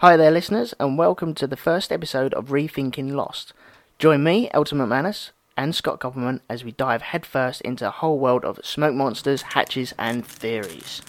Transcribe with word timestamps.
Hi 0.00 0.16
there, 0.16 0.30
listeners, 0.30 0.74
and 0.78 0.96
welcome 0.96 1.34
to 1.34 1.48
the 1.48 1.56
first 1.56 1.90
episode 1.90 2.32
of 2.34 2.50
Rethinking 2.50 3.14
Lost. 3.14 3.52
Join 3.98 4.22
me, 4.22 4.48
Elton 4.54 4.78
McManus, 4.78 5.30
and 5.56 5.74
Scott 5.74 5.98
Koppelman 5.98 6.38
as 6.48 6.62
we 6.62 6.70
dive 6.70 7.02
headfirst 7.02 7.62
into 7.62 7.88
a 7.88 7.90
whole 7.90 8.20
world 8.20 8.44
of 8.44 8.60
smoke 8.62 8.94
monsters, 8.94 9.42
hatches, 9.42 9.94
and 9.98 10.24
theories. 10.24 11.02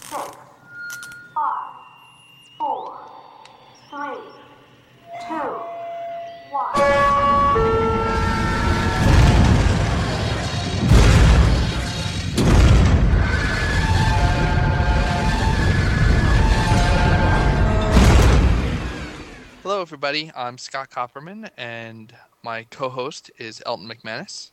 Hello, 19.79 19.85
everybody. 19.85 20.29
I'm 20.35 20.57
Scott 20.57 20.89
Copperman, 20.89 21.51
and 21.55 22.13
my 22.43 22.63
co 22.63 22.89
host 22.89 23.31
is 23.37 23.63
Elton 23.65 23.87
McManus. 23.87 24.51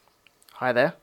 Hi 0.53 0.73
there. 0.73 0.95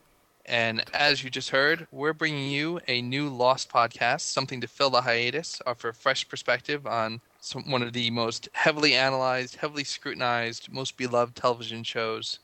And 0.46 0.82
as 0.94 1.26
you 1.26 1.30
just 1.30 1.50
heard, 1.50 1.88
we're 1.92 2.14
bringing 2.14 2.50
you 2.50 2.80
a 2.88 3.02
new 3.02 3.28
Lost 3.28 3.70
podcast, 3.70 4.22
something 4.22 4.62
to 4.62 4.68
fill 4.70 4.90
the 4.90 5.02
hiatus, 5.02 5.62
offer 5.68 5.90
a 5.90 5.94
fresh 5.94 6.26
perspective 6.30 6.88
on 6.88 7.20
some, 7.42 7.70
one 7.70 7.82
of 7.82 7.92
the 7.92 8.10
most 8.12 8.48
heavily 8.54 8.94
analyzed, 8.94 9.58
heavily 9.58 9.84
scrutinized, 9.84 10.72
most 10.72 10.96
beloved 10.96 11.36
television 11.36 11.84
shows 11.84 12.40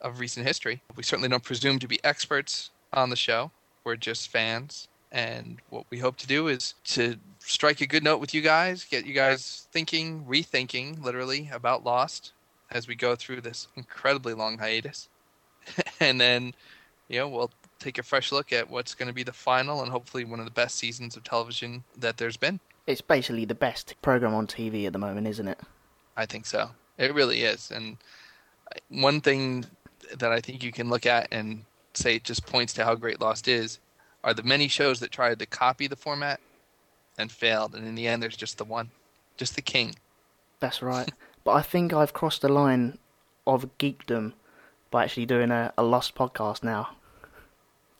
of 0.00 0.18
recent 0.18 0.44
history. 0.44 0.82
We 0.96 1.04
certainly 1.04 1.28
don't 1.28 1.44
presume 1.44 1.78
to 1.78 1.86
be 1.86 2.02
experts 2.02 2.70
on 2.92 3.08
the 3.08 3.14
show, 3.14 3.52
we're 3.84 3.94
just 3.94 4.30
fans. 4.30 4.88
And 5.12 5.58
what 5.70 5.86
we 5.90 5.98
hope 5.98 6.16
to 6.18 6.26
do 6.26 6.48
is 6.48 6.74
to 6.84 7.16
strike 7.40 7.80
a 7.80 7.86
good 7.86 8.04
note 8.04 8.18
with 8.18 8.32
you 8.32 8.42
guys, 8.42 8.84
get 8.84 9.06
you 9.06 9.14
guys 9.14 9.66
thinking, 9.72 10.24
rethinking, 10.24 11.02
literally, 11.02 11.50
about 11.52 11.84
Lost 11.84 12.32
as 12.70 12.86
we 12.86 12.94
go 12.94 13.16
through 13.16 13.40
this 13.40 13.66
incredibly 13.74 14.34
long 14.34 14.58
hiatus. 14.58 15.08
and 16.00 16.20
then, 16.20 16.54
you 17.08 17.18
know, 17.18 17.28
we'll 17.28 17.50
take 17.80 17.98
a 17.98 18.02
fresh 18.02 18.30
look 18.30 18.52
at 18.52 18.70
what's 18.70 18.94
going 18.94 19.08
to 19.08 19.14
be 19.14 19.24
the 19.24 19.32
final 19.32 19.82
and 19.82 19.90
hopefully 19.90 20.24
one 20.24 20.38
of 20.38 20.44
the 20.44 20.50
best 20.52 20.76
seasons 20.76 21.16
of 21.16 21.24
television 21.24 21.82
that 21.98 22.16
there's 22.16 22.36
been. 22.36 22.60
It's 22.86 23.00
basically 23.00 23.44
the 23.44 23.54
best 23.54 23.94
program 24.02 24.34
on 24.34 24.46
TV 24.46 24.86
at 24.86 24.92
the 24.92 24.98
moment, 24.98 25.26
isn't 25.26 25.48
it? 25.48 25.58
I 26.16 26.26
think 26.26 26.46
so. 26.46 26.70
It 26.98 27.14
really 27.14 27.42
is. 27.42 27.70
And 27.70 27.96
one 28.88 29.20
thing 29.20 29.64
that 30.18 30.30
I 30.30 30.40
think 30.40 30.62
you 30.62 30.72
can 30.72 30.88
look 30.88 31.06
at 31.06 31.28
and 31.32 31.64
say 31.94 32.16
it 32.16 32.24
just 32.24 32.46
points 32.46 32.72
to 32.74 32.84
how 32.84 32.94
great 32.94 33.20
Lost 33.20 33.48
is 33.48 33.80
are 34.22 34.34
the 34.34 34.42
many 34.42 34.68
shows 34.68 35.00
that 35.00 35.10
tried 35.10 35.38
to 35.38 35.46
copy 35.46 35.86
the 35.86 35.96
format 35.96 36.40
and 37.18 37.30
failed. 37.30 37.74
And 37.74 37.86
in 37.86 37.94
the 37.94 38.06
end, 38.06 38.22
there's 38.22 38.36
just 38.36 38.58
the 38.58 38.64
one, 38.64 38.90
just 39.36 39.54
the 39.56 39.62
king. 39.62 39.94
That's 40.58 40.82
right. 40.82 41.10
but 41.44 41.52
I 41.52 41.62
think 41.62 41.92
I've 41.92 42.12
crossed 42.12 42.42
the 42.42 42.48
line 42.48 42.98
of 43.46 43.78
geekdom 43.78 44.32
by 44.90 45.04
actually 45.04 45.26
doing 45.26 45.50
a, 45.50 45.72
a 45.78 45.82
Lost 45.82 46.14
podcast 46.14 46.62
now. 46.62 46.90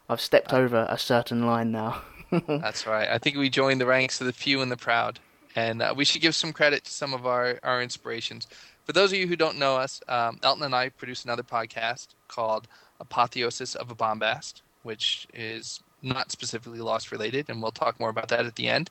I've 0.09 0.21
stepped 0.21 0.53
over 0.53 0.87
a 0.89 0.99
certain 0.99 1.47
line 1.47 1.71
now. 1.71 2.03
That's 2.49 2.87
right. 2.87 3.09
I 3.09 3.19
think 3.19 3.37
we 3.37 3.49
joined 3.49 3.81
the 3.81 3.87
ranks 3.87 4.21
of 4.21 4.27
the 4.27 4.33
few 4.33 4.61
and 4.61 4.71
the 4.71 4.77
proud. 4.77 5.21
And 5.57 5.83
uh, 5.83 5.95
we 5.97 6.05
should 6.05 6.23
give 6.23 6.35
some 6.35 6.53
credit 6.53 6.85
to 6.85 6.91
some 6.91 7.13
of 7.15 7.27
our, 7.27 7.59
our 7.63 7.83
inspirations. 7.83 8.47
For 8.85 8.93
those 8.93 9.13
of 9.13 9.19
you 9.19 9.27
who 9.27 9.37
don't 9.37 9.59
know 9.59 9.77
us, 9.77 10.01
um, 10.09 10.39
Elton 10.43 10.65
and 10.65 10.75
I 10.75 10.89
produce 10.89 11.25
another 11.25 11.43
podcast 11.43 12.09
called 12.29 12.67
Apotheosis 13.01 13.75
of 13.75 13.91
a 13.91 13.95
Bombast, 13.95 14.63
which 14.83 15.27
is 15.33 15.81
not 16.03 16.31
specifically 16.31 16.81
Lost 16.81 17.13
related, 17.13 17.49
and 17.49 17.63
we'll 17.63 17.71
talk 17.71 17.99
more 18.01 18.11
about 18.11 18.29
that 18.29 18.47
at 18.47 18.57
the 18.57 18.69
end. 18.69 18.91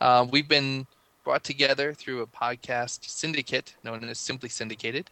Uh, 0.00 0.26
we've 0.30 0.48
been 0.48 0.86
brought 1.24 1.44
together 1.44 1.92
through 1.92 2.22
a 2.22 2.26
podcast 2.26 3.08
syndicate 3.08 3.74
known 3.82 4.04
as 4.04 4.18
Simply 4.18 4.48
Syndicated. 4.48 5.10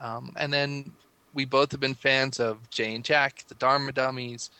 Um, 0.00 0.32
and 0.36 0.52
then 0.52 0.92
we 1.34 1.44
both 1.44 1.70
have 1.72 1.80
been 1.80 1.94
fans 1.94 2.40
of 2.40 2.68
Jay 2.70 2.94
and 2.94 3.04
Jack, 3.04 3.44
the 3.48 3.54
Dharma 3.54 3.92
Dummies, 3.92 4.50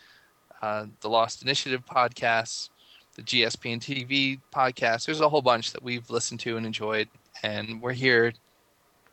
uh, 0.63 0.87
the 1.01 1.09
Lost 1.09 1.43
Initiative 1.43 1.85
podcasts, 1.87 2.69
the 3.15 3.23
GSP 3.23 3.73
and 3.73 3.83
TV 3.83 4.41
podcast. 4.55 5.07
There's 5.07 5.21
a 5.21 5.29
whole 5.29 5.43
bunch 5.43 5.73
that 5.73 5.83
we've 5.83 6.09
listened 6.11 6.41
to 6.41 6.57
and 6.57 6.67
enjoyed, 6.67 7.09
and 7.43 7.81
we're 7.81 7.93
here 7.93 8.33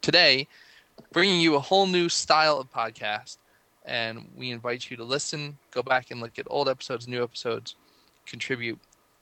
today 0.01 0.47
bringing 1.11 1.39
you 1.39 1.55
a 1.55 1.59
whole 1.59 1.87
new 1.87 2.09
style 2.09 2.59
of 2.59 2.71
podcast. 2.71 3.37
And 3.85 4.29
we 4.37 4.51
invite 4.51 4.89
you 4.89 4.97
to 4.97 5.03
listen, 5.03 5.57
go 5.71 5.83
back 5.83 6.11
and 6.11 6.21
look 6.21 6.39
at 6.39 6.47
old 6.49 6.69
episodes, 6.69 7.07
new 7.07 7.23
episodes, 7.23 7.75
contribute, 8.25 8.79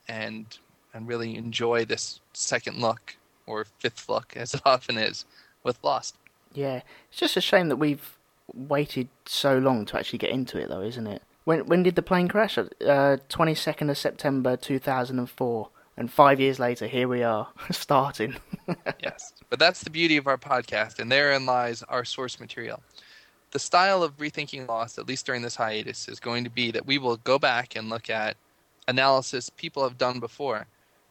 and 0.07 0.45
and 0.93 1.07
really 1.07 1.35
enjoy 1.35 1.85
this 1.85 2.19
second 2.33 2.81
look 2.81 3.15
or 3.47 3.65
fifth 3.79 4.09
look, 4.09 4.33
as 4.35 4.53
it 4.53 4.61
often 4.65 4.97
is, 4.97 5.25
with 5.63 5.77
Lost. 5.83 6.15
Yeah, 6.53 6.81
it's 7.09 7.19
just 7.19 7.37
a 7.37 7.41
shame 7.41 7.69
that 7.69 7.77
we've 7.77 8.17
waited 8.53 9.07
so 9.25 9.57
long 9.57 9.85
to 9.85 9.97
actually 9.97 10.19
get 10.19 10.31
into 10.31 10.57
it, 10.59 10.69
though, 10.69 10.81
isn't 10.81 11.07
it? 11.07 11.21
When 11.45 11.65
when 11.65 11.83
did 11.83 11.95
the 11.95 12.01
plane 12.01 12.27
crash? 12.27 12.55
Twenty 13.29 13.51
uh, 13.51 13.55
second 13.55 13.89
of 13.89 13.97
September 13.97 14.57
two 14.57 14.79
thousand 14.79 15.17
and 15.17 15.29
four, 15.29 15.69
and 15.97 16.11
five 16.11 16.39
years 16.39 16.59
later, 16.59 16.87
here 16.87 17.07
we 17.07 17.23
are 17.23 17.47
starting. 17.71 18.35
yes, 19.01 19.33
but 19.49 19.57
that's 19.57 19.83
the 19.83 19.89
beauty 19.89 20.17
of 20.17 20.27
our 20.27 20.37
podcast, 20.37 20.99
and 20.99 21.11
therein 21.11 21.45
lies 21.45 21.83
our 21.83 22.05
source 22.05 22.39
material. 22.39 22.83
The 23.51 23.59
style 23.59 24.01
of 24.01 24.17
rethinking 24.17 24.67
Lost, 24.67 24.97
at 24.97 25.07
least 25.07 25.25
during 25.25 25.41
this 25.41 25.55
hiatus, 25.57 26.07
is 26.07 26.19
going 26.19 26.43
to 26.45 26.49
be 26.49 26.71
that 26.71 26.85
we 26.85 26.97
will 26.97 27.17
go 27.17 27.37
back 27.37 27.75
and 27.75 27.89
look 27.89 28.09
at 28.09 28.37
analysis 28.87 29.49
people 29.49 29.83
have 29.83 29.97
done 29.97 30.19
before, 30.19 30.67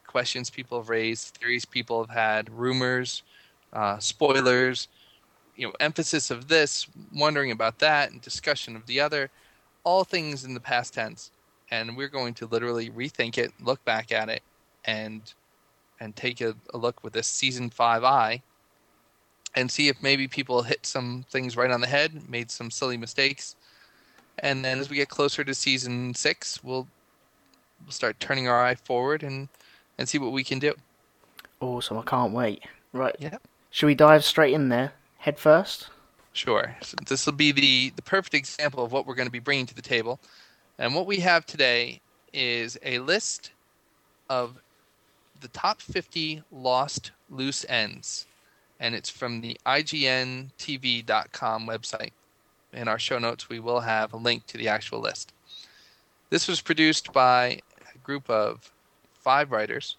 questions 0.07 0.49
people 0.49 0.79
have 0.79 0.89
raised, 0.89 1.37
theories 1.37 1.65
people 1.65 2.03
have 2.03 2.09
had, 2.15 2.49
rumors, 2.49 3.23
uh, 3.73 3.99
spoilers, 3.99 4.87
you 5.55 5.67
know, 5.67 5.73
emphasis 5.79 6.31
of 6.31 6.47
this, 6.47 6.87
wondering 7.13 7.51
about 7.51 7.77
that, 7.79 8.11
and 8.11 8.21
discussion 8.21 8.75
of 8.75 8.85
the 8.87 8.99
other, 8.99 9.29
all 9.83 10.03
things 10.03 10.43
in 10.43 10.53
the 10.53 10.59
past 10.59 10.95
tense. 10.95 11.31
And 11.69 11.95
we're 11.95 12.07
going 12.07 12.33
to 12.35 12.47
literally 12.47 12.89
rethink 12.89 13.37
it, 13.37 13.51
look 13.61 13.83
back 13.85 14.11
at 14.11 14.29
it, 14.29 14.41
and 14.85 15.21
and 15.99 16.15
take 16.15 16.41
a, 16.41 16.55
a 16.73 16.77
look 16.77 17.03
with 17.03 17.13
this 17.13 17.27
season 17.27 17.69
five 17.69 18.03
eye 18.03 18.41
and 19.55 19.69
see 19.69 19.87
if 19.87 20.01
maybe 20.01 20.27
people 20.27 20.61
hit 20.63 20.85
some 20.85 21.25
things 21.29 21.57
right 21.57 21.71
on 21.71 21.81
the 21.81 21.87
head, 21.87 22.29
made 22.29 22.51
some 22.51 22.71
silly 22.71 22.97
mistakes. 22.97 23.55
And 24.39 24.63
then 24.63 24.79
as 24.79 24.89
we 24.89 24.95
get 24.95 25.09
closer 25.09 25.43
to 25.43 25.53
season 25.53 26.13
six, 26.13 26.63
we'll 26.63 26.87
we'll 27.83 27.91
start 27.91 28.19
turning 28.19 28.47
our 28.47 28.63
eye 28.63 28.75
forward 28.75 29.23
and 29.23 29.49
and 29.97 30.07
see 30.07 30.17
what 30.17 30.31
we 30.31 30.43
can 30.43 30.59
do. 30.59 30.73
Awesome! 31.59 31.97
I 31.97 32.03
can't 32.03 32.33
wait. 32.33 32.63
Right. 32.93 33.15
Yeah. 33.19 33.37
Should 33.69 33.87
we 33.87 33.95
dive 33.95 34.23
straight 34.23 34.53
in 34.53 34.69
there, 34.69 34.93
head 35.17 35.37
first? 35.37 35.89
Sure. 36.33 36.75
So 36.81 36.97
this 37.07 37.25
will 37.25 37.33
be 37.33 37.51
the 37.51 37.91
the 37.95 38.01
perfect 38.01 38.33
example 38.33 38.83
of 38.83 38.91
what 38.91 39.05
we're 39.05 39.15
going 39.15 39.27
to 39.27 39.31
be 39.31 39.39
bringing 39.39 39.65
to 39.67 39.75
the 39.75 39.81
table. 39.81 40.19
And 40.79 40.95
what 40.95 41.05
we 41.05 41.17
have 41.17 41.45
today 41.45 42.01
is 42.33 42.77
a 42.83 42.99
list 42.99 43.51
of 44.29 44.59
the 45.41 45.49
top 45.49 45.81
50 45.81 46.43
lost 46.51 47.11
loose 47.29 47.65
ends 47.67 48.25
and 48.81 48.95
it's 48.95 49.09
from 49.09 49.39
the 49.39 49.57
IGNTV.com 49.65 51.67
website. 51.67 52.11
In 52.73 52.87
our 52.87 52.99
show 52.99 53.19
notes, 53.19 53.47
we 53.47 53.59
will 53.59 53.81
have 53.81 54.11
a 54.11 54.17
link 54.17 54.47
to 54.47 54.57
the 54.57 54.67
actual 54.67 54.99
list. 54.99 55.31
This 56.31 56.47
was 56.47 56.61
produced 56.61 57.13
by 57.13 57.59
a 57.93 57.97
group 58.03 58.29
of 58.29 58.71
five 59.13 59.51
writers 59.51 59.95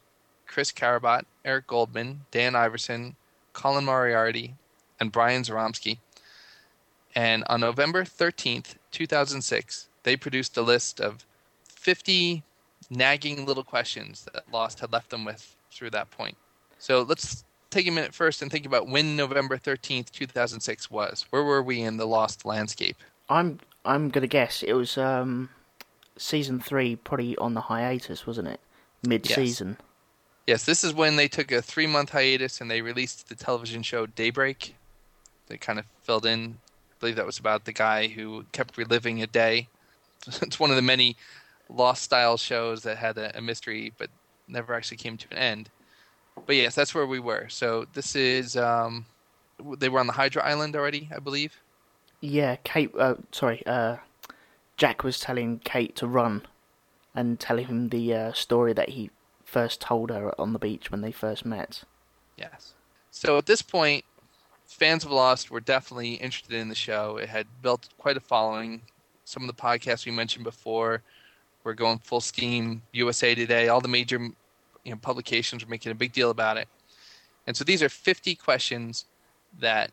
Chris 0.47 0.73
Carabott, 0.73 1.25
Eric 1.47 1.67
Goldman, 1.67 2.23
Dan 2.31 2.55
Iverson, 2.55 3.17
Colin 3.55 3.87
Moriarty, 3.87 4.55
and 5.01 5.11
Brian 5.11 5.43
Zoromski. 5.43 5.99
And 7.15 7.45
on 7.47 7.61
November 7.61 8.05
13th, 8.05 8.75
2006, 8.91 9.89
they 10.03 10.17
produced 10.17 10.57
a 10.57 10.63
list 10.63 11.01
of 11.01 11.25
50 11.69 12.43
nagging 12.91 13.47
little 13.47 13.65
questions 13.65 14.27
that 14.33 14.51
Lost 14.53 14.81
had 14.81 14.93
left 14.93 15.11
them 15.11 15.25
with 15.25 15.57
through 15.71 15.91
that 15.91 16.11
point. 16.11 16.37
So 16.79 17.03
let's 17.03 17.45
take 17.73 17.89
a 17.89 17.91
minute 17.91 18.15
first 18.15 18.43
and 18.43 18.51
think 18.51 18.67
about 18.67 18.89
when 18.89 19.17
November 19.17 19.57
13th, 19.57 20.11
2006 20.11 20.91
was. 20.91 21.27
Where 21.31 21.43
were 21.43 21.63
we 21.63 21.81
in 21.81 21.97
the 21.97 22.07
lost 22.07 22.45
landscape? 22.45 22.97
I'm 23.29 23.59
I'm 23.85 24.11
going 24.11 24.23
to 24.23 24.29
guess 24.29 24.63
it 24.63 24.75
was 24.75 24.97
um, 24.97 25.49
season 26.17 26.61
3 26.61 26.97
probably 26.97 27.37
on 27.39 27.55
the 27.55 27.63
hiatus, 27.63 28.27
wasn't 28.27 28.49
it? 28.49 28.61
Mid-season. 29.05 29.77
Yes. 29.81 29.87
yes, 30.47 30.65
this 30.65 30.85
is 30.85 30.95
when 30.95 31.17
they 31.17 31.27
took 31.27 31.51
a 31.51 31.57
3-month 31.57 32.11
hiatus 32.11 32.61
and 32.61 32.71
they 32.71 32.81
released 32.81 33.29
the 33.29 33.35
television 33.35 33.83
show 33.83 34.07
Daybreak. 34.07 34.77
They 35.49 35.57
kind 35.57 35.81
of 35.81 35.87
filled 36.03 36.27
in 36.27 36.59
I 36.93 36.95
believe 37.01 37.17
that 37.17 37.27
was 37.27 37.41
about 37.41 37.65
the 37.65 37.73
guy 37.73 38.07
who 38.07 38.45
kept 38.53 38.77
reliving 38.77 39.21
a 39.23 39.27
day. 39.27 39.69
it's 40.27 40.61
one 40.61 40.71
of 40.71 40.77
the 40.77 40.83
many 40.83 41.17
lost 41.69 42.03
style 42.03 42.37
shows 42.37 42.85
that 42.85 42.99
had 42.99 43.19
a, 43.19 43.37
a 43.37 43.41
mystery 43.41 43.93
but 43.99 44.11
never 44.47 44.75
actually 44.75 44.99
came 44.99 45.17
to 45.17 45.27
an 45.33 45.39
end 45.39 45.71
but 46.47 46.57
yes, 46.57 46.75
that's 46.75 46.95
where 46.95 47.07
we 47.07 47.21
were. 47.21 47.49
So 47.49 47.87
this 47.93 48.17
is 48.17 48.57
um, 48.57 49.07
they 49.79 49.89
were 49.89 50.01
on 50.01 50.07
the 50.07 50.13
Hydra 50.13 50.45
Island 50.45 50.77
already, 50.77 51.09
I 51.15 51.19
believe. 51.19 51.57
Yeah, 52.21 52.57
Kate. 52.65 52.91
Uh, 52.97 53.17
sorry, 53.33 53.63
uh, 53.67 53.97
Jack 54.77 55.03
was 55.05 55.21
telling 55.21 55.61
Kate 55.61 55.95
to 55.97 56.07
run, 56.07 56.43
and 57.15 57.39
telling 57.39 57.67
him 57.67 57.89
the 57.89 58.15
uh, 58.15 58.33
story 58.33 58.73
that 58.73 58.91
he 58.91 59.11
first 59.45 59.81
told 59.81 60.11
her 60.11 60.39
on 60.41 60.53
the 60.53 60.59
beach 60.59 60.91
when 60.91 61.03
they 61.03 61.13
first 61.13 61.45
met. 61.45 61.85
Yes. 62.37 62.75
So 63.11 63.37
at 63.37 63.47
this 63.47 63.61
point, 63.61 64.05
fans 64.65 65.05
of 65.05 65.11
Lost 65.11 65.51
were 65.51 65.61
definitely 65.61 66.15
interested 66.15 66.55
in 66.55 66.69
the 66.69 66.75
show. 66.75 67.19
It 67.19 67.29
had 67.29 67.47
built 67.61 67.89
quite 67.99 68.17
a 68.17 68.21
following. 68.21 68.83
Some 69.25 69.43
of 69.43 69.55
the 69.55 69.63
podcasts 69.63 70.07
we 70.07 70.13
mentioned 70.13 70.45
before 70.45 71.03
were 71.65 71.75
going 71.75 71.99
full 71.99 72.21
steam. 72.21 72.83
USA 72.93 73.35
Today, 73.35 73.69
all 73.69 73.81
the 73.81 73.89
major 73.89 74.31
you 74.85 74.91
know, 74.91 74.99
publications 75.01 75.65
were 75.65 75.71
making 75.71 75.93
a 75.93 75.97
big 75.97 76.13
deal 76.13 76.31
about 76.31 76.57
it. 76.57 76.69
And 77.47 77.57
so 77.57 77.65
these 77.65 77.83
are 77.83 77.89
50 77.89 78.35
questions 78.37 79.07
that 79.61 79.91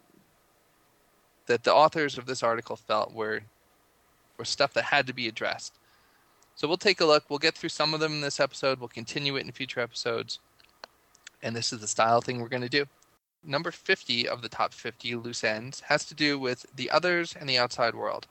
that 1.47 1.63
the 1.63 1.73
authors 1.73 2.17
of 2.17 2.27
this 2.27 2.43
article 2.43 2.75
felt 2.75 3.11
were 3.11 3.41
were 4.37 4.45
stuff 4.45 4.73
that 4.73 4.85
had 4.85 5.07
to 5.07 5.13
be 5.13 5.27
addressed. 5.27 5.73
So 6.55 6.67
we'll 6.67 6.77
take 6.77 7.01
a 7.01 7.05
look. 7.05 7.25
We'll 7.29 7.39
get 7.39 7.57
through 7.57 7.69
some 7.69 7.93
of 7.93 7.99
them 7.99 8.13
in 8.13 8.21
this 8.21 8.39
episode. 8.39 8.79
We'll 8.79 8.89
continue 8.89 9.35
it 9.35 9.45
in 9.45 9.51
future 9.51 9.79
episodes. 9.79 10.39
And 11.41 11.55
this 11.55 11.73
is 11.73 11.79
the 11.79 11.87
style 11.87 12.21
thing 12.21 12.39
we're 12.39 12.49
going 12.49 12.63
to 12.63 12.69
do. 12.69 12.85
Number 13.43 13.71
50 13.71 14.27
of 14.27 14.41
the 14.41 14.49
top 14.49 14.73
50 14.73 15.15
loose 15.15 15.43
ends 15.43 15.79
has 15.81 16.03
to 16.05 16.13
do 16.13 16.37
with 16.37 16.65
the 16.75 16.91
others 16.91 17.33
and 17.39 17.49
the 17.49 17.57
outside 17.57 17.95
world. 17.95 18.27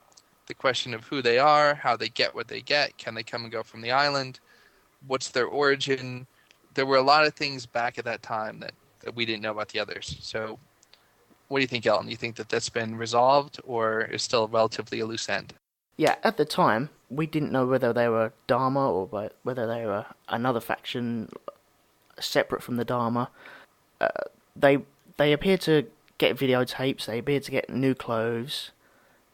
The 0.47 0.55
question 0.55 0.93
of 0.93 1.05
who 1.05 1.23
they 1.23 1.39
are, 1.39 1.75
how 1.75 1.97
they 1.97 2.09
get 2.09 2.35
what 2.35 2.49
they 2.49 2.61
get, 2.61 2.99
can 2.99 3.15
they 3.15 3.23
come 3.23 3.45
and 3.45 3.53
go 3.53 3.63
from 3.63 3.81
the 3.81 3.93
island, 3.93 4.41
what's 5.07 5.29
their 5.29 5.47
origin. 5.47 6.27
There 6.79 6.87
were 6.87 6.97
a 6.97 7.03
lot 7.03 7.27
of 7.27 7.35
things 7.35 7.67
back 7.67 7.99
at 7.99 8.05
that 8.05 8.23
time 8.23 8.61
that, 8.61 8.71
that 9.01 9.17
we 9.17 9.27
didn't 9.27 9.43
know 9.43 9.51
about 9.51 9.71
the 9.71 9.81
others. 9.81 10.17
So 10.21 10.61
what 11.49 11.59
do 11.59 11.63
you 11.63 11.67
think, 11.67 11.85
Elton? 11.85 12.07
Do 12.07 12.13
you 12.13 12.17
think 12.17 12.37
that 12.37 12.49
that's 12.49 12.69
been 12.69 12.95
resolved 12.97 13.59
or 13.67 14.03
is 14.03 14.23
still 14.23 14.47
relatively 14.47 15.01
a 15.01 15.07
loose 15.07 15.29
end? 15.29 15.55
Yeah, 15.97 16.15
at 16.23 16.37
the 16.37 16.45
time, 16.45 16.91
we 17.11 17.27
didn't 17.27 17.51
know 17.51 17.67
whether 17.67 17.93
they 17.93 18.09
were 18.09 18.33
Dharma 18.47 18.93
or 18.93 19.07
whether 19.43 19.67
they 19.67 19.87
were 19.87 20.07
another 20.29 20.61
faction 20.61 21.31
separate 22.21 22.63
from 22.63 22.77
the 22.77 22.85
Dharma. 22.85 23.31
Uh, 24.01 24.07
they 24.55 24.79
they 25.17 25.33
appeared 25.33 25.63
to 25.63 25.87
get 26.19 26.37
videotapes. 26.37 27.07
They 27.07 27.19
appeared 27.19 27.43
to 27.43 27.51
get 27.51 27.71
new 27.71 27.95
clothes. 27.97 28.71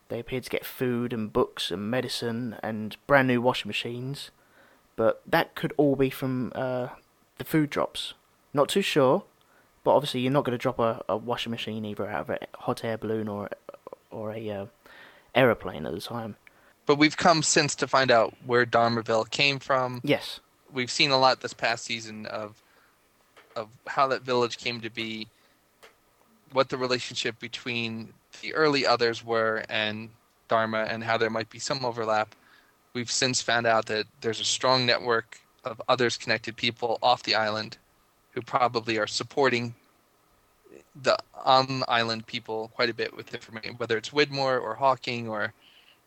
They 0.09 0.19
appeared 0.19 0.45
to 0.45 0.51
get 0.51 0.65
food 0.65 1.13
and 1.13 1.31
books 1.31 1.71
and 1.71 1.91
medicine 1.91 2.57
and 2.63 2.97
brand 3.07 3.29
new 3.29 3.43
washing 3.43 3.69
machines. 3.69 4.31
But 4.97 5.21
that 5.27 5.55
could 5.55 5.75
all 5.77 5.97
be 5.97 6.09
from 6.09 6.51
uh, 6.55 6.89
the 7.39 7.45
food 7.45 7.71
drops. 7.71 8.15
Not 8.53 8.69
too 8.69 8.83
sure, 8.83 9.25
but 9.83 9.95
obviously 9.95 10.21
you're 10.21 10.33
not 10.33 10.45
going 10.45 10.57
to 10.57 10.63
drop 10.63 10.79
a, 10.79 11.03
a 11.09 11.17
washing 11.17 11.51
machine 11.51 11.85
either 11.85 12.09
out 12.09 12.23
of 12.23 12.31
a 12.31 12.39
hot 12.55 12.85
air 12.85 12.99
balloon 12.99 13.29
or 13.29 13.51
or 14.11 14.33
a 14.33 14.51
uh, 14.51 14.67
aeroplane 15.35 15.87
at 15.87 15.93
the 15.93 16.01
time. 16.01 16.37
But 16.87 16.99
we've 16.99 17.17
come 17.17 17.43
since 17.43 17.75
to 17.77 17.89
find 17.89 18.11
out 18.11 18.35
where 18.45 18.67
Dharmaville 18.67 19.31
came 19.31 19.59
from. 19.59 20.01
Yes, 20.05 20.41
We've 20.73 20.91
seen 20.91 21.11
a 21.13 21.19
lot 21.19 21.41
this 21.41 21.55
past 21.55 21.85
season 21.85 22.27
of 22.27 22.61
of 23.57 23.69
how 23.87 24.09
that 24.09 24.23
village 24.23 24.59
came 24.59 24.81
to 24.81 24.91
be, 24.91 25.29
what 26.53 26.69
the 26.69 26.77
relationship 26.77 27.39
between 27.39 28.13
the 28.43 28.53
early 28.53 28.85
others 28.85 29.25
were 29.25 29.65
and 29.69 30.11
Dharma, 30.49 30.87
and 30.91 31.05
how 31.05 31.17
there 31.17 31.31
might 31.31 31.49
be 31.51 31.61
some 31.61 31.85
overlap. 31.85 32.35
We've 32.93 33.11
since 33.11 33.41
found 33.41 33.67
out 33.67 33.87
that 33.87 34.07
there's 34.21 34.41
a 34.41 34.45
strong 34.45 34.87
network 34.87 35.41
of 35.65 35.81
others 35.89 36.17
connected 36.17 36.57
people 36.57 36.99
off 37.03 37.23
the 37.23 37.35
island 37.35 37.79
who 38.33 38.43
probably 38.43 38.99
are 38.99 39.07
supporting 39.07 39.75
the 41.03 41.17
on 41.45 41.83
island 41.89 42.27
people 42.27 42.71
quite 42.75 42.91
a 42.91 42.95
bit 42.95 43.17
with 43.17 43.35
information, 43.35 43.75
whether 43.77 43.97
it's 43.97 44.11
Widmore 44.11 44.61
or 44.61 44.75
Hawking 44.75 45.29
or 45.29 45.53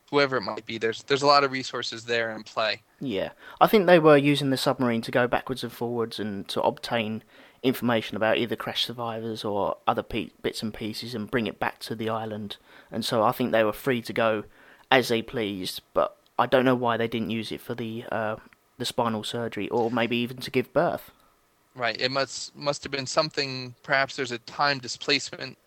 whoever 0.10 0.38
it 0.38 0.42
might 0.42 0.66
be. 0.66 0.78
There's 0.78 1.04
there's 1.04 1.22
a 1.22 1.28
lot 1.28 1.44
of 1.44 1.52
resources 1.52 2.06
there 2.06 2.32
in 2.32 2.44
play. 2.44 2.82
Yeah, 3.00 3.32
I 3.62 3.68
think 3.68 3.86
they 3.86 4.00
were 4.00 4.18
using 4.18 4.50
the 4.50 4.58
submarine 4.58 5.02
to 5.04 5.12
go 5.12 5.28
backwards 5.28 5.64
and 5.64 5.72
forwards 5.72 6.20
and 6.20 6.48
to 6.50 6.62
obtain 6.62 7.24
information 7.64 8.16
about 8.16 8.38
either 8.38 8.56
crash 8.56 8.86
survivors 8.86 9.44
or 9.44 9.78
other 9.88 10.04
pe- 10.04 10.30
bits 10.42 10.62
and 10.62 10.74
pieces 10.74 11.14
and 11.16 11.30
bring 11.30 11.48
it 11.48 11.60
back 11.60 11.80
to 11.80 11.96
the 11.96 12.10
island. 12.10 12.58
And 12.92 13.04
so 13.04 13.24
I 13.24 13.32
think 13.32 13.52
they 13.52 13.64
were 13.64 13.74
free 13.74 14.02
to 14.04 14.14
go 14.14 14.44
as 14.92 15.10
they 15.10 15.22
pleased. 15.22 15.82
But 15.94 16.16
I 16.40 16.46
don't 16.46 16.66
know 16.66 16.76
why 16.76 16.98
they 16.98 17.08
didn't 17.08 17.32
use 17.32 17.52
it 17.52 17.62
for 17.62 17.76
the 17.76 18.06
uh, 18.12 18.38
the 18.78 18.86
spinal 18.86 19.24
surgery 19.24 19.70
or 19.70 19.92
maybe 19.92 20.18
even 20.18 20.38
to 20.38 20.52
give 20.52 20.74
birth. 20.74 21.12
Right. 21.76 22.00
It 22.00 22.12
must 22.12 22.56
must 22.56 22.84
have 22.84 22.92
been 22.92 23.06
something. 23.06 23.76
Perhaps 23.84 24.16
there's 24.16 24.32
a 24.32 24.40
time 24.40 24.80
displacement, 24.80 25.58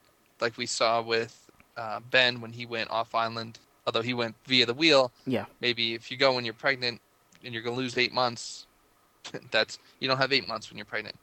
like 0.41 0.57
we 0.59 0.67
saw 0.67 1.01
with 1.03 1.49
uh, 1.77 2.01
Ben 2.11 2.41
when 2.41 2.53
he 2.53 2.67
went 2.67 2.91
off 2.91 3.15
island. 3.15 3.59
Although 3.87 4.03
he 4.03 4.15
went 4.15 4.35
via 4.47 4.67
the 4.67 4.75
wheel. 4.75 5.13
Yeah, 5.27 5.47
Maybe 5.61 5.95
if 5.95 6.11
you 6.11 6.17
go 6.17 6.35
when 6.35 6.45
you're 6.45 6.55
pregnant 6.55 7.01
and 7.45 7.55
you're 7.55 7.63
gonna 7.63 7.77
lose 7.77 7.97
eight 7.97 8.13
months, 8.13 8.67
that's 9.51 9.79
you 10.01 10.09
don't 10.09 10.19
have 10.19 10.33
eight 10.33 10.49
months 10.49 10.71
when 10.71 10.79
you're 10.79 10.85
pregnant. 10.85 11.17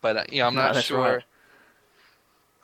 But 0.00 0.16
uh, 0.16 0.24
you 0.30 0.38
know, 0.40 0.46
I'm 0.48 0.54
No, 0.54 0.62
not 0.62 0.76
sure. 0.82 1.00
right. 1.00 1.24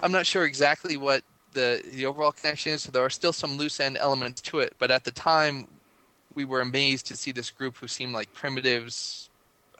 I'm 0.00 0.12
not 0.12 0.26
sure 0.26 0.44
exactly 0.44 0.96
what 0.96 1.22
the 1.52 1.82
the 1.92 2.06
overall 2.06 2.32
connection 2.32 2.72
is. 2.72 2.82
So 2.82 2.90
there 2.90 3.04
are 3.04 3.10
still 3.10 3.32
some 3.32 3.56
loose 3.56 3.80
end 3.80 3.96
elements 3.98 4.40
to 4.42 4.60
it. 4.60 4.74
But 4.78 4.90
at 4.90 5.04
the 5.04 5.10
time, 5.10 5.68
we 6.40 6.46
were 6.46 6.62
amazed 6.62 7.06
to 7.06 7.16
see 7.16 7.32
this 7.32 7.50
group 7.50 7.76
who 7.76 7.86
seemed 7.86 8.14
like 8.14 8.32
primitives, 8.32 9.28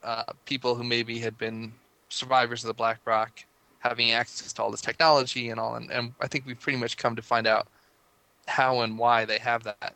uh, 0.03 0.25
people 0.45 0.75
who 0.75 0.85
maybe 0.85 1.19
had 1.19 1.39
been 1.39 1.73
survivors 2.11 2.63
of 2.63 2.69
the 2.69 2.75
Black 2.75 3.01
Rock, 3.07 3.45
having 3.79 4.11
access 4.13 4.53
to 4.53 4.63
all 4.63 4.71
this 4.71 4.83
technology 4.83 5.49
and 5.49 5.59
all. 5.59 5.77
And, 5.77 5.91
and 5.91 6.13
I 6.21 6.27
think 6.27 6.45
we've 6.45 6.61
pretty 6.61 6.79
much 6.79 6.99
come 6.99 7.17
to 7.17 7.23
find 7.23 7.47
out 7.47 7.67
how 8.47 8.81
and 8.83 8.99
why 8.99 9.25
they 9.25 9.39
have 9.39 9.63
that. 9.63 9.95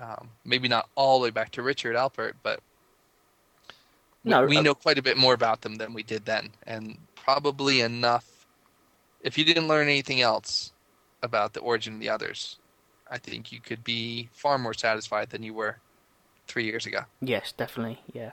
Um, 0.00 0.28
maybe 0.44 0.68
not 0.68 0.88
all 0.94 1.18
the 1.18 1.24
way 1.24 1.30
back 1.30 1.50
to 1.52 1.62
Richard 1.62 1.96
Alpert, 1.96 2.34
but 2.44 2.60
we- 4.22 4.30
No, 4.30 4.46
we 4.46 4.58
uh, 4.58 4.62
know 4.62 4.74
quite 4.76 4.98
a 4.98 5.02
bit 5.02 5.16
more 5.16 5.34
about 5.34 5.62
them 5.62 5.74
than 5.76 5.92
we 5.94 6.04
did 6.04 6.24
then, 6.24 6.52
and 6.64 6.96
probably 7.16 7.80
enough. 7.80 8.46
If 9.20 9.36
you 9.36 9.44
didn't 9.44 9.66
learn 9.66 9.88
anything 9.88 10.20
else 10.20 10.72
about 11.22 11.54
the 11.54 11.60
origin 11.60 11.94
of 11.94 12.00
the 12.00 12.08
others, 12.08 12.58
I 13.10 13.18
think 13.18 13.50
you 13.50 13.60
could 13.60 13.82
be 13.82 14.28
far 14.32 14.58
more 14.58 14.74
satisfied 14.74 15.30
than 15.30 15.42
you 15.42 15.54
were 15.54 15.78
three 16.46 16.64
years 16.64 16.86
ago. 16.86 17.00
yes, 17.20 17.52
definitely. 17.52 18.00
Yeah, 18.12 18.32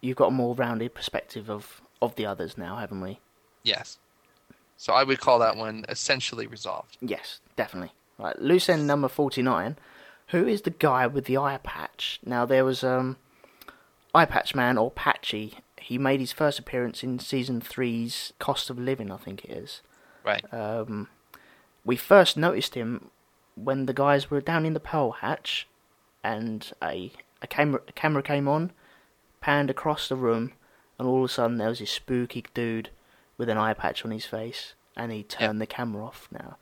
you've 0.00 0.16
got 0.16 0.28
a 0.28 0.32
more 0.32 0.54
rounded 0.54 0.94
perspective 0.94 1.50
of 1.50 1.80
of 2.00 2.14
the 2.16 2.26
others 2.26 2.56
now, 2.58 2.76
haven't 2.76 3.00
we? 3.00 3.20
Yes. 3.62 3.98
So 4.76 4.92
I 4.92 5.04
would 5.04 5.20
call 5.20 5.38
that 5.38 5.56
one 5.56 5.84
essentially 5.88 6.46
resolved. 6.46 6.98
Yes, 7.00 7.40
definitely. 7.56 7.92
Right, 8.18 8.38
loose 8.40 8.68
end 8.68 8.86
number 8.86 9.08
forty 9.08 9.42
nine. 9.42 9.76
Who 10.28 10.46
is 10.46 10.62
the 10.62 10.70
guy 10.70 11.06
with 11.06 11.26
the 11.26 11.36
eye 11.36 11.58
patch? 11.62 12.20
Now 12.24 12.44
there 12.46 12.64
was 12.64 12.82
um, 12.82 13.16
eye 14.14 14.24
patch 14.24 14.54
man 14.54 14.78
or 14.78 14.90
Patchy. 14.90 15.58
He 15.80 15.98
made 15.98 16.20
his 16.20 16.32
first 16.32 16.58
appearance 16.58 17.02
in 17.02 17.18
season 17.18 17.60
three's 17.60 18.32
Cost 18.38 18.70
of 18.70 18.78
Living, 18.78 19.10
I 19.10 19.18
think 19.18 19.44
it 19.44 19.50
is. 19.50 19.82
Right. 20.24 20.42
Um, 20.52 21.08
we 21.84 21.96
first 21.96 22.36
noticed 22.38 22.74
him 22.74 23.10
when 23.54 23.84
the 23.84 23.92
guys 23.92 24.30
were 24.30 24.40
down 24.40 24.64
in 24.64 24.72
the 24.72 24.80
Pearl 24.80 25.12
Hatch, 25.12 25.68
and 26.24 26.72
a 26.82 27.12
a 27.42 27.46
camera 27.46 27.80
a 27.86 27.92
camera 27.92 28.22
came 28.22 28.48
on, 28.48 28.72
panned 29.40 29.70
across 29.70 30.08
the 30.08 30.16
room, 30.16 30.52
and 30.98 31.06
all 31.06 31.18
of 31.18 31.30
a 31.30 31.32
sudden 31.32 31.58
there 31.58 31.68
was 31.68 31.78
this 31.78 31.90
spooky 31.90 32.44
dude 32.54 32.90
with 33.36 33.48
an 33.48 33.58
eye 33.58 33.74
patch 33.74 34.04
on 34.04 34.10
his 34.10 34.24
face, 34.24 34.72
and 34.96 35.12
he 35.12 35.22
turned 35.22 35.60
the 35.60 35.66
camera 35.66 36.04
off. 36.04 36.28
Now, 36.32 36.56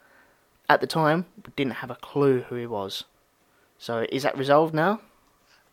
at 0.68 0.80
the 0.80 0.86
time, 0.86 1.26
we 1.36 1.52
didn't 1.56 1.74
have 1.74 1.90
a 1.90 1.94
clue 1.94 2.40
who 2.42 2.56
he 2.56 2.66
was. 2.66 3.04
So 3.78 4.06
is 4.10 4.24
that 4.24 4.36
resolved 4.36 4.74
now? 4.74 5.00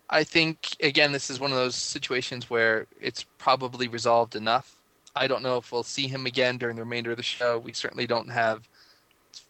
I 0.09 0.23
think 0.23 0.75
again 0.81 1.11
this 1.11 1.29
is 1.29 1.39
one 1.39 1.51
of 1.51 1.57
those 1.57 1.75
situations 1.75 2.49
where 2.49 2.87
it's 2.99 3.25
probably 3.37 3.87
resolved 3.87 4.35
enough. 4.35 4.75
I 5.15 5.27
don't 5.27 5.43
know 5.43 5.57
if 5.57 5.71
we'll 5.71 5.83
see 5.83 6.07
him 6.07 6.25
again 6.25 6.57
during 6.57 6.75
the 6.75 6.83
remainder 6.83 7.11
of 7.11 7.17
the 7.17 7.23
show. 7.23 7.57
We 7.57 7.73
certainly 7.73 8.07
don't 8.07 8.29
have 8.29 8.67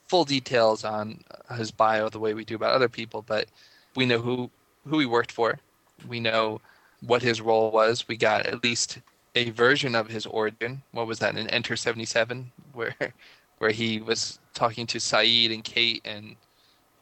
full 0.08 0.26
details 0.26 0.84
on 0.84 1.24
his 1.56 1.72
bio 1.72 2.10
the 2.10 2.20
way 2.20 2.34
we 2.34 2.44
do 2.44 2.56
about 2.56 2.74
other 2.74 2.90
people, 2.90 3.22
but 3.22 3.48
we 3.96 4.06
know 4.06 4.20
who 4.20 4.50
who 4.88 5.00
he 5.00 5.06
worked 5.06 5.32
for. 5.32 5.60
We 6.08 6.20
know 6.20 6.62
what 7.02 7.22
his 7.22 7.42
role 7.42 7.72
was. 7.72 8.08
We 8.08 8.18
got 8.18 8.46
at 8.46 8.64
least 8.64 9.00
a 9.36 9.50
version 9.52 9.96
of 9.96 10.08
his 10.08 10.26
origin. 10.26 10.82
What 10.92 11.08
was 11.08 11.20
that 11.20 11.38
in 11.38 11.48
Enter 11.50 11.76
77 11.76 12.52
where 12.74 12.96
where 13.60 13.72
he 13.72 14.00
was 14.00 14.40
talking 14.54 14.88
to 14.88 14.98
Sayid 14.98 15.54
and 15.54 15.64
Kate 15.64 16.02
and 16.06 16.36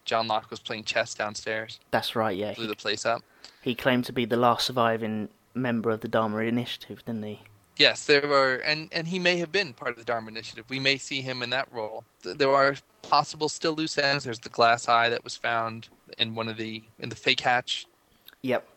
John 0.06 0.28
Locke 0.28 0.50
was 0.50 0.60
playing 0.60 0.86
chess 0.86 1.14
downstairs. 1.14 1.80
That's 1.92 2.16
right. 2.16 2.36
Yeah, 2.36 2.54
Blew 2.54 2.64
he, 2.64 2.70
the 2.70 2.76
place 2.76 3.06
up. 3.06 3.24
he 3.62 3.76
claimed 3.76 4.06
to 4.06 4.14
be 4.14 4.26
the 4.26 4.38
last 4.38 4.66
surviving 4.68 5.30
member 5.54 5.92
of 5.92 6.02
the 6.02 6.08
Dharma 6.08 6.40
Initiative, 6.40 7.04
didn't 7.06 7.24
he? 7.24 7.42
Yes, 7.78 8.06
there 8.06 8.28
were, 8.28 8.56
and 8.58 8.90
and 8.92 9.08
he 9.08 9.20
may 9.20 9.38
have 9.38 9.52
been 9.52 9.74
part 9.74 9.92
of 9.92 9.98
the 9.98 10.04
Dharma 10.04 10.30
Initiative. 10.30 10.66
We 10.70 10.80
may 10.80 10.98
see 10.98 11.22
him 11.22 11.44
in 11.44 11.50
that 11.52 11.72
role. 11.72 12.04
There 12.24 12.50
are 12.52 12.76
possible 13.04 13.50
still 13.50 13.74
loose 13.74 13.98
ends. 13.98 14.24
There's 14.24 14.40
the 14.40 14.50
glass 14.50 14.88
eye 14.88 15.10
that 15.10 15.24
was 15.24 15.36
found 15.38 15.88
in 16.18 16.34
one 16.36 16.48
of 16.50 16.58
the 16.58 16.84
in 17.00 17.10
the 17.10 17.16
fake 17.16 17.40
hatch, 17.42 17.86
Yep. 18.42 18.68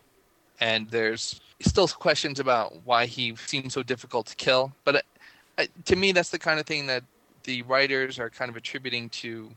and 0.59 0.89
there's 0.89 1.41
still 1.61 1.87
questions 1.87 2.39
about 2.39 2.85
why 2.85 3.05
he 3.07 3.35
seemed 3.35 3.71
so 3.71 3.81
difficult 3.83 4.27
to 4.27 4.35
kill. 4.35 4.71
But 4.83 4.95
uh, 4.97 5.01
uh, 5.57 5.65
to 5.85 5.95
me, 5.95 6.11
that's 6.11 6.29
the 6.29 6.39
kind 6.39 6.59
of 6.59 6.65
thing 6.65 6.85
that 6.87 7.03
the 7.43 7.63
writers 7.63 8.19
are 8.19 8.29
kind 8.29 8.49
of 8.49 8.55
attributing 8.55 9.09
to 9.09 9.49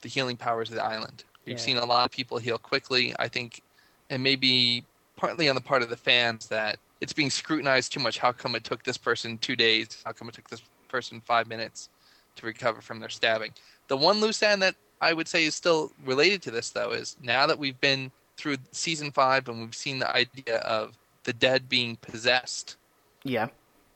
the 0.00 0.08
healing 0.08 0.36
powers 0.36 0.68
of 0.68 0.74
the 0.76 0.84
island. 0.84 1.24
We've 1.44 1.56
Yeah. 1.58 1.62
seen 1.62 1.76
a 1.76 1.84
lot 1.84 2.04
of 2.04 2.10
people 2.10 2.38
heal 2.38 2.58
quickly. 2.58 3.14
I 3.18 3.28
think, 3.28 3.62
and 4.10 4.22
maybe 4.22 4.84
partly 5.16 5.48
on 5.48 5.54
the 5.54 5.60
part 5.60 5.82
of 5.82 5.90
the 5.90 5.96
fans 5.96 6.48
that 6.48 6.78
it's 7.00 7.12
being 7.12 7.30
scrutinized 7.30 7.92
too 7.92 8.00
much. 8.00 8.18
How 8.18 8.32
come 8.32 8.54
it 8.54 8.64
took 8.64 8.82
this 8.84 8.98
person 8.98 9.38
two 9.38 9.56
days? 9.56 10.02
How 10.04 10.12
come 10.12 10.28
it 10.28 10.34
took 10.34 10.48
this 10.50 10.62
person 10.88 11.20
five 11.24 11.46
minutes 11.48 11.88
to 12.36 12.46
recover 12.46 12.80
from 12.80 13.00
their 13.00 13.08
stabbing. 13.08 13.52
The 13.88 13.96
one 13.96 14.20
loose 14.20 14.42
end 14.42 14.62
that 14.62 14.74
I 15.00 15.12
would 15.12 15.28
say 15.28 15.44
is 15.44 15.54
still 15.54 15.92
related 16.04 16.42
to 16.42 16.50
this, 16.50 16.70
though, 16.70 16.90
is 16.92 17.16
now 17.22 17.46
that 17.46 17.58
we've 17.58 17.80
been 17.80 18.10
through 18.36 18.56
season 18.72 19.10
five 19.10 19.48
and 19.48 19.60
we've 19.60 19.74
seen 19.74 19.98
the 19.98 20.10
idea 20.14 20.56
of 20.58 20.96
the 21.24 21.32
dead 21.32 21.68
being 21.68 21.96
possessed, 21.96 22.76
Yeah. 23.24 23.48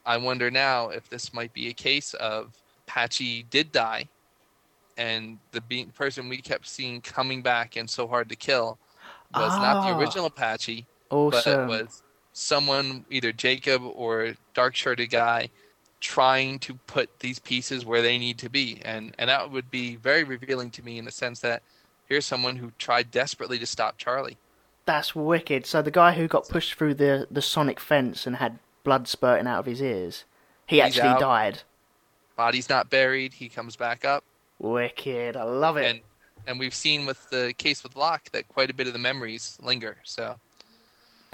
I 0.06 0.18
wonder 0.18 0.50
now 0.50 0.90
if 0.90 1.08
this 1.08 1.32
might 1.32 1.52
be 1.54 1.68
a 1.68 1.72
case 1.72 2.12
of 2.14 2.52
Patchy 2.86 3.44
did 3.44 3.72
die, 3.72 4.06
and 4.98 5.38
the 5.52 5.62
be- 5.62 5.86
person 5.86 6.28
we 6.28 6.36
kept 6.38 6.66
seeing 6.68 7.00
coming 7.00 7.40
back 7.42 7.76
and 7.76 7.88
so 7.88 8.06
hard 8.06 8.28
to 8.28 8.36
kill 8.36 8.78
was 9.34 9.56
not 9.56 9.82
the 9.86 9.94
Ah. 9.94 9.98
original 9.98 10.28
Patchy, 10.30 10.86
but 11.08 11.46
it 11.46 11.66
was 11.66 12.02
someone, 12.34 13.06
either 13.08 13.32
Jacob 13.32 13.82
or 13.82 14.34
dark 14.52 14.74
shirted 14.74 15.08
guy, 15.10 15.48
trying 16.00 16.58
to 16.58 16.74
put 16.86 17.20
these 17.20 17.38
pieces 17.38 17.86
where 17.86 18.02
they 18.02 18.18
need 18.18 18.36
to 18.38 18.50
be, 18.50 18.80
and 18.84 19.14
and 19.18 19.30
that 19.30 19.50
would 19.50 19.70
be 19.70 19.96
very 19.96 20.22
revealing 20.24 20.70
to 20.72 20.84
me 20.84 20.98
in 20.98 21.06
the 21.06 21.10
sense 21.10 21.40
that 21.40 21.62
here's 22.06 22.26
someone 22.26 22.56
who 22.56 22.72
tried 22.78 23.10
desperately 23.10 23.58
to 23.58 23.64
stop 23.66 23.96
Charlie. 23.96 24.36
That's 24.84 25.14
wicked. 25.14 25.64
So 25.64 25.80
the 25.80 25.90
guy 25.90 26.12
who 26.12 26.28
got 26.28 26.46
pushed 26.46 26.74
through 26.74 26.94
the, 26.94 27.26
the 27.30 27.40
sonic 27.40 27.80
fence 27.80 28.26
and 28.26 28.36
had 28.36 28.58
blood 28.82 29.08
spurting 29.08 29.46
out 29.46 29.60
of 29.60 29.64
his 29.66 29.80
ears, 29.80 30.24
he 30.66 30.76
He's 30.76 30.84
actually 30.84 31.08
out. 31.08 31.20
died. 31.20 31.62
Body's 32.36 32.68
not 32.68 32.90
buried. 32.90 33.32
He 33.32 33.48
comes 33.48 33.76
back 33.76 34.04
up. 34.04 34.24
Wicked. 34.58 35.36
I 35.38 35.44
love 35.44 35.78
it. 35.78 35.86
and 35.90 36.00
and 36.46 36.58
we've 36.58 36.74
seen 36.74 37.06
with 37.06 37.30
the 37.30 37.54
case 37.56 37.82
with 37.82 37.96
Locke 37.96 38.30
that 38.32 38.46
quite 38.48 38.68
a 38.68 38.74
bit 38.74 38.86
of 38.86 38.92
the 38.92 38.98
memories 38.98 39.56
linger. 39.62 39.96
So 40.04 40.36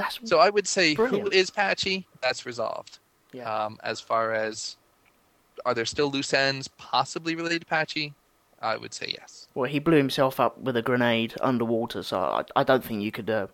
That's 0.00 0.18
so 0.24 0.38
I 0.38 0.50
would 0.50 0.66
say 0.66 0.90
who 0.94 1.08
Brilliant. 1.08 1.32
is 1.34 1.50
Patchy? 1.50 2.06
That's 2.22 2.46
resolved. 2.46 2.98
yeah. 3.32 3.48
Um, 3.66 3.78
as 3.84 4.00
far 4.00 4.32
as 4.34 4.76
are 5.66 5.74
there 5.74 5.84
still 5.84 6.10
loose 6.10 6.32
ends 6.32 6.68
possibly 6.68 7.34
related 7.34 7.60
to 7.60 7.66
Patchy? 7.66 8.14
I 8.62 8.76
would 8.76 8.92
say 8.94 9.14
yes. 9.18 9.48
Well, 9.54 9.70
he 9.70 9.78
blew 9.78 9.96
himself 9.96 10.40
up 10.40 10.58
with 10.58 10.76
a 10.76 10.82
grenade 10.82 11.34
underwater, 11.40 12.02
so 12.02 12.18
I, 12.18 12.44
I 12.56 12.62
don't 12.64 12.84
think 12.84 13.02
you 13.02 13.12
could. 13.12 13.28
Uh, 13.30 13.46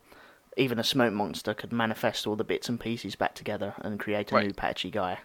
even 0.56 0.78
a 0.78 0.84
smoke 0.84 1.12
monster 1.12 1.52
could 1.52 1.70
manifest 1.72 2.26
all 2.26 2.34
the 2.36 2.42
bits 2.44 2.68
and 2.68 2.80
pieces 2.80 3.14
back 3.14 3.34
together 3.34 3.74
and 3.82 4.00
create 4.00 4.32
a 4.32 4.34
Right. 4.36 4.46
new 4.46 4.54
patchy 4.54 4.90
guy. 4.90 5.18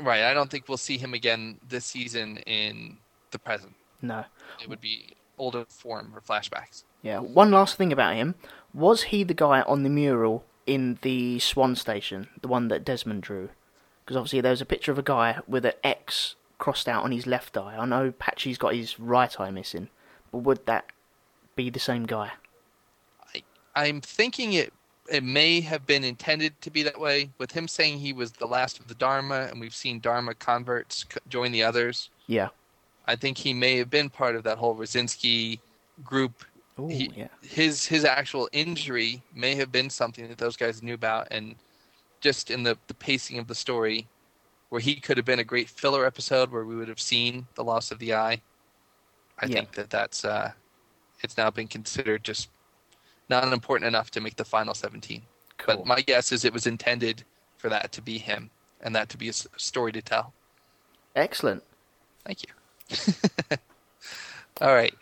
Right. 0.00 0.24
I 0.24 0.34
don't 0.34 0.50
think 0.50 0.68
we'll 0.68 0.76
see 0.78 0.98
him 0.98 1.14
again 1.14 1.58
this 1.68 1.84
season 1.84 2.38
in 2.38 2.96
the 3.30 3.38
present. 3.38 3.74
No. 4.02 4.24
It 4.62 4.68
would 4.68 4.80
be 4.80 5.14
older 5.38 5.64
form 5.68 6.12
or 6.14 6.20
flashbacks. 6.20 6.82
Yeah. 7.02 7.20
One 7.20 7.50
last 7.52 7.76
thing 7.76 7.92
about 7.92 8.16
him: 8.16 8.34
was 8.72 9.04
he 9.04 9.24
the 9.24 9.34
guy 9.34 9.60
on 9.62 9.84
the 9.84 9.90
mural 9.90 10.44
in 10.66 10.98
the 11.02 11.38
Swan 11.38 11.76
Station, 11.76 12.28
the 12.40 12.48
one 12.48 12.68
that 12.68 12.84
Desmond 12.84 13.22
drew? 13.22 13.50
Because 14.04 14.16
obviously 14.16 14.40
there 14.40 14.50
was 14.50 14.60
a 14.60 14.66
picture 14.66 14.92
of 14.92 14.98
a 14.98 15.02
guy 15.02 15.38
with 15.46 15.64
an 15.64 15.72
X 15.82 16.34
crossed 16.58 16.88
out 16.88 17.04
on 17.04 17.12
his 17.12 17.26
left 17.26 17.56
eye. 17.56 17.76
I 17.78 17.84
know 17.84 18.12
Patchy's 18.12 18.58
got 18.58 18.74
his 18.74 18.98
right 19.00 19.38
eye 19.40 19.50
missing, 19.50 19.88
but 20.30 20.38
would 20.38 20.66
that 20.66 20.86
be 21.56 21.70
the 21.70 21.80
same 21.80 22.04
guy? 22.06 22.32
I'm 23.74 24.00
thinking 24.00 24.52
it 24.52 24.72
it 25.10 25.22
may 25.22 25.60
have 25.60 25.86
been 25.86 26.04
intended 26.04 26.58
to 26.62 26.70
be 26.70 26.82
that 26.82 26.98
way 26.98 27.30
with 27.38 27.52
him 27.52 27.68
saying 27.68 27.98
he 27.98 28.12
was 28.12 28.32
the 28.32 28.46
last 28.46 28.78
of 28.78 28.88
the 28.88 28.94
Dharma 28.94 29.48
and 29.50 29.60
we've 29.60 29.74
seen 29.74 30.00
Dharma 30.00 30.34
converts 30.34 31.04
join 31.28 31.52
the 31.52 31.62
others. 31.62 32.08
Yeah. 32.26 32.48
I 33.06 33.16
think 33.16 33.36
he 33.36 33.52
may 33.52 33.76
have 33.76 33.90
been 33.90 34.08
part 34.08 34.34
of 34.34 34.44
that 34.44 34.58
whole 34.58 34.74
Radzinsky 34.74 35.58
group. 36.02 36.44
Ooh, 36.78 36.88
He- 36.88 37.10
yeah. 37.14 37.28
His 37.42 37.86
his 37.86 38.04
actual 38.04 38.48
injury 38.52 39.22
may 39.34 39.54
have 39.54 39.70
been 39.70 39.90
something 39.90 40.28
that 40.28 40.38
those 40.38 40.56
guys 40.56 40.82
knew 40.82 40.94
about, 40.94 41.28
and 41.30 41.54
just 42.20 42.50
in 42.50 42.62
the 42.62 42.76
the 42.88 42.94
pacing 42.94 43.38
of 43.38 43.46
the 43.46 43.54
story, 43.54 44.08
where 44.70 44.80
he 44.80 44.96
could 44.96 45.16
have 45.16 45.26
been 45.26 45.38
a 45.38 45.44
great 45.44 45.68
filler 45.68 46.04
episode 46.06 46.50
where 46.50 46.64
we 46.64 46.74
would 46.74 46.88
have 46.88 47.00
seen 47.00 47.46
the 47.54 47.62
loss 47.64 47.90
of 47.90 47.98
the 47.98 48.14
eye. 48.14 48.40
I 49.38 49.46
Yeah. 49.46 49.54
think 49.56 49.72
that 49.72 49.90
that's 49.90 50.24
uh, 50.24 50.52
it's 51.22 51.36
now 51.36 51.50
been 51.50 51.68
considered 51.68 52.24
just 52.24 52.48
not 53.28 53.52
important 53.52 53.86
enough 53.88 54.10
to 54.12 54.20
make 54.20 54.36
the 54.36 54.44
final 54.44 54.74
seventeen. 54.74 55.22
Cool. 55.58 55.76
But 55.76 55.86
my 55.86 56.00
guess 56.00 56.32
is 56.32 56.44
it 56.44 56.52
was 56.52 56.66
intended 56.66 57.22
for 57.58 57.68
that 57.68 57.92
to 57.92 58.02
be 58.02 58.18
him, 58.18 58.50
and 58.80 58.94
that 58.96 59.08
to 59.10 59.16
be 59.16 59.28
a 59.28 59.32
story 59.32 59.92
to 59.92 60.02
tell. 60.02 60.32
Excellent. 61.14 61.62
Thank 62.24 62.42
you. 62.42 62.48
All 64.60 64.74
right. 64.74 64.94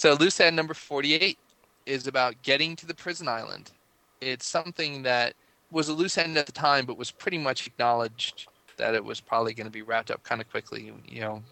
So 0.00 0.14
loose 0.14 0.40
end 0.40 0.56
number 0.56 0.72
48 0.72 1.36
is 1.84 2.06
about 2.06 2.40
getting 2.40 2.74
to 2.76 2.86
the 2.86 2.94
prison 2.94 3.28
island. 3.28 3.70
It's 4.22 4.46
something 4.46 5.02
that 5.02 5.34
was 5.70 5.90
a 5.90 5.92
loose 5.92 6.16
end 6.16 6.38
at 6.38 6.46
the 6.46 6.52
time, 6.52 6.86
but 6.86 6.96
was 6.96 7.10
pretty 7.10 7.36
much 7.36 7.66
acknowledged 7.66 8.48
that 8.78 8.94
it 8.94 9.04
was 9.04 9.20
probably 9.20 9.52
going 9.52 9.66
to 9.66 9.70
be 9.70 9.82
wrapped 9.82 10.10
up 10.10 10.22
kind 10.22 10.40
of 10.40 10.48
quickly. 10.50 10.90
You 11.06 11.20
know, 11.20 11.42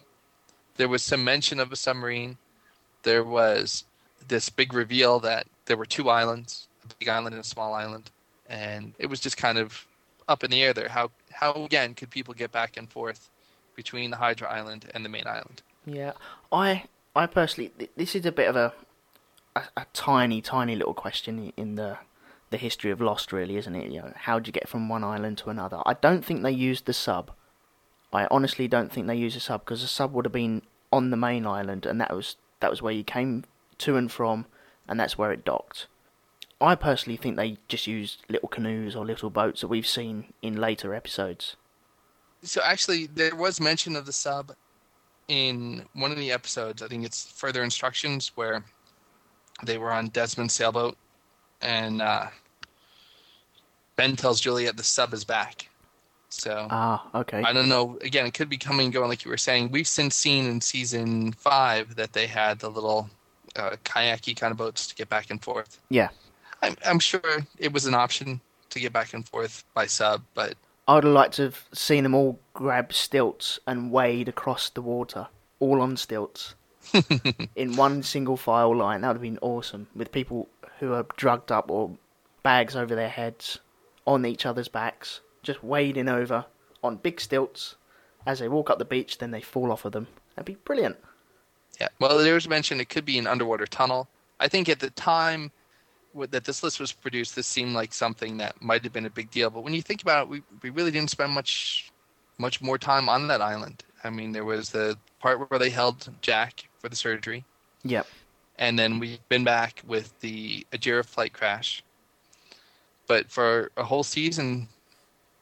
there 0.77 0.87
was 0.87 1.03
some 1.03 1.23
mention 1.23 1.59
of 1.59 1.71
a 1.71 1.75
submarine. 1.75 2.39
There 3.03 3.23
was 3.23 3.85
this 4.27 4.49
big 4.49 4.73
reveal 4.73 5.19
that 5.19 5.45
there 5.65 5.77
were 5.77 5.85
two 5.85 6.09
islands, 6.09 6.69
a 6.83 6.95
big 6.95 7.07
island 7.07 7.35
and 7.35 7.43
a 7.43 7.47
small 7.47 7.75
island, 7.75 8.09
and 8.49 8.95
it 8.97 9.05
was 9.05 9.19
just 9.19 9.37
kind 9.37 9.59
of 9.59 9.85
up 10.27 10.43
in 10.43 10.49
the 10.49 10.63
air 10.63 10.73
there. 10.73 10.89
How 10.89 11.11
how 11.31 11.53
again 11.53 11.93
could 11.93 12.09
people 12.09 12.33
get 12.33 12.51
back 12.51 12.77
and 12.77 12.89
forth 12.89 13.29
between 13.75 14.09
the 14.09 14.17
Hydra 14.17 14.49
Island 14.49 14.89
and 14.95 15.05
the 15.05 15.09
main 15.09 15.27
island? 15.27 15.61
Yeah, 15.85 16.13
I 16.51 16.85
I 17.15 17.25
personally 17.25 17.71
th- 17.77 17.91
this 17.95 18.15
is 18.15 18.25
a 18.25 18.31
bit 18.31 18.47
of 18.47 18.55
a 18.55 18.73
a, 19.55 19.63
a 19.77 19.85
tiny 19.93 20.41
tiny 20.41 20.75
little 20.75 20.93
question 20.93 21.51
in 21.57 21.75
the 21.75 21.97
the 22.49 22.57
history 22.57 22.89
of 22.89 22.99
Lost, 22.99 23.31
really, 23.31 23.57
isn't 23.57 23.75
it? 23.75 23.91
You 23.91 24.01
know, 24.01 24.13
how 24.15 24.39
do 24.39 24.49
you 24.49 24.53
get 24.53 24.67
from 24.67 24.89
one 24.89 25.03
island 25.03 25.37
to 25.39 25.49
another? 25.49 25.81
I 25.85 25.93
don't 25.93 26.25
think 26.25 26.41
they 26.41 26.51
used 26.51 26.85
the 26.85 26.93
sub. 26.93 27.31
I 28.11 28.27
honestly 28.31 28.67
don't 28.67 28.91
think 28.91 29.05
they 29.05 29.15
used 29.15 29.37
a 29.37 29.39
sub 29.39 29.61
because 29.61 29.81
the 29.81 29.87
sub 29.87 30.13
would 30.13 30.25
have 30.25 30.31
been 30.31 30.63
on 30.91 31.11
the 31.11 31.17
main 31.17 31.45
island, 31.45 31.85
and 31.85 32.01
that 32.01 32.15
was 32.15 32.37
that 32.59 32.69
was 32.69 32.81
where 32.81 32.93
you 32.93 33.03
came 33.03 33.45
to 33.79 33.97
and 33.97 34.11
from, 34.11 34.45
and 34.87 34.99
that's 34.99 35.17
where 35.17 35.31
it 35.31 35.45
docked. 35.45 35.87
I 36.61 36.75
personally 36.75 37.17
think 37.17 37.37
they 37.37 37.57
just 37.67 37.87
used 37.87 38.23
little 38.27 38.49
canoes 38.49 38.95
or 38.95 39.05
little 39.05 39.29
boats 39.29 39.61
that 39.61 39.67
we've 39.69 39.87
seen 39.87 40.33
in 40.41 40.57
later 40.57 40.93
episodes. 40.93 41.55
So 42.41 42.61
actually, 42.63 43.05
there 43.05 43.35
was 43.35 43.61
mention 43.61 43.95
of 43.95 44.05
the 44.05 44.13
sub 44.13 44.55
in 45.29 45.85
one 45.93 46.11
of 46.11 46.17
the 46.17 46.31
episodes. 46.31 46.81
I 46.81 46.87
think 46.87 47.05
it's 47.05 47.31
further 47.31 47.63
instructions 47.63 48.33
where 48.35 48.63
they 49.63 49.77
were 49.77 49.91
on 49.91 50.09
Desmond's 50.09 50.53
sailboat, 50.53 50.97
and 51.61 52.01
uh, 52.01 52.27
Ben 53.95 54.15
tells 54.15 54.41
Juliet 54.41 54.75
the 54.75 54.83
sub 54.83 55.13
is 55.13 55.23
back. 55.23 55.69
So 56.29 56.67
Ah, 56.69 57.07
okay. 57.15 57.41
I 57.41 57.53
don't 57.53 57.69
know. 57.69 57.97
Again, 58.01 58.25
it 58.25 58.33
could 58.33 58.49
be 58.49 58.57
coming 58.57 58.85
and 58.85 58.93
going, 58.93 59.09
like 59.09 59.25
you 59.25 59.31
were 59.31 59.37
saying. 59.37 59.71
We've 59.71 59.87
since 59.87 60.15
seen 60.15 60.45
in 60.45 60.61
season 60.61 61.33
five 61.33 61.95
that 61.95 62.13
they 62.13 62.27
had 62.27 62.59
the 62.59 62.69
little 62.69 63.09
uh, 63.55 63.71
kayaky 63.83 64.35
kind 64.35 64.51
of 64.51 64.57
boats 64.57 64.87
to 64.87 64.95
get 64.95 65.09
back 65.09 65.31
and 65.31 65.41
forth. 65.41 65.79
Yeah. 65.89 66.09
I'm, 66.61 66.75
I'm 66.85 66.99
sure 66.99 67.21
it 67.57 67.73
was 67.73 67.85
an 67.85 67.95
option 67.95 68.39
to 68.69 68.79
get 68.79 68.93
back 68.93 69.13
and 69.13 69.27
forth 69.27 69.63
by 69.73 69.87
sub, 69.87 70.21
but 70.35 70.53
I 70.89 70.95
would 70.95 71.03
have 71.03 71.13
liked 71.13 71.35
to 71.35 71.43
have 71.43 71.65
seen 71.71 72.01
them 72.01 72.15
all 72.15 72.39
grab 72.55 72.93
stilts 72.93 73.59
and 73.67 73.91
wade 73.91 74.27
across 74.27 74.71
the 74.71 74.81
water, 74.81 75.27
all 75.59 75.83
on 75.83 75.95
stilts, 75.97 76.55
in 77.55 77.75
one 77.75 78.01
single 78.01 78.35
file 78.35 78.75
line. 78.75 79.01
That 79.01 79.09
would 79.09 79.17
have 79.17 79.21
been 79.21 79.37
awesome, 79.43 79.85
with 79.95 80.11
people 80.11 80.49
who 80.79 80.93
are 80.93 81.05
drugged 81.15 81.51
up 81.51 81.69
or 81.69 81.95
bags 82.41 82.75
over 82.75 82.95
their 82.95 83.09
heads, 83.09 83.59
on 84.07 84.25
each 84.25 84.47
other's 84.47 84.67
backs, 84.67 85.21
just 85.43 85.63
wading 85.63 86.09
over 86.09 86.45
on 86.83 86.95
big 86.95 87.21
stilts. 87.21 87.75
As 88.25 88.39
they 88.39 88.49
walk 88.49 88.71
up 88.71 88.79
the 88.79 88.83
beach, 88.85 89.19
then 89.19 89.29
they 89.29 89.41
fall 89.41 89.71
off 89.71 89.85
of 89.85 89.91
them. 89.91 90.07
That'd 90.35 90.47
be 90.47 90.55
brilliant. 90.65 90.97
Yeah. 91.79 91.89
Well, 91.99 92.17
there 92.17 92.33
was 92.33 92.49
mention 92.49 92.81
it 92.81 92.89
could 92.89 93.05
be 93.05 93.19
an 93.19 93.27
underwater 93.27 93.67
tunnel. 93.67 94.09
I 94.39 94.47
think 94.47 94.67
at 94.67 94.79
the 94.79 94.89
time 94.89 95.51
that 96.27 96.43
this 96.45 96.63
list 96.63 96.79
was 96.79 96.91
produced, 96.91 97.35
this 97.35 97.47
seemed 97.47 97.73
like 97.73 97.93
something 97.93 98.37
that 98.37 98.61
might 98.61 98.83
have 98.83 98.93
been 98.93 99.05
a 99.05 99.09
big 99.09 99.29
deal. 99.31 99.49
But 99.49 99.63
when 99.63 99.73
you 99.73 99.81
think 99.81 100.01
about 100.01 100.23
it, 100.23 100.29
we, 100.29 100.43
we 100.61 100.69
really 100.69 100.91
didn't 100.91 101.09
spend 101.09 101.31
much 101.31 101.91
much 102.37 102.61
more 102.61 102.77
time 102.77 103.09
on 103.09 103.27
that 103.27 103.41
island. 103.41 103.83
I 104.03 104.09
mean, 104.09 104.31
there 104.31 104.45
was 104.45 104.69
the 104.69 104.97
part 105.19 105.49
where 105.49 105.59
they 105.59 105.69
held 105.69 106.09
Jack 106.21 106.69
for 106.79 106.87
the 106.87 106.95
surgery, 106.95 107.43
Yep. 107.83 108.07
and 108.57 108.79
then 108.79 108.97
we've 108.99 109.27
been 109.27 109.43
back 109.43 109.81
with 109.85 110.17
the 110.21 110.65
Ajira 110.71 111.05
flight 111.05 111.33
crash. 111.33 111.83
But 113.07 113.29
for 113.29 113.71
a 113.75 113.83
whole 113.83 114.03
season, 114.03 114.69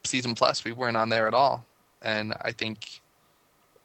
season 0.06 0.34
plus, 0.34 0.64
we 0.64 0.72
weren't 0.72 0.98
on 0.98 1.10
there 1.10 1.28
at 1.28 1.34
all. 1.36 1.66
And 2.02 2.34
I 2.42 2.52
think, 2.52 3.02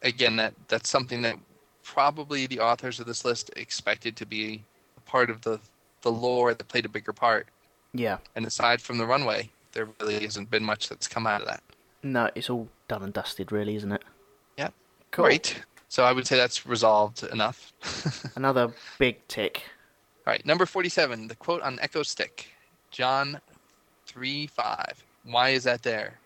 again, 0.03 0.37
that 0.37 0.55
that's 0.69 0.89
something 0.89 1.21
that 1.23 1.37
probably 1.83 2.47
the 2.47 2.61
authors 2.61 3.01
of 3.01 3.07
this 3.07 3.25
list 3.25 3.51
expected 3.57 4.17
to 4.17 4.25
be 4.27 4.65
a 4.97 5.01
part 5.01 5.29
of 5.31 5.43
the 5.43 5.61
the 6.03 6.13
lore 6.13 6.55
that 6.55 6.69
played 6.69 6.85
a 6.85 6.89
bigger 6.89 7.13
part. 7.13 7.49
Yeah. 7.95 8.19
And 8.37 8.47
aside 8.47 8.81
from 8.81 8.99
the 8.99 9.07
runway, 9.07 9.51
there 9.73 9.89
really 10.01 10.21
hasn't 10.21 10.51
been 10.51 10.65
much 10.65 10.89
that's 10.89 11.09
come 11.09 11.27
out 11.27 11.43
of 11.43 11.49
that. 11.49 11.63
No, 12.03 12.31
it's 12.35 12.51
all 12.51 12.69
done 12.89 13.03
and 13.03 13.13
dusted, 13.13 13.53
really, 13.53 13.77
isn't 13.77 13.93
it? 13.93 14.03
Yeah. 14.59 14.71
Cool. 15.11 15.27
Great. 15.27 15.63
So 15.89 16.05
I 16.05 16.13
would 16.13 16.27
say 16.27 16.37
that's 16.37 16.67
resolved 16.67 17.23
enough. 17.25 17.73
Another 18.37 18.73
big 18.99 19.27
tick. 19.29 19.63
All 20.27 20.33
right, 20.33 20.45
number 20.47 20.67
47, 20.67 21.29
the 21.29 21.35
quote 21.35 21.63
on 21.63 21.79
Eko 21.79 22.05
Stick. 22.05 22.49
John 22.91 23.41
3 24.07 24.47
5. 24.47 25.05
Why 25.25 25.51
is 25.51 25.65
that 25.65 25.83
there? 25.83 26.19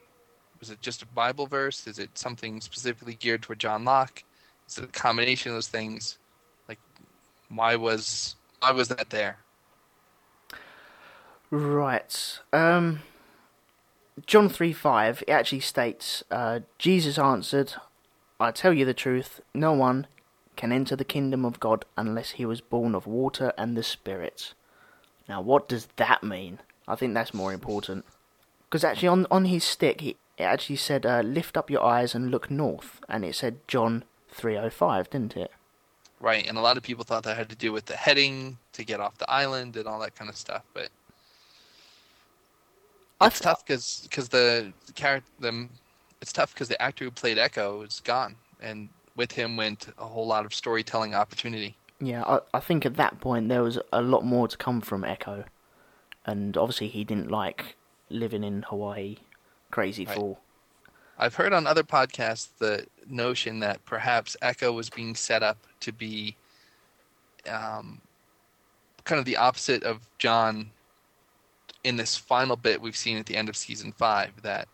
Was 0.60 0.70
it 0.70 0.80
just 0.80 1.02
a 1.02 1.06
Bible 1.06 1.46
verse? 1.46 1.86
Is 1.86 1.98
it 1.98 2.16
something 2.16 2.60
specifically 2.60 3.14
geared 3.14 3.42
toward 3.42 3.58
John 3.58 3.84
Locke? 3.84 4.22
Is 4.68 4.78
it 4.78 4.84
a 4.84 4.88
combination 4.88 5.50
of 5.50 5.56
those 5.56 5.68
things? 5.68 6.18
Like, 6.68 6.78
why 7.48 7.76
was 7.76 8.36
why 8.60 8.72
was 8.72 8.88
that 8.88 9.10
there? 9.10 9.38
Right. 11.50 12.40
Um, 12.52 13.00
John 14.26 14.48
3 14.48 14.72
5, 14.72 15.24
it 15.26 15.30
actually 15.30 15.60
states 15.60 16.24
uh, 16.30 16.60
Jesus 16.78 17.18
answered, 17.18 17.74
I 18.40 18.50
tell 18.50 18.72
you 18.72 18.84
the 18.84 18.94
truth, 18.94 19.40
no 19.54 19.72
one 19.72 20.06
can 20.56 20.72
enter 20.72 20.96
the 20.96 21.04
kingdom 21.04 21.44
of 21.44 21.60
God 21.60 21.84
unless 21.96 22.32
he 22.32 22.46
was 22.46 22.60
born 22.60 22.94
of 22.94 23.06
water 23.06 23.52
and 23.58 23.76
the 23.76 23.82
Spirit. 23.82 24.54
Now, 25.28 25.40
what 25.40 25.68
does 25.68 25.88
that 25.96 26.22
mean? 26.22 26.60
I 26.88 26.96
think 26.96 27.14
that's 27.14 27.34
more 27.34 27.52
important. 27.52 28.04
Because 28.64 28.84
actually, 28.84 29.08
on, 29.08 29.26
on 29.30 29.44
his 29.46 29.64
stick, 29.64 30.00
he, 30.00 30.16
it 30.38 30.42
actually 30.42 30.76
said, 30.76 31.06
uh, 31.06 31.20
Lift 31.20 31.56
up 31.56 31.70
your 31.70 31.82
eyes 31.82 32.14
and 32.14 32.30
look 32.30 32.50
north. 32.50 33.00
And 33.08 33.24
it 33.24 33.34
said 33.34 33.58
John 33.68 34.04
305, 34.30 35.10
didn't 35.10 35.36
it? 35.36 35.50
Right, 36.20 36.46
and 36.46 36.56
a 36.56 36.62
lot 36.62 36.76
of 36.76 36.82
people 36.82 37.04
thought 37.04 37.24
that 37.24 37.36
had 37.36 37.50
to 37.50 37.56
do 37.56 37.72
with 37.72 37.86
the 37.86 37.96
heading 37.96 38.58
to 38.72 38.84
get 38.84 39.00
off 39.00 39.18
the 39.18 39.30
island 39.30 39.76
and 39.76 39.86
all 39.86 40.00
that 40.00 40.14
kind 40.14 40.30
of 40.30 40.36
stuff, 40.36 40.62
but 40.72 40.88
it's 43.22 43.40
tough 43.40 43.64
because 43.64 44.00
because 44.02 44.28
the 44.28 44.72
character 44.94 45.30
the 45.40 45.68
it's 46.20 46.32
tough 46.32 46.54
because 46.54 46.68
the 46.68 46.80
actor 46.80 47.04
who 47.04 47.10
played 47.10 47.38
Eko 47.38 47.86
is 47.86 48.00
gone, 48.04 48.36
and 48.60 48.88
with 49.16 49.32
him 49.32 49.56
went 49.56 49.88
a 49.98 50.04
whole 50.06 50.26
lot 50.26 50.44
of 50.44 50.54
storytelling 50.54 51.14
opportunity. 51.14 51.76
Yeah, 52.00 52.22
I, 52.24 52.40
I 52.54 52.60
think 52.60 52.84
at 52.84 52.96
that 52.96 53.20
point 53.20 53.48
there 53.48 53.62
was 53.62 53.78
a 53.92 54.02
lot 54.02 54.24
more 54.24 54.48
to 54.48 54.56
come 54.56 54.80
from 54.80 55.02
Eko. 55.02 55.44
And 56.26 56.56
obviously, 56.56 56.88
he 56.88 57.04
didn't 57.04 57.30
like 57.30 57.76
living 58.10 58.42
in 58.44 58.62
Hawaii. 58.62 59.16
Crazy 59.70 60.04
Right. 60.04 60.16
fool. 60.16 60.40
I've 61.18 61.36
heard 61.36 61.52
on 61.52 61.66
other 61.66 61.82
podcasts 61.84 62.48
the 62.58 62.86
notion 63.08 63.60
that 63.60 63.84
perhaps 63.86 64.36
Eko 64.42 64.74
was 64.74 64.90
being 64.90 65.14
set 65.14 65.42
up 65.42 65.56
to 65.80 65.92
be 65.92 66.36
um, 67.48 68.00
kind 69.04 69.18
of 69.18 69.24
the 69.24 69.36
opposite 69.36 69.82
of 69.84 70.00
John 70.18 70.70
in 71.86 71.96
this 71.96 72.16
final 72.16 72.56
bit 72.56 72.80
we've 72.80 72.96
seen 72.96 73.16
at 73.16 73.26
the 73.26 73.36
end 73.36 73.48
of 73.48 73.56
season 73.56 73.92
five. 73.92 74.30
That 74.42 74.68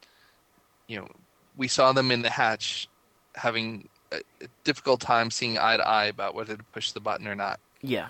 you 0.88 0.98
know 0.98 1.08
we 1.56 1.68
saw 1.68 1.92
them 1.92 2.10
in 2.10 2.22
the 2.22 2.30
hatch 2.30 2.88
having 3.34 3.88
a, 4.10 4.16
a 4.42 4.46
difficult 4.64 5.00
time 5.00 5.30
seeing 5.30 5.58
eye 5.58 5.76
to 5.76 5.86
eye 5.86 6.06
about 6.06 6.34
whether 6.34 6.56
to 6.56 6.62
push 6.72 6.92
the 6.92 7.00
button 7.00 7.26
or 7.28 7.34
not, 7.34 7.60
Yeah. 7.82 8.08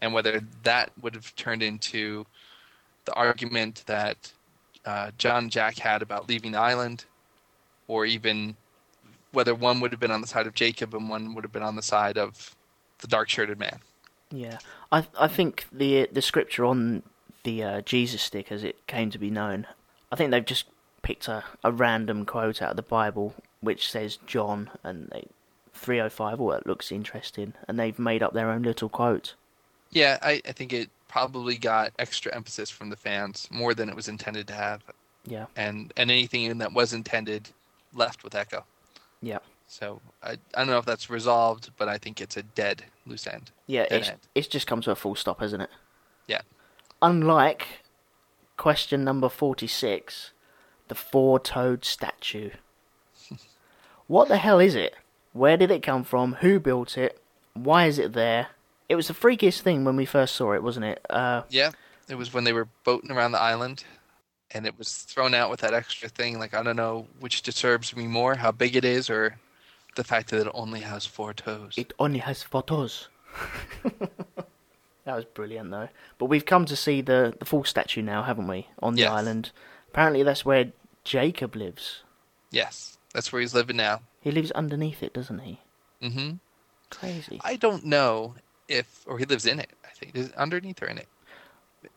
and 0.00 0.12
whether 0.14 0.42
that 0.62 0.90
would 1.02 1.14
have 1.14 1.34
turned 1.36 1.62
into 1.62 2.24
the 3.04 3.12
argument 3.14 3.82
that 3.86 4.32
uh, 4.84 5.10
John 5.18 5.50
Jack 5.50 5.78
had 5.78 6.02
about 6.02 6.28
leaving 6.28 6.52
the 6.52 6.58
island, 6.58 7.04
or 7.88 8.04
even 8.06 8.56
whether 9.32 9.54
one 9.54 9.80
would 9.80 9.90
have 9.92 10.00
been 10.00 10.10
on 10.12 10.20
the 10.20 10.26
side 10.26 10.46
of 10.46 10.54
Jacob 10.54 10.94
and 10.94 11.08
one 11.08 11.34
would 11.34 11.44
have 11.44 11.52
been 11.52 11.62
on 11.62 11.76
the 11.76 11.82
side 11.82 12.16
of 12.18 12.54
the 12.98 13.06
dark 13.08 13.28
shirted 13.28 13.58
man. 13.58 13.78
Yeah, 14.30 14.58
I 14.92 15.06
I 15.18 15.28
think 15.28 15.66
the 15.72 16.08
the 16.12 16.22
scripture 16.22 16.64
on 16.64 17.02
the 17.44 17.62
uh, 17.62 17.80
Jesus 17.82 18.20
stick, 18.22 18.50
as 18.50 18.64
it 18.64 18.86
came 18.86 19.10
to 19.10 19.18
be 19.18 19.30
known, 19.30 19.66
I 20.12 20.16
think 20.16 20.30
they've 20.30 20.44
just 20.44 20.66
picked 21.02 21.28
a, 21.28 21.44
a 21.62 21.70
random 21.70 22.24
quote 22.26 22.60
out 22.62 22.70
of 22.70 22.76
the 22.76 22.82
Bible 22.82 23.34
which 23.60 23.90
says 23.90 24.18
John 24.26 24.70
and 24.82 25.08
they, 25.12 25.26
305. 25.74 26.40
Oh, 26.40 26.50
that 26.52 26.66
looks 26.66 26.92
interesting, 26.92 27.54
and 27.68 27.78
they've 27.78 27.98
made 27.98 28.22
up 28.22 28.32
their 28.34 28.50
own 28.50 28.62
little 28.62 28.88
quote. 28.88 29.34
Yeah, 29.90 30.18
I, 30.22 30.42
I 30.46 30.52
think 30.52 30.72
it 30.72 30.90
probably 31.08 31.56
got 31.56 31.92
extra 31.98 32.34
emphasis 32.34 32.68
from 32.70 32.90
the 32.90 32.96
fans 32.96 33.48
more 33.50 33.74
than 33.74 33.88
it 33.88 33.94
was 33.96 34.08
intended 34.08 34.46
to 34.48 34.54
have, 34.54 34.82
Yeah, 35.26 35.46
and 35.56 35.92
and 35.96 36.10
anything 36.10 36.42
in 36.42 36.58
that 36.58 36.72
was 36.72 36.92
intended 36.92 37.50
left 37.94 38.24
with 38.24 38.32
Eko. 38.34 38.64
yeah, 39.22 39.38
So 39.66 40.00
I 40.22 40.32
I 40.32 40.36
don't 40.58 40.66
know 40.68 40.78
if 40.78 40.84
that's 40.86 41.08
resolved, 41.08 41.70
but 41.78 41.88
I 41.88 41.96
think 41.98 42.20
it's 42.20 42.36
a 42.36 42.42
dead 42.42 42.84
loose 43.06 43.26
end. 43.26 43.50
yeah. 43.66 43.86
Dead 43.88 44.00
It's 44.00 44.08
end. 44.10 44.18
it's 44.34 44.48
just 44.48 44.66
come 44.66 44.80
to 44.82 44.90
a 44.90 44.96
full 44.96 45.14
stop, 45.14 45.40
hasn't 45.40 45.62
it? 45.62 45.70
Yeah. 46.26 46.40
Unlike 47.04 47.66
question 48.56 49.04
number 49.04 49.28
46, 49.28 50.30
the 50.88 50.94
four 50.94 51.38
toed 51.38 51.84
statue. 51.84 52.48
what 54.06 54.28
the 54.28 54.38
hell 54.38 54.58
is 54.58 54.74
it? 54.74 54.94
Where 55.34 55.58
did 55.58 55.70
it 55.70 55.82
come 55.82 56.02
from? 56.02 56.36
Who 56.36 56.58
built 56.58 56.96
it? 56.96 57.20
Why 57.52 57.84
is 57.84 57.98
it 57.98 58.14
there? 58.14 58.46
It 58.88 58.96
was 58.96 59.08
the 59.08 59.12
freakiest 59.14 59.60
thing 59.60 59.84
when 59.84 59.96
we 59.96 60.06
first 60.06 60.34
saw 60.34 60.52
it, 60.54 60.62
wasn't 60.62 60.86
it? 60.86 61.04
Uh, 61.10 61.42
Yeah, 61.50 61.72
it 62.08 62.14
was 62.14 62.32
when 62.32 62.44
they 62.44 62.54
were 62.54 62.68
boating 62.84 63.10
around 63.10 63.32
the 63.32 63.40
island, 63.40 63.84
and 64.52 64.66
it 64.66 64.78
was 64.78 64.96
thrown 64.96 65.34
out 65.34 65.50
with 65.50 65.60
that 65.60 65.74
extra 65.74 66.08
thing. 66.08 66.38
Like 66.38 66.54
I 66.54 66.62
don't 66.62 66.74
know 66.74 67.06
which 67.20 67.42
disturbs 67.42 67.94
me 67.94 68.06
more, 68.06 68.34
how 68.34 68.50
big 68.50 68.76
it 68.76 68.84
is, 68.86 69.10
or 69.10 69.36
the 69.94 70.04
fact 70.04 70.30
that 70.30 70.46
it 70.46 70.52
only 70.54 70.80
has 70.80 71.04
four 71.04 71.34
toes. 71.34 71.74
it 71.76 71.92
only 71.98 72.20
has 72.20 72.42
photos. 72.42 73.08
that 75.04 75.16
was 75.16 75.24
brilliant, 75.24 75.70
though. 75.70 75.88
But 76.18 76.26
we've 76.26 76.46
come 76.46 76.64
to 76.66 76.76
see 76.76 77.00
the, 77.00 77.34
the 77.38 77.44
full 77.44 77.64
statue 77.64 78.02
now, 78.02 78.22
haven't 78.22 78.48
we? 78.48 78.68
On 78.82 78.94
the 78.94 79.00
Yes. 79.02 79.12
island. 79.12 79.50
Apparently, 79.88 80.22
that's 80.22 80.44
where 80.44 80.72
Jacob 81.04 81.54
lives. 81.56 82.02
yes, 82.50 82.98
that's 83.12 83.32
where 83.32 83.40
he's 83.40 83.54
living 83.54 83.76
now. 83.76 84.00
He 84.20 84.30
lives 84.30 84.50
underneath 84.52 85.02
it, 85.02 85.12
doesn't 85.12 85.40
he? 85.40 85.60
hmm 86.02 86.32
Crazy. 86.90 87.40
I 87.44 87.56
don't 87.56 87.84
know 87.84 88.34
if, 88.68 89.02
or 89.06 89.18
he 89.18 89.24
lives 89.24 89.46
in 89.46 89.58
it. 89.60 89.70
I 89.84 89.88
think 89.90 90.14
is 90.16 90.28
it 90.28 90.34
underneath 90.36 90.82
or 90.82 90.86
in 90.86 90.98
it. 90.98 91.08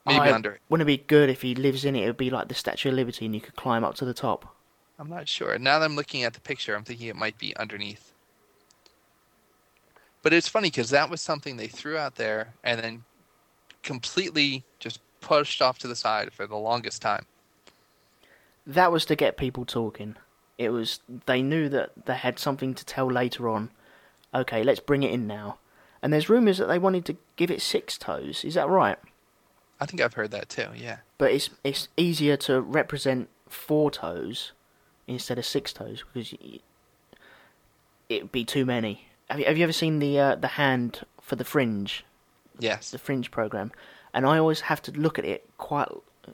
Maybe 0.06 0.20
I- 0.20 0.32
under 0.34 0.52
it. 0.54 0.62
Wouldn't 0.70 0.88
it 0.90 0.98
be 1.00 1.04
good 1.06 1.30
if 1.30 1.42
he 1.42 1.56
lives 1.56 1.86
in 1.86 1.96
it? 1.96 2.04
It 2.04 2.08
would 2.08 2.18
be 2.18 2.30
like 2.30 2.48
the 2.50 2.54
Statue 2.56 2.90
of 2.90 2.96
Liberty, 2.96 3.26
and 3.26 3.34
you 3.36 3.42
could 3.42 3.56
climb 3.56 3.84
up 3.84 3.96
to 3.96 4.06
the 4.06 4.14
top. 4.14 4.56
I'm 5.00 5.10
not 5.10 5.28
sure. 5.30 5.58
Now 5.60 5.80
that 5.80 5.86
I'm 5.86 5.96
looking 5.96 6.24
at 6.24 6.34
the 6.34 6.40
picture, 6.42 6.76
I'm 6.76 6.84
thinking 6.84 7.08
it 7.08 7.16
might 7.16 7.38
be 7.38 7.56
underneath. 7.58 8.12
But 10.28 10.34
it's 10.34 10.50
funny 10.50 10.68
because 10.68 10.90
that 10.90 11.10
was 11.10 11.22
something 11.22 11.56
they 11.56 11.70
threw 11.70 11.96
out 11.96 12.16
there 12.16 12.54
and 12.62 12.82
then 12.82 13.06
completely 13.82 14.66
just 14.78 15.00
pushed 15.22 15.62
off 15.62 15.80
to 15.80 15.88
the 15.88 15.96
side 15.96 16.34
for 16.34 16.46
the 16.46 16.58
longest 16.58 17.02
time. 17.02 17.26
That 18.66 18.92
was 18.92 19.06
to 19.06 19.16
get 19.16 19.38
people 19.38 19.64
talking. 19.64 20.18
It 20.58 20.72
was 20.72 21.00
they 21.28 21.42
knew 21.42 21.70
that 21.70 21.92
they 22.08 22.16
had 22.16 22.40
something 22.40 22.74
to 22.74 22.84
tell 22.84 23.10
later 23.10 23.48
on. 23.48 23.72
Okay, 24.36 24.64
let's 24.64 24.82
bring 24.82 25.02
it 25.02 25.12
in 25.12 25.28
now. 25.28 25.60
And 26.02 26.12
there's 26.12 26.28
rumours 26.28 26.58
that 26.58 26.68
they 26.68 26.78
wanted 26.78 27.06
to 27.06 27.16
give 27.38 27.50
it 27.50 27.62
six 27.62 27.98
toes. 27.98 28.44
Is 28.44 28.56
that 28.56 28.68
right? 28.68 28.98
I 29.80 29.86
think 29.86 30.02
I've 30.02 30.16
heard 30.16 30.32
that 30.32 30.50
too. 30.50 30.72
Yeah. 30.76 30.98
But 31.18 31.32
it's 31.32 31.52
it's 31.64 31.88
easier 31.96 32.36
to 32.36 32.60
represent 32.60 33.30
four 33.48 33.92
toes 33.92 34.52
instead 35.08 35.40
of 35.40 35.46
six 35.46 35.72
toes 35.72 36.04
because 36.04 36.34
it'd 38.10 38.34
be 38.34 38.44
too 38.44 38.66
many. 38.66 39.08
Have 39.30 39.40
you, 39.40 39.46
have 39.46 39.58
you 39.58 39.64
ever 39.64 39.74
seen 39.74 40.00
the 40.00 40.20
uh, 40.20 40.36
the 40.36 40.48
hand 40.50 41.02
for 41.22 41.36
the 41.36 41.44
fringe, 41.44 42.06
Yes. 42.60 42.92
the 42.92 42.98
fringe 42.98 43.30
program? 43.32 43.72
And 44.14 44.26
I 44.26 44.38
always 44.38 44.62
have 44.62 44.82
to 44.84 44.92
look 44.92 45.20
at 45.20 45.26
it 45.26 45.48
quite 45.58 45.90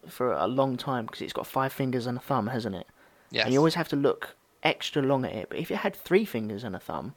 for 0.08 0.32
a 0.32 0.48
long 0.48 0.78
time 0.78 1.06
because 1.06 1.22
it's 1.22 1.34
got 1.34 1.48
five 1.48 1.74
fingers 1.74 2.06
and 2.06 2.18
a 2.18 2.22
thumb, 2.22 2.48
hasn't 2.48 2.76
it? 2.76 2.88
Yes. 3.32 3.46
And 3.46 3.54
you 3.54 3.60
always 3.60 3.76
have 3.76 3.88
to 3.90 3.96
look 3.96 4.36
extra 4.64 5.02
long 5.02 5.26
at 5.26 5.34
it. 5.34 5.50
But 5.50 5.58
if 5.60 5.72
it 5.72 5.78
had 5.78 5.96
three 5.96 6.26
fingers 6.26 6.64
and 6.64 6.76
a 6.76 6.80
thumb, 6.80 7.16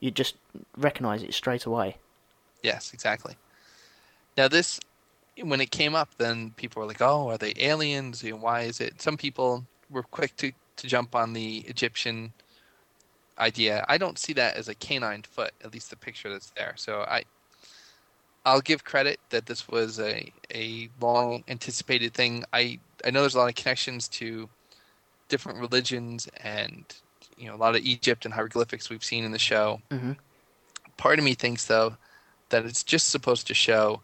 you'd 0.00 0.16
just 0.16 0.36
recognise 0.76 1.22
it 1.22 1.34
straight 1.34 1.64
away. 1.66 1.96
Yes, 2.62 2.92
exactly. 2.92 3.36
Now 4.36 4.48
this, 4.48 4.80
when 5.42 5.60
it 5.60 5.70
came 5.70 5.94
up, 5.94 6.10
then 6.18 6.52
people 6.56 6.80
were 6.80 6.88
like, 6.88 7.02
"Oh, 7.02 7.28
are 7.28 7.38
they 7.38 7.52
aliens? 7.58 8.22
You 8.22 8.32
know, 8.32 8.36
why 8.38 8.62
is 8.62 8.80
it?" 8.80 9.00
Some 9.02 9.16
people 9.16 9.66
were 9.90 10.02
quick 10.02 10.36
to 10.38 10.52
to 10.76 10.86
jump 10.86 11.14
on 11.14 11.32
the 11.32 11.58
Egyptian 11.66 12.32
idea. 13.38 13.84
I 13.88 13.98
don't 13.98 14.18
see 14.18 14.32
that 14.34 14.56
as 14.56 14.68
a 14.68 14.74
canine 14.74 15.22
foot, 15.22 15.52
at 15.64 15.72
least 15.72 15.90
the 15.90 15.96
picture 15.96 16.30
that's 16.30 16.50
there. 16.56 16.74
So 16.76 17.02
I, 17.02 17.24
I'll 18.44 18.60
give 18.60 18.84
credit 18.84 19.20
that 19.30 19.46
this 19.46 19.68
was 19.68 20.00
a 20.00 20.32
a 20.54 20.88
long 21.00 21.44
anticipated 21.48 22.14
thing. 22.14 22.44
I 22.52 22.78
I 23.04 23.10
know 23.10 23.20
there's 23.20 23.34
a 23.34 23.38
lot 23.38 23.48
of 23.48 23.54
connections 23.54 24.08
to 24.08 24.48
different 25.28 25.58
religions 25.58 26.28
and 26.42 26.84
you 27.36 27.48
know 27.48 27.54
a 27.54 27.56
lot 27.56 27.76
of 27.76 27.82
Egypt 27.82 28.24
and 28.24 28.34
hieroglyphics 28.34 28.90
we've 28.90 29.04
seen 29.04 29.24
in 29.24 29.32
the 29.32 29.38
show. 29.38 29.80
hmm 29.90 30.12
Part 30.96 31.18
of 31.18 31.24
me 31.24 31.34
thinks 31.34 31.66
though 31.66 31.96
that 32.48 32.64
it's 32.64 32.82
just 32.82 33.10
supposed 33.10 33.46
to 33.46 33.54
show 33.54 34.00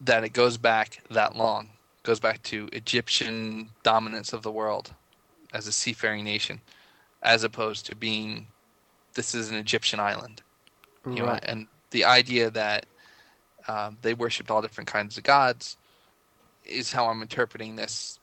that 0.00 0.24
it 0.24 0.32
goes 0.32 0.56
back 0.56 1.02
that 1.10 1.34
long, 1.36 1.70
goes 2.02 2.20
back 2.20 2.42
to 2.44 2.68
Egyptian 2.72 3.70
dominance 3.82 4.32
of 4.32 4.42
the 4.42 4.52
world 4.52 4.92
as 5.52 5.66
a 5.66 5.72
seafaring 5.72 6.24
nation, 6.24 6.60
as 7.24 7.42
opposed 7.42 7.86
to 7.86 7.96
being 7.96 8.46
this 9.14 9.34
is 9.34 9.50
an 9.50 9.56
Egyptian 9.56 10.00
island. 10.00 10.42
You 11.06 11.16
know, 11.16 11.38
and 11.42 11.66
the 11.90 12.04
idea 12.04 12.50
that 12.50 12.86
um, 13.68 13.98
they 14.00 14.14
worshipped 14.14 14.50
all 14.50 14.62
different 14.62 14.88
kinds 14.88 15.18
of 15.18 15.24
gods 15.24 15.76
is 16.64 16.92
how 16.92 17.06
I'm 17.06 17.20
interpreting 17.22 17.76
this 17.76 18.18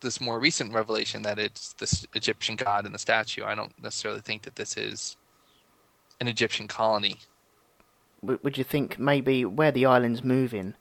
this 0.00 0.20
more 0.20 0.38
recent 0.40 0.72
revelation 0.72 1.22
that 1.22 1.38
it's 1.38 1.72
this 1.74 2.06
Egyptian 2.14 2.56
god 2.56 2.86
in 2.86 2.92
the 2.92 2.98
statue. 2.98 3.44
I 3.44 3.54
don't 3.54 3.72
necessarily 3.82 4.20
think 4.20 4.42
that 4.42 4.56
this 4.56 4.76
is 4.76 5.16
an 6.20 6.28
Egyptian 6.28 6.68
colony. 6.68 7.16
Would 8.22 8.58
you 8.58 8.64
think 8.64 8.98
maybe 8.98 9.44
where 9.44 9.72
the 9.72 9.86
island's 9.86 10.22
moving, 10.22 10.74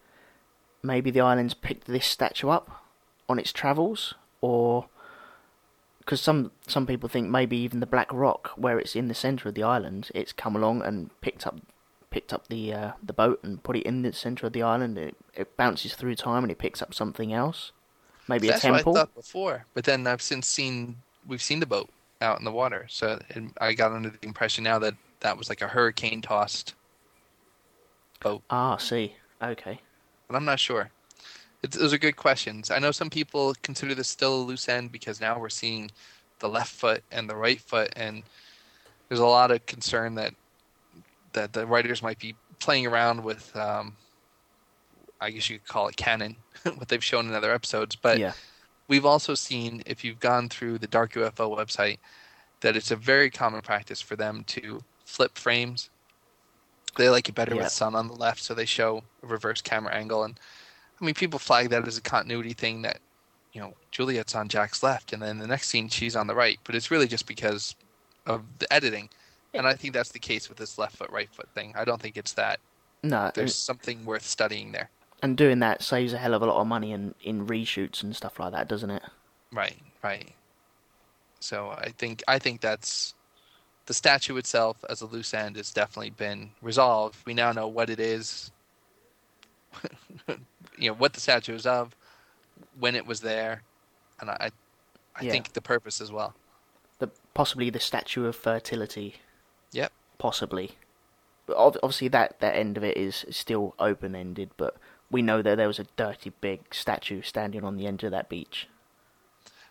maybe 0.84 1.10
the 1.12 1.22
island's 1.22 1.54
picked 1.56 1.88
this 1.88 2.06
statue 2.06 2.50
up 2.50 2.84
on 3.28 3.40
its 3.40 3.52
travels, 3.52 4.14
or 4.42 4.88
because 6.12 6.20
some 6.20 6.52
some 6.68 6.86
people 6.86 7.08
think 7.08 7.30
maybe 7.30 7.56
even 7.56 7.80
the 7.80 7.86
Black 7.86 8.12
Rock, 8.12 8.52
where 8.58 8.78
it's 8.78 8.98
in 8.98 9.08
the 9.08 9.14
centre 9.14 9.48
of 9.48 9.56
the 9.56 9.64
island, 9.64 10.10
it's 10.14 10.34
come 10.34 10.58
along 10.58 10.82
and 10.82 11.10
picked 11.22 11.48
up 11.48 11.62
picked 12.10 12.34
up 12.34 12.48
the 12.50 12.74
uh, 12.74 12.92
the 13.02 13.14
boat 13.14 13.40
and 13.44 13.64
put 13.64 13.78
it 13.78 13.84
in 13.84 14.02
the 14.02 14.12
centre 14.12 14.46
of 14.48 14.52
the 14.52 14.62
island. 14.62 14.98
It, 14.98 15.16
it 15.34 15.56
bounces 15.56 15.96
through 15.96 16.16
time 16.16 16.44
and 16.44 16.52
it 16.52 16.58
picks 16.58 16.82
up 16.82 16.94
something 16.94 17.32
else, 17.32 17.72
maybe 18.28 18.48
That's 18.50 18.60
a 18.66 18.68
temple. 18.68 18.92
what 18.92 19.00
I 19.00 19.02
thought 19.04 19.16
before, 19.16 19.66
but 19.74 19.86
then 19.86 20.06
I've 20.06 20.22
since 20.22 20.48
seen 20.48 20.98
we've 21.26 21.42
seen 21.42 21.62
the 21.62 21.66
boat 21.66 21.90
out 22.20 22.40
in 22.40 22.44
the 22.44 22.52
water, 22.52 22.88
so 22.90 23.18
it, 23.30 23.44
I 23.62 23.72
got 23.72 23.94
under 23.94 24.10
the 24.10 24.20
impression 24.28 24.66
now 24.66 24.80
that 24.80 24.96
that 25.22 25.38
was 25.38 25.48
like 25.48 25.62
a 25.62 25.70
hurricane 25.70 26.22
tossed 26.22 26.76
boat, 28.20 28.44
Ah, 28.50 28.76
I 28.76 28.80
see. 28.80 29.16
Okay. 29.42 29.80
but 30.28 30.36
I'm 30.36 30.44
not 30.44 30.60
sure. 30.60 30.92
It's, 31.64 31.78
those 31.78 31.94
are 31.94 31.98
good 31.98 32.16
questions. 32.16 32.72
I 32.72 32.80
know 32.80 32.92
some 32.92 33.10
people 33.10 33.54
consider 33.62 33.94
this 33.94 34.08
still 34.10 34.36
a 34.36 34.44
loose 34.44 34.68
end 34.68 34.92
because 34.92 35.22
now 35.22 35.40
we're 35.40 35.50
seeing 35.50 35.92
the 36.40 36.50
left 36.50 36.74
foot 36.74 37.04
and 37.12 37.30
the 37.30 37.36
right 37.36 37.60
foot, 37.62 37.94
and 37.96 38.24
there's 39.08 39.20
a 39.20 39.26
lot 39.26 39.52
of 39.52 39.66
concern 39.66 40.16
that 40.16 40.34
that 41.34 41.54
the 41.54 41.66
writers 41.66 42.02
might 42.04 42.20
be 42.20 42.36
playing 42.60 42.86
around 42.88 43.24
with. 43.24 43.56
Um, 43.56 43.96
I 45.20 45.30
guess 45.30 45.50
you 45.52 45.60
could 45.60 45.68
call 45.68 45.88
it 45.88 45.96
canon, 45.98 46.36
what 46.64 46.88
they've 46.88 47.04
shown 47.04 47.28
in 47.28 47.34
other 47.34 47.54
episodes, 47.54 47.96
but. 47.96 48.18
yeah. 48.20 48.34
We've 48.88 49.06
also 49.06 49.36
seen, 49.36 49.84
if 49.86 50.04
you've 50.04 50.20
gone 50.20 50.50
through 50.50 50.80
the 50.80 50.88
Dark 50.88 51.14
UFO 51.14 51.56
website, 51.58 52.00
that 52.60 52.76
it's 52.76 52.92
a 52.92 52.98
very 52.98 53.30
common 53.30 53.62
practice 53.62 54.02
for 54.02 54.18
them 54.18 54.44
to 54.48 54.84
flip 55.06 55.38
frames. 55.38 55.90
They 56.98 57.08
like 57.10 57.30
it 57.30 57.36
better 57.36 57.56
Yeah. 57.56 57.64
with 57.64 57.72
sun 57.72 57.96
on 57.96 58.10
the 58.10 58.16
left, 58.16 58.44
so 58.44 58.54
they 58.54 58.66
show 58.66 59.04
a 59.24 59.28
reverse 59.28 59.62
camera 59.62 59.94
angle. 59.94 60.26
And 60.26 60.38
I 61.02 61.06
mean, 61.06 61.16
people 61.16 61.40
flag 61.40 61.70
that 61.72 61.88
as 61.88 61.98
a 61.98 62.02
continuity 62.02 62.54
thing 62.54 62.84
that, 62.84 63.00
you 63.54 63.62
know, 63.62 63.74
Juliet's 63.92 64.36
on 64.36 64.48
Jack's 64.48 64.84
left, 64.84 65.14
and 65.14 65.22
then 65.22 65.40
the 65.40 65.48
next 65.48 65.68
scene 65.70 65.90
she's 65.90 66.16
on 66.16 66.28
the 66.28 66.36
right. 66.36 66.60
But 66.64 66.76
it's 66.76 66.92
really 66.92 67.08
just 67.08 67.26
because 67.26 67.76
of 68.26 68.44
the 68.60 68.72
editing. 68.72 69.10
And 69.54 69.68
I 69.68 69.74
think 69.74 69.94
that's 69.94 70.12
the 70.12 70.20
case 70.20 70.48
with 70.48 70.58
this 70.58 70.78
left 70.78 70.96
foot, 70.98 71.10
right 71.10 71.30
foot 71.30 71.50
thing. 71.54 71.74
I 71.76 71.84
don't 71.84 72.02
think 72.02 72.16
it's 72.18 72.34
that. 72.34 72.60
No, 73.04 73.32
There's 73.34 73.56
something 73.56 74.06
worth 74.06 74.26
studying 74.26 74.72
there. 74.72 74.90
and 75.24 75.36
doing 75.36 75.60
that 75.60 75.82
saves 75.84 76.14
a 76.14 76.18
hell 76.18 76.34
of 76.36 76.42
a 76.42 76.46
lot 76.46 76.62
of 76.62 76.68
money 76.68 76.92
in 76.92 77.14
in 77.24 77.48
reshoots 77.48 78.04
and 78.04 78.16
stuff 78.16 78.40
like 78.40 78.52
that, 78.54 78.68
doesn't 78.68 78.92
it? 78.92 79.02
Right, 79.52 79.78
right. 80.04 80.30
So 81.40 81.72
I 81.72 81.90
think 81.98 82.24
I 82.28 82.38
think 82.40 82.62
that's 82.62 83.16
the 83.88 83.94
statue 83.96 84.38
itself 84.38 84.78
as 84.88 85.02
a 85.02 85.08
loose 85.08 85.34
end 85.34 85.56
has 85.58 85.74
definitely 85.74 86.12
been 86.12 86.52
resolved. 86.62 87.18
We 87.26 87.34
now 87.34 87.52
know 87.52 87.68
what 87.68 87.90
it 87.90 88.00
is. 88.00 88.52
you 90.82 90.90
know 90.90 90.96
what 90.96 91.14
the 91.14 91.22
statue 91.22 91.54
is 91.54 91.66
of, 91.66 91.96
when 92.80 92.96
it 92.96 93.06
was 93.06 93.22
there, 93.22 93.62
and 94.20 94.30
I, 94.30 94.52
I 95.16 95.24
Yeah. 95.24 95.32
think 95.32 95.54
the 95.54 95.62
purpose 95.62 96.02
as 96.02 96.12
well. 96.12 96.34
The 97.00 97.10
possibly 97.34 97.70
the 97.70 97.80
statue 97.80 98.26
of 98.26 98.36
fertility. 98.36 99.16
Yep. 99.72 99.92
Possibly. 100.18 100.72
But 101.46 101.58
obviously 101.58 102.08
that 102.10 102.40
that 102.40 102.56
end 102.56 102.78
of 102.78 102.84
it 102.84 102.98
is 102.98 103.26
still 103.30 103.76
open 103.80 104.16
ended, 104.16 104.52
but 104.58 104.76
we 105.10 105.22
know 105.22 105.42
that 105.42 105.56
there 105.56 105.68
was 105.68 105.80
a 105.80 105.88
dirty 105.96 106.32
big 106.42 106.74
statue 106.74 107.22
standing 107.22 107.64
on 107.64 107.78
the 107.78 107.86
end 107.88 108.04
of 108.04 108.12
that 108.12 108.30
beach. 108.30 108.68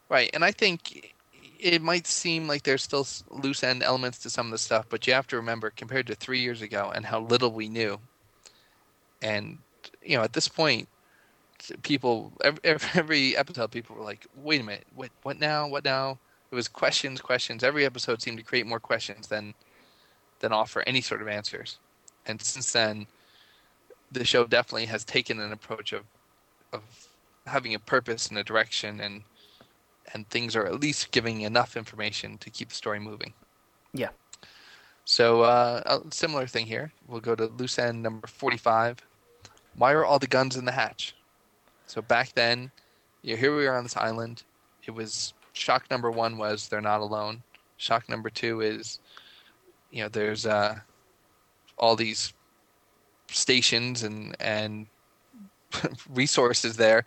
Right, 0.09 0.31
and 0.35 0.45
I 0.45 0.51
think 0.53 1.15
it 1.59 1.81
might 1.83 2.07
seem 2.07 2.49
like 2.49 2.63
there's 2.63 2.83
still 2.83 3.07
loose 3.31 3.63
end 3.63 3.83
elements 3.83 4.19
to 4.19 4.31
some 4.31 4.47
of 4.47 4.53
the 4.53 4.59
stuff, 4.59 4.87
but 4.89 5.07
you 5.07 5.13
have 5.13 5.27
to 5.29 5.37
remember 5.37 5.71
compared 5.71 6.07
to 6.09 6.15
three 6.15 6.41
years 6.41 6.63
ago 6.63 6.93
and 6.95 7.07
how 7.07 7.21
little 7.21 7.53
we 7.53 7.69
knew. 7.69 8.01
And 9.23 9.59
you 10.03 10.17
know, 10.17 10.25
at 10.25 10.33
this 10.33 10.49
point, 10.49 10.89
people 11.83 12.33
every, 12.43 12.61
every 12.95 13.37
episode, 13.37 13.71
people 13.71 13.97
were 13.97 14.05
like, 14.05 14.27
"Wait 14.37 14.61
a 14.61 14.65
minute, 14.65 14.87
what? 14.95 15.11
What 15.23 15.39
now? 15.39 15.67
What 15.69 15.85
now?" 15.85 16.19
It 16.51 16.55
was 16.55 16.67
questions, 16.67 17.21
questions. 17.21 17.63
Every 17.63 17.85
episode 17.87 18.21
seemed 18.21 18.39
to 18.39 18.45
create 18.45 18.67
more 18.67 18.81
questions 18.81 19.29
than 19.29 19.55
than 20.41 20.53
offer 20.53 20.83
any 20.87 21.01
sort 21.01 21.23
of 21.23 21.29
answers. 21.29 21.79
And 22.27 22.41
since 22.41 22.73
then, 22.73 23.07
the 24.11 24.25
show 24.25 24.47
definitely 24.47 24.87
has 24.87 25.05
taken 25.05 25.41
an 25.41 25.53
approach 25.53 25.93
of 25.93 26.05
of 26.73 26.83
having 27.47 27.75
a 27.75 27.79
purpose 27.79 28.29
and 28.29 28.39
a 28.39 28.45
direction 28.45 29.01
and 29.01 29.23
and 30.13 30.29
things 30.29 30.57
are 30.57 30.67
at 30.67 30.81
least 30.81 31.13
giving 31.13 31.43
enough 31.43 31.77
information 31.77 32.37
to 32.39 32.51
keep 32.51 32.69
the 32.71 32.75
story 32.75 32.99
moving. 32.99 33.33
Yeah. 33.93 34.11
So 35.05 35.43
uh, 35.43 35.83
a 35.87 36.15
similar 36.15 36.47
thing 36.47 36.67
here. 36.67 36.93
We'll 37.07 37.21
go 37.21 37.35
to 37.35 37.47
loose 37.47 37.79
end 37.79 38.03
number 38.03 38.27
forty-five. 38.27 38.99
Why 39.77 39.93
are 39.93 40.05
all 40.05 40.19
the 40.19 40.27
guns 40.27 40.57
in 40.57 40.65
the 40.65 40.73
hatch? 40.73 41.15
So 41.91 42.01
back 42.01 42.33
then, 42.35 42.71
you 43.23 43.35
know, 43.35 43.41
here 43.41 43.57
we 43.57 43.67
are 43.67 43.77
on 43.77 43.83
this 43.83 43.97
island. 43.97 44.45
It 44.87 44.93
was 44.93 45.35
shock 45.55 45.91
number 45.91 46.09
one 46.09 46.39
was 46.39 46.69
they're 46.69 46.81
not 46.81 47.01
alone. 47.01 47.43
Shock 47.79 48.09
number 48.09 48.31
two 48.31 48.61
is, 48.61 49.01
you 49.91 50.05
know, 50.05 50.09
there's 50.09 50.47
uh, 50.47 50.79
all 51.79 51.97
these 51.97 52.33
stations 53.27 54.05
and 54.05 54.37
and 54.39 54.87
resources 56.11 56.77
there, 56.77 57.05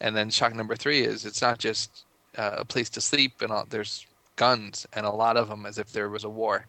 and 0.00 0.16
then 0.16 0.30
shock 0.30 0.54
number 0.54 0.76
three 0.76 1.02
is 1.02 1.26
it's 1.26 1.42
not 1.42 1.58
just 1.58 2.04
uh, 2.38 2.54
a 2.56 2.64
place 2.64 2.88
to 2.88 3.02
sleep 3.02 3.42
and 3.42 3.52
all, 3.52 3.66
there's 3.68 4.06
guns 4.36 4.86
and 4.94 5.04
a 5.04 5.10
lot 5.10 5.36
of 5.36 5.50
them 5.50 5.66
as 5.66 5.76
if 5.76 5.92
there 5.92 6.08
was 6.08 6.24
a 6.24 6.30
war. 6.30 6.66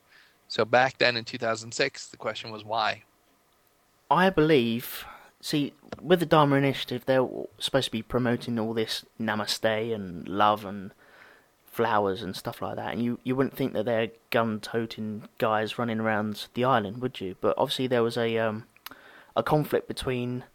So 0.49 0.65
back 0.65 0.97
then 0.97 1.15
in 1.15 1.23
2006, 1.23 2.07
the 2.07 2.17
question 2.17 2.51
was 2.51 2.65
why. 2.65 3.03
I 4.11 4.29
believe. 4.29 5.05
See, 5.43 5.73
with 6.01 6.21
the 6.21 6.25
Dharma 6.25 6.55
Initiative, 6.55 7.03
they're 7.05 7.27
supposed 7.59 7.87
to 7.87 7.91
be 7.91 8.01
promoting 8.01 8.57
all 8.57 8.73
this 8.73 9.03
namaste 9.19 9.93
and 9.93 10.25
love 10.25 10.63
and 10.63 10.91
flowers 11.65 12.21
and 12.21 12.33
stuff 12.33 12.61
like 12.61 12.77
that. 12.77 12.93
And 12.93 13.03
you, 13.03 13.19
you 13.25 13.35
wouldn't 13.35 13.57
think 13.57 13.73
that 13.73 13.83
they're 13.83 14.11
gun 14.29 14.61
toting 14.61 15.27
guys 15.39 15.77
running 15.77 15.99
around 15.99 16.47
the 16.53 16.63
island, 16.63 17.01
would 17.01 17.19
you? 17.19 17.35
But 17.41 17.55
obviously, 17.57 17.87
there 17.87 18.01
was 18.01 18.15
a 18.15 18.37
um, 18.37 18.67
a 19.35 19.43
conflict 19.43 19.89
between 19.89 20.45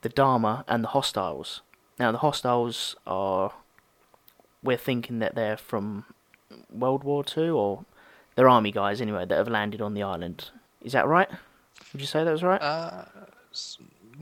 the 0.00 0.08
Dharma 0.08 0.64
and 0.66 0.82
the 0.82 0.88
hostiles. 0.88 1.60
Now, 1.98 2.10
the 2.10 2.18
hostiles 2.18 2.96
are. 3.06 3.52
We're 4.62 4.78
thinking 4.78 5.18
that 5.18 5.34
they're 5.34 5.58
from 5.58 6.06
World 6.72 7.04
War 7.04 7.22
Two, 7.22 7.54
or 7.54 7.84
they're 8.34 8.48
army 8.48 8.72
guys 8.72 9.02
anyway 9.02 9.26
that 9.26 9.36
have 9.36 9.48
landed 9.48 9.82
on 9.82 9.92
the 9.92 10.02
island. 10.02 10.48
Is 10.80 10.92
that 10.92 11.06
right? 11.06 11.28
Would 11.92 12.00
you 12.00 12.06
say 12.06 12.24
that 12.24 12.32
was 12.32 12.42
right? 12.42 12.62
Uh, 12.62 13.04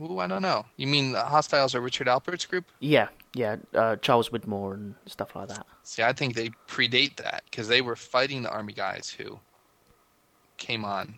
ooh, 0.01 0.19
I 0.19 0.27
don't 0.27 0.41
know. 0.41 0.65
You 0.77 0.87
mean 0.87 1.11
the 1.11 1.23
hostiles 1.23 1.75
are 1.75 1.81
Richard 1.81 2.07
Alpert's 2.07 2.45
group? 2.45 2.65
Yeah, 2.79 3.09
yeah, 3.33 3.57
uh, 3.73 3.95
Charles 3.97 4.29
Widmore 4.29 4.73
and 4.73 4.95
stuff 5.05 5.35
like 5.35 5.47
that. 5.49 5.65
See, 5.83 6.03
I 6.03 6.13
think 6.13 6.35
they 6.35 6.49
predate 6.67 7.15
that 7.17 7.43
because 7.49 7.67
they 7.67 7.81
were 7.81 7.95
fighting 7.95 8.43
the 8.43 8.49
army 8.51 8.73
guys 8.73 9.09
who 9.09 9.39
came 10.57 10.83
on, 10.85 11.15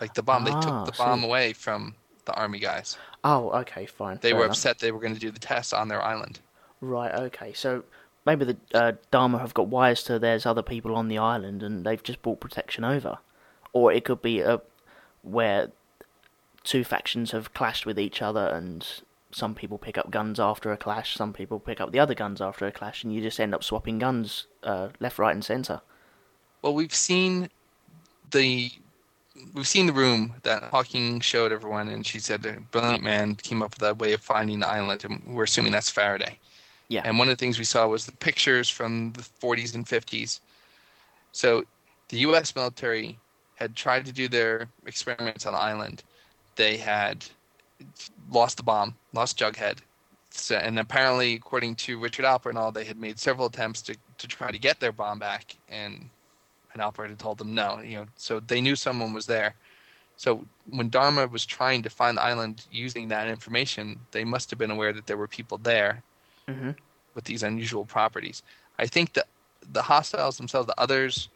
like 0.00 0.14
the 0.14 0.22
bomb. 0.22 0.44
they 0.44 0.50
Ah, 0.52 0.84
took 0.84 0.94
the 0.94 0.98
bomb 0.98 1.24
away 1.24 1.52
from 1.52 1.94
the 2.24 2.34
army 2.34 2.58
guys. 2.58 2.96
Oh, 3.24 3.50
okay, 3.60 3.86
fine. 3.86 4.18
They 4.20 4.30
fair 4.30 4.38
were 4.38 4.44
enough. 4.44 4.56
upset 4.56 4.78
they 4.78 4.92
were 4.92 5.00
going 5.00 5.14
to 5.14 5.20
do 5.20 5.30
the 5.30 5.40
test 5.40 5.74
on 5.74 5.88
their 5.88 6.02
island. 6.02 6.40
Right, 6.80 7.12
okay. 7.12 7.52
So 7.54 7.82
maybe 8.24 8.44
the 8.44 8.56
uh, 8.72 8.92
Dharma 9.10 9.38
have 9.38 9.54
got 9.54 9.66
wires 9.68 10.02
to 10.04 10.18
there's 10.18 10.46
other 10.46 10.62
people 10.62 10.94
on 10.94 11.08
the 11.08 11.18
island 11.18 11.62
and 11.62 11.84
they've 11.84 12.02
just 12.02 12.22
brought 12.22 12.38
protection 12.40 12.84
over. 12.84 13.18
Or 13.72 13.92
it 13.92 14.04
could 14.04 14.22
be 14.22 14.40
a, 14.40 14.60
where 15.22 15.72
two 16.68 16.84
factions 16.84 17.30
have 17.30 17.54
clashed 17.54 17.86
with 17.86 17.98
each 17.98 18.20
other 18.20 18.46
and 18.46 19.00
some 19.30 19.54
people 19.54 19.78
pick 19.78 19.96
up 19.98 20.10
guns 20.10 20.38
after 20.38 20.70
a 20.72 20.76
clash, 20.76 21.14
some 21.14 21.32
people 21.32 21.58
pick 21.58 21.80
up 21.80 21.92
the 21.92 21.98
other 21.98 22.14
guns 22.14 22.40
after 22.40 22.66
a 22.66 22.72
clash, 22.72 23.04
and 23.04 23.12
you 23.12 23.20
just 23.20 23.38
end 23.38 23.54
up 23.54 23.62
swapping 23.62 23.98
guns 23.98 24.46
uh, 24.62 24.88
left, 25.00 25.18
right, 25.18 25.34
and 25.34 25.44
centre. 25.44 25.80
Well, 26.62 26.74
we've 26.74 26.94
seen 26.94 27.50
the 28.30 28.70
we've 29.54 29.68
seen 29.68 29.86
the 29.86 29.92
room 29.92 30.34
that 30.42 30.64
Hawking 30.64 31.20
showed 31.20 31.52
everyone, 31.52 31.88
and 31.88 32.06
she 32.06 32.18
said 32.18 32.44
a 32.46 32.58
brilliant 32.72 33.02
man 33.02 33.34
came 33.36 33.62
up 33.62 33.70
with 33.70 33.80
that 33.80 33.98
way 33.98 34.12
of 34.12 34.20
finding 34.20 34.60
the 34.60 34.68
island, 34.68 35.04
and 35.04 35.22
we're 35.26 35.44
assuming 35.44 35.72
that's 35.72 35.90
Faraday. 35.90 36.38
Yeah. 36.88 37.02
And 37.04 37.18
one 37.18 37.28
of 37.28 37.36
the 37.36 37.40
things 37.40 37.58
we 37.58 37.64
saw 37.64 37.86
was 37.86 38.06
the 38.06 38.12
pictures 38.12 38.70
from 38.70 39.12
the 39.12 39.22
40s 39.22 39.74
and 39.74 39.86
50s. 39.86 40.40
So 41.32 41.64
the 42.08 42.16
U.S. 42.20 42.56
military 42.56 43.18
had 43.56 43.76
tried 43.76 44.06
to 44.06 44.12
do 44.12 44.26
their 44.26 44.68
experiments 44.86 45.44
on 45.44 45.52
the 45.52 45.58
island. 45.58 46.02
They 46.58 46.76
had 46.76 47.24
lost 48.30 48.56
the 48.56 48.64
bomb, 48.64 48.96
lost 49.12 49.38
Jughead. 49.38 49.78
So, 50.30 50.56
and 50.56 50.78
apparently, 50.78 51.34
according 51.34 51.76
to 51.76 51.98
Richard 51.98 52.24
Alpert 52.24 52.50
and 52.50 52.58
all, 52.58 52.72
they 52.72 52.84
had 52.84 52.98
made 52.98 53.18
several 53.18 53.46
attempts 53.46 53.80
to, 53.82 53.96
to 54.18 54.26
try 54.26 54.50
to 54.50 54.58
get 54.58 54.80
their 54.80 54.92
bomb 54.92 55.20
back, 55.20 55.56
and 55.68 56.10
Alpert 56.76 57.08
had 57.08 57.18
told 57.18 57.38
them 57.38 57.54
no. 57.54 57.80
You 57.80 57.98
know, 57.98 58.06
so 58.16 58.40
they 58.40 58.60
knew 58.60 58.76
someone 58.76 59.12
was 59.12 59.26
there. 59.26 59.54
So 60.16 60.44
when 60.68 60.90
Dharma 60.90 61.28
was 61.28 61.46
trying 61.46 61.82
to 61.84 61.90
find 61.90 62.16
the 62.16 62.22
island 62.22 62.66
using 62.72 63.08
that 63.08 63.28
information, 63.28 64.00
they 64.10 64.24
must 64.24 64.50
have 64.50 64.58
been 64.58 64.70
aware 64.70 64.92
that 64.92 65.06
there 65.06 65.16
were 65.16 65.28
people 65.28 65.58
there 65.58 66.02
hmm 66.48 66.70
with 67.14 67.24
these 67.24 67.42
unusual 67.42 67.84
properties. 67.84 68.42
I 68.78 68.86
think 68.86 69.14
that 69.14 69.26
the 69.72 69.82
hostiles 69.82 70.36
themselves, 70.36 70.66
the 70.66 70.80
others, 70.80 71.28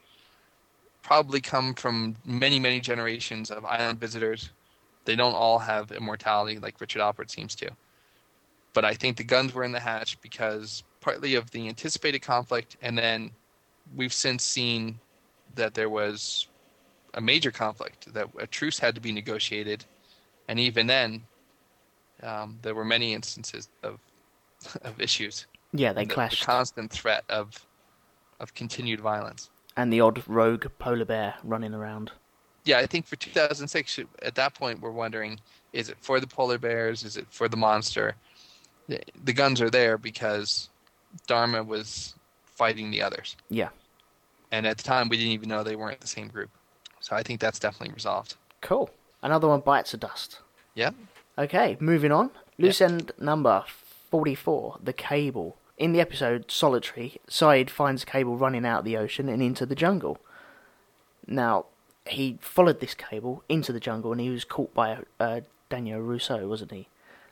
probably 1.02 1.40
come 1.40 1.74
from 1.74 2.16
many, 2.24 2.60
many 2.60 2.80
generations 2.80 3.50
of 3.50 3.64
island 3.64 3.98
visitors. 4.00 4.50
They 5.04 5.16
don't 5.16 5.34
all 5.34 5.58
have 5.58 5.92
immortality 5.92 6.58
like 6.58 6.80
Richard 6.80 7.00
Alpert 7.00 7.30
seems 7.30 7.54
to. 7.56 7.70
But 8.72 8.84
I 8.84 8.94
think 8.94 9.16
the 9.16 9.24
guns 9.24 9.52
were 9.52 9.64
in 9.64 9.72
the 9.72 9.80
hatch 9.80 10.20
because 10.20 10.82
partly 11.00 11.34
of 11.34 11.50
the 11.50 11.68
anticipated 11.68 12.20
conflict, 12.20 12.76
and 12.80 12.96
then 12.96 13.30
we've 13.94 14.12
since 14.12 14.44
seen 14.44 14.98
that 15.54 15.74
there 15.74 15.90
was 15.90 16.46
a 17.14 17.20
major 17.20 17.50
conflict, 17.50 18.12
that 18.14 18.28
a 18.38 18.46
truce 18.46 18.78
had 18.78 18.94
to 18.94 19.00
be 19.00 19.12
negotiated, 19.12 19.84
and 20.48 20.58
even 20.58 20.86
then, 20.86 21.22
um, 22.22 22.58
there 22.62 22.74
were 22.74 22.84
many 22.84 23.12
instances 23.12 23.68
of 23.82 23.98
of 24.82 25.00
issues. 25.00 25.46
Yeah, 25.72 25.92
they 25.92 26.04
the, 26.04 26.14
clashed. 26.14 26.40
The 26.40 26.46
constant 26.46 26.90
threat 26.90 27.24
of 27.28 27.66
of 28.40 28.54
continued 28.54 29.00
violence. 29.00 29.50
And 29.76 29.92
the 29.92 30.00
odd 30.00 30.22
rogue 30.26 30.66
polar 30.78 31.04
bear 31.04 31.34
running 31.42 31.74
around. 31.74 32.12
Yeah, 32.64 32.78
I 32.78 32.86
think 32.86 33.06
for 33.06 33.16
2006, 33.16 34.00
at 34.22 34.34
that 34.36 34.54
point, 34.54 34.80
we're 34.80 34.90
wondering: 34.90 35.40
is 35.72 35.88
it 35.88 35.96
for 36.00 36.20
the 36.20 36.26
polar 36.26 36.58
bears? 36.58 37.04
Is 37.04 37.16
it 37.16 37.26
for 37.30 37.48
the 37.48 37.56
monster? 37.56 38.14
The, 38.88 39.00
the 39.24 39.32
guns 39.32 39.60
are 39.60 39.70
there 39.70 39.98
because 39.98 40.68
Dharma 41.26 41.62
was 41.62 42.14
fighting 42.44 42.90
the 42.90 43.02
others. 43.02 43.36
Yeah. 43.48 43.70
And 44.50 44.66
at 44.66 44.76
the 44.76 44.84
time, 44.84 45.08
we 45.08 45.16
didn't 45.16 45.32
even 45.32 45.48
know 45.48 45.62
they 45.62 45.76
weren't 45.76 46.00
the 46.00 46.06
same 46.06 46.28
group. 46.28 46.50
So 47.00 47.16
I 47.16 47.22
think 47.22 47.40
that's 47.40 47.58
definitely 47.58 47.94
resolved. 47.94 48.36
Cool. 48.60 48.90
Another 49.22 49.48
one 49.48 49.60
bites 49.60 49.92
the 49.92 49.96
dust. 49.96 50.40
Yep. 50.74 50.94
Okay, 51.38 51.76
moving 51.80 52.12
on. 52.12 52.30
Loose 52.58 52.80
end 52.80 53.12
number 53.18 53.64
44, 54.10 54.78
the 54.82 54.92
cable. 54.92 55.56
In 55.78 55.92
the 55.92 56.00
episode 56.00 56.50
Solitary, 56.50 57.16
Sayid 57.28 57.70
finds 57.70 58.02
a 58.02 58.06
cable 58.06 58.36
running 58.36 58.66
out 58.66 58.80
of 58.80 58.84
the 58.84 58.96
ocean 58.96 59.28
and 59.28 59.42
into 59.42 59.64
the 59.64 59.74
jungle. 59.74 60.18
Now, 61.26 61.66
he 62.06 62.38
followed 62.40 62.80
this 62.80 62.94
cable 62.94 63.44
into 63.48 63.72
the 63.72 63.80
jungle 63.80 64.12
and 64.12 64.20
he 64.20 64.30
was 64.30 64.44
caught 64.44 64.74
by 64.74 64.98
uh, 65.20 65.40
Danielle 65.68 66.00
Rousseau, 66.00 66.48
wasn't 66.48 66.72
he? 66.72 66.88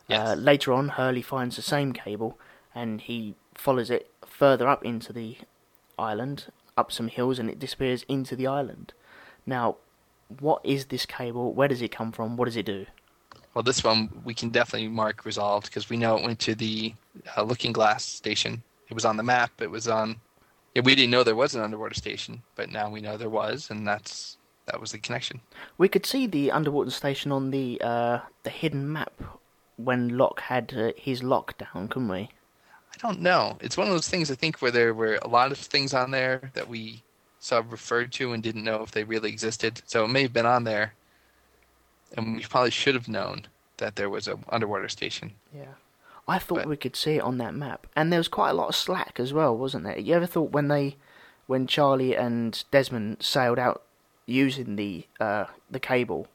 Yes. 0.08 0.28
Uh, 0.28 0.34
later 0.34 0.72
on, 0.72 0.90
Hurley 0.90 1.22
finds 1.22 1.56
the 1.56 1.62
same 1.62 1.92
cable 1.92 2.38
and 2.74 3.00
he 3.00 3.34
follows 3.54 3.90
it 3.90 4.10
further 4.26 4.68
up 4.68 4.84
into 4.84 5.12
the 5.12 5.36
island, 5.98 6.46
up 6.76 6.92
some 6.92 7.08
hills, 7.08 7.38
and 7.38 7.50
it 7.50 7.58
disappears 7.58 8.04
into 8.08 8.36
the 8.36 8.46
island. 8.46 8.92
Now, 9.44 9.76
what 10.38 10.60
is 10.64 10.86
this 10.86 11.06
cable? 11.06 11.52
Where 11.52 11.68
does 11.68 11.82
it 11.82 11.90
come 11.90 12.12
from? 12.12 12.36
What 12.36 12.44
does 12.46 12.56
it 12.56 12.66
do? 12.66 12.86
Well, 13.54 13.64
this 13.64 13.82
one 13.82 14.22
we 14.24 14.34
can 14.34 14.50
definitely 14.50 14.88
mark 14.88 15.24
resolved 15.24 15.66
because 15.66 15.90
we 15.90 15.96
know 15.96 16.16
it 16.16 16.22
went 16.24 16.38
to 16.40 16.54
the 16.54 16.94
uh, 17.36 17.42
Looking 17.42 17.72
Glass 17.72 18.04
station. 18.04 18.62
It 18.88 18.94
was 18.94 19.04
on 19.04 19.16
the 19.16 19.24
map. 19.24 19.50
It 19.60 19.70
was 19.70 19.88
on. 19.88 20.16
Yeah, 20.74 20.82
we 20.84 20.94
didn't 20.94 21.10
know 21.10 21.24
there 21.24 21.34
was 21.34 21.56
an 21.56 21.62
underwater 21.62 21.94
station, 21.94 22.42
but 22.54 22.70
now 22.70 22.88
we 22.88 23.00
know 23.00 23.16
there 23.16 23.28
was, 23.28 23.70
and 23.70 23.86
that's 23.86 24.36
that 24.70 24.80
was 24.80 24.92
the 24.92 24.98
connection. 24.98 25.40
We 25.78 25.88
could 25.88 26.06
see 26.06 26.26
the 26.26 26.50
underwater 26.52 26.90
station 26.90 27.32
on 27.32 27.50
the 27.50 27.80
uh, 27.82 28.20
the 28.42 28.50
hidden 28.50 28.92
map 28.92 29.12
when 29.76 30.16
Locke 30.16 30.40
had 30.40 30.74
uh, 30.76 30.92
his 30.96 31.22
lockdown, 31.22 31.88
couldn't 31.90 32.08
we? 32.08 32.28
I 32.92 32.96
don't 32.98 33.20
know. 33.20 33.56
It's 33.60 33.76
one 33.76 33.86
of 33.86 33.92
those 33.94 34.08
things 34.08 34.30
I 34.30 34.34
think 34.34 34.60
where 34.60 34.70
there 34.70 34.92
were 34.92 35.18
a 35.22 35.28
lot 35.28 35.52
of 35.52 35.58
things 35.58 35.94
on 35.94 36.10
there 36.10 36.50
that 36.54 36.68
we 36.68 37.02
saw 37.38 37.62
referred 37.68 38.12
to 38.12 38.32
and 38.32 38.42
didn't 38.42 38.64
know 38.64 38.82
if 38.82 38.90
they 38.90 39.04
really 39.04 39.30
existed. 39.30 39.82
So 39.86 40.04
it 40.04 40.08
may 40.08 40.22
have 40.22 40.32
been 40.32 40.44
on 40.46 40.64
there, 40.64 40.94
and 42.16 42.36
we 42.36 42.42
probably 42.42 42.70
should 42.70 42.94
have 42.94 43.08
known 43.08 43.46
that 43.78 43.96
there 43.96 44.10
was 44.10 44.28
an 44.28 44.44
underwater 44.50 44.88
station. 44.88 45.32
Yeah. 45.54 45.74
I 46.28 46.38
thought 46.38 46.58
But- 46.58 46.68
we 46.68 46.76
could 46.76 46.94
see 46.96 47.16
it 47.16 47.22
on 47.22 47.38
that 47.38 47.54
map, 47.54 47.86
and 47.96 48.12
there 48.12 48.20
was 48.20 48.28
quite 48.28 48.50
a 48.50 48.54
lot 48.54 48.68
of 48.68 48.76
slack 48.76 49.18
as 49.18 49.32
well, 49.32 49.56
wasn't 49.56 49.84
there? 49.84 49.98
You 49.98 50.14
ever 50.14 50.26
thought 50.26 50.52
when 50.52 50.68
they, 50.68 50.96
when 51.46 51.66
Charlie 51.66 52.14
and 52.14 52.62
Desmond 52.70 53.22
sailed 53.22 53.58
out 53.58 53.82
using 54.30 54.76
the 54.76 55.06
uh, 55.20 55.46
the 55.70 55.80
cable, 55.80 56.28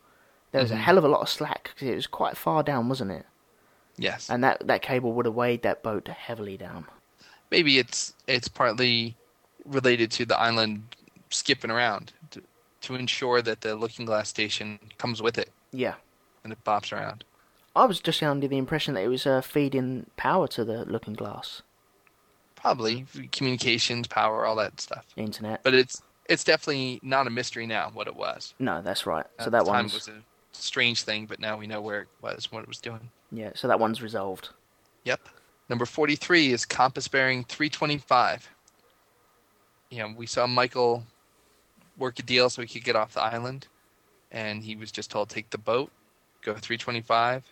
there 0.51 0.61
was 0.61 0.71
a 0.71 0.75
Mhm. 0.75 0.79
hell 0.79 0.97
of 0.97 1.03
a 1.03 1.07
lot 1.07 1.21
of 1.21 1.29
slack 1.29 1.71
because 1.73 1.87
it 1.89 1.95
was 1.95 2.07
quite 2.07 2.37
far 2.37 2.63
down, 2.63 2.89
wasn't 2.89 3.11
it? 3.11 3.25
Yes. 3.97 4.29
And 4.29 4.43
that 4.43 4.65
that 4.67 4.81
cable 4.81 5.13
would 5.13 5.25
have 5.25 5.35
weighed 5.35 5.61
that 5.63 5.81
boat 5.83 6.07
heavily 6.07 6.57
down. 6.57 6.85
maybe 7.51 7.77
it's 7.77 8.13
it's 8.27 8.47
partly 8.47 9.15
related 9.65 10.11
to 10.11 10.25
the 10.25 10.37
island 10.37 10.83
skipping 11.29 11.69
around 11.71 12.11
to, 12.31 12.41
to 12.81 12.95
ensure 12.95 13.41
that 13.41 13.61
the 13.61 13.75
Looking 13.75 14.05
Glass 14.05 14.29
station 14.29 14.79
comes 14.97 15.21
with 15.21 15.37
it 15.37 15.49
Yeah. 15.71 15.95
and 16.43 16.51
it 16.51 16.63
bops 16.63 16.91
around. 16.91 17.23
I 17.75 17.85
was 17.85 17.99
just 17.99 18.21
under 18.23 18.47
the 18.47 18.57
impression 18.57 18.93
that 18.95 19.03
it 19.03 19.09
was 19.09 19.25
uh, 19.27 19.41
feeding 19.41 20.09
power 20.17 20.47
to 20.49 20.65
the 20.65 20.85
Looking 20.85 21.13
Glass 21.13 21.61
Probably 22.55 23.05
communications, 23.31 24.07
power, 24.07 24.45
all 24.45 24.55
that 24.55 24.81
stuff. 24.81 25.05
internet. 25.15 25.61
But 25.63 25.73
it's 25.75 26.01
it's 26.29 26.43
definitely 26.43 26.99
not 27.03 27.27
a 27.27 27.29
mystery 27.29 27.65
now 27.65 27.91
what 27.93 28.07
it 28.07 28.15
was. 28.15 28.53
No, 28.59 28.81
that's 28.81 29.05
right. 29.05 29.25
So 29.39 29.49
that 29.49 29.65
time 29.65 29.85
was 29.85 30.07
a 30.07 30.21
strange 30.51 31.03
thing, 31.03 31.25
but 31.25 31.39
now 31.39 31.57
we 31.57 31.67
know 31.67 31.81
where 31.81 32.01
it 32.01 32.07
was, 32.21 32.51
what 32.51 32.63
it 32.63 32.67
was 32.67 32.79
doing. 32.79 33.09
yeah. 33.31 33.51
So 33.55 33.67
that 33.67 33.79
one's 33.79 34.01
resolved. 34.01 34.49
Yep. 35.03 35.27
Number 35.69 35.85
43 35.85 36.51
is 36.51 36.65
compass 36.65 37.07
bearing 37.07 37.43
325. 37.43 38.49
You 39.89 39.99
know, 39.99 40.13
we 40.15 40.25
saw 40.25 40.47
Michael 40.47 41.03
work 41.97 42.19
a 42.19 42.23
deal 42.23 42.49
so 42.49 42.61
he 42.61 42.67
could 42.67 42.83
get 42.83 42.95
off 42.95 43.13
the 43.13 43.21
island, 43.21 43.67
and 44.31 44.63
he 44.63 44.75
was 44.75 44.91
just 44.91 45.11
told, 45.11 45.29
take 45.29 45.49
the 45.49 45.57
boat, 45.57 45.91
go 46.41 46.53
325, 46.53 47.43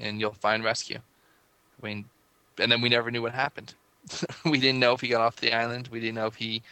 and 0.00 0.20
you'll 0.20 0.32
find 0.32 0.64
rescue. 0.64 0.98
I 1.82 1.86
mean, 1.86 2.04
and 2.58 2.72
then 2.72 2.80
we 2.80 2.88
never 2.88 3.10
knew 3.10 3.22
what 3.22 3.32
happened. 3.32 3.74
we 4.44 4.58
didn't 4.58 4.80
know 4.80 4.92
if 4.92 5.00
he 5.00 5.08
got 5.08 5.20
off 5.20 5.36
the 5.36 5.52
island. 5.52 5.88
We 5.88 6.00
didn't 6.00 6.14
know 6.14 6.26
if 6.26 6.34
he 6.34 6.62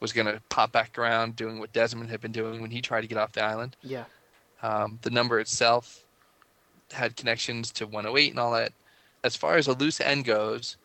was 0.00 0.12
going 0.12 0.26
to 0.26 0.40
pop 0.48 0.72
back 0.72 0.98
around 0.98 1.36
doing 1.36 1.58
what 1.58 1.72
Desmond 1.72 2.10
had 2.10 2.20
been 2.20 2.32
doing 2.32 2.60
when 2.60 2.70
he 2.70 2.80
tried 2.80 3.02
to 3.02 3.06
get 3.06 3.18
off 3.18 3.32
the 3.32 3.42
island. 3.42 3.76
Yeah. 3.82 4.04
Um, 4.62 4.98
the 5.02 5.10
number 5.10 5.40
itself 5.40 6.04
had 6.92 7.16
connections 7.16 7.70
to 7.72 7.86
108 7.86 8.30
and 8.30 8.38
all 8.38 8.52
that. 8.52 8.72
As 9.24 9.36
far 9.36 9.56
as 9.56 9.66
a 9.66 9.72
loose 9.72 10.00
end 10.00 10.24
goes, 10.24 10.76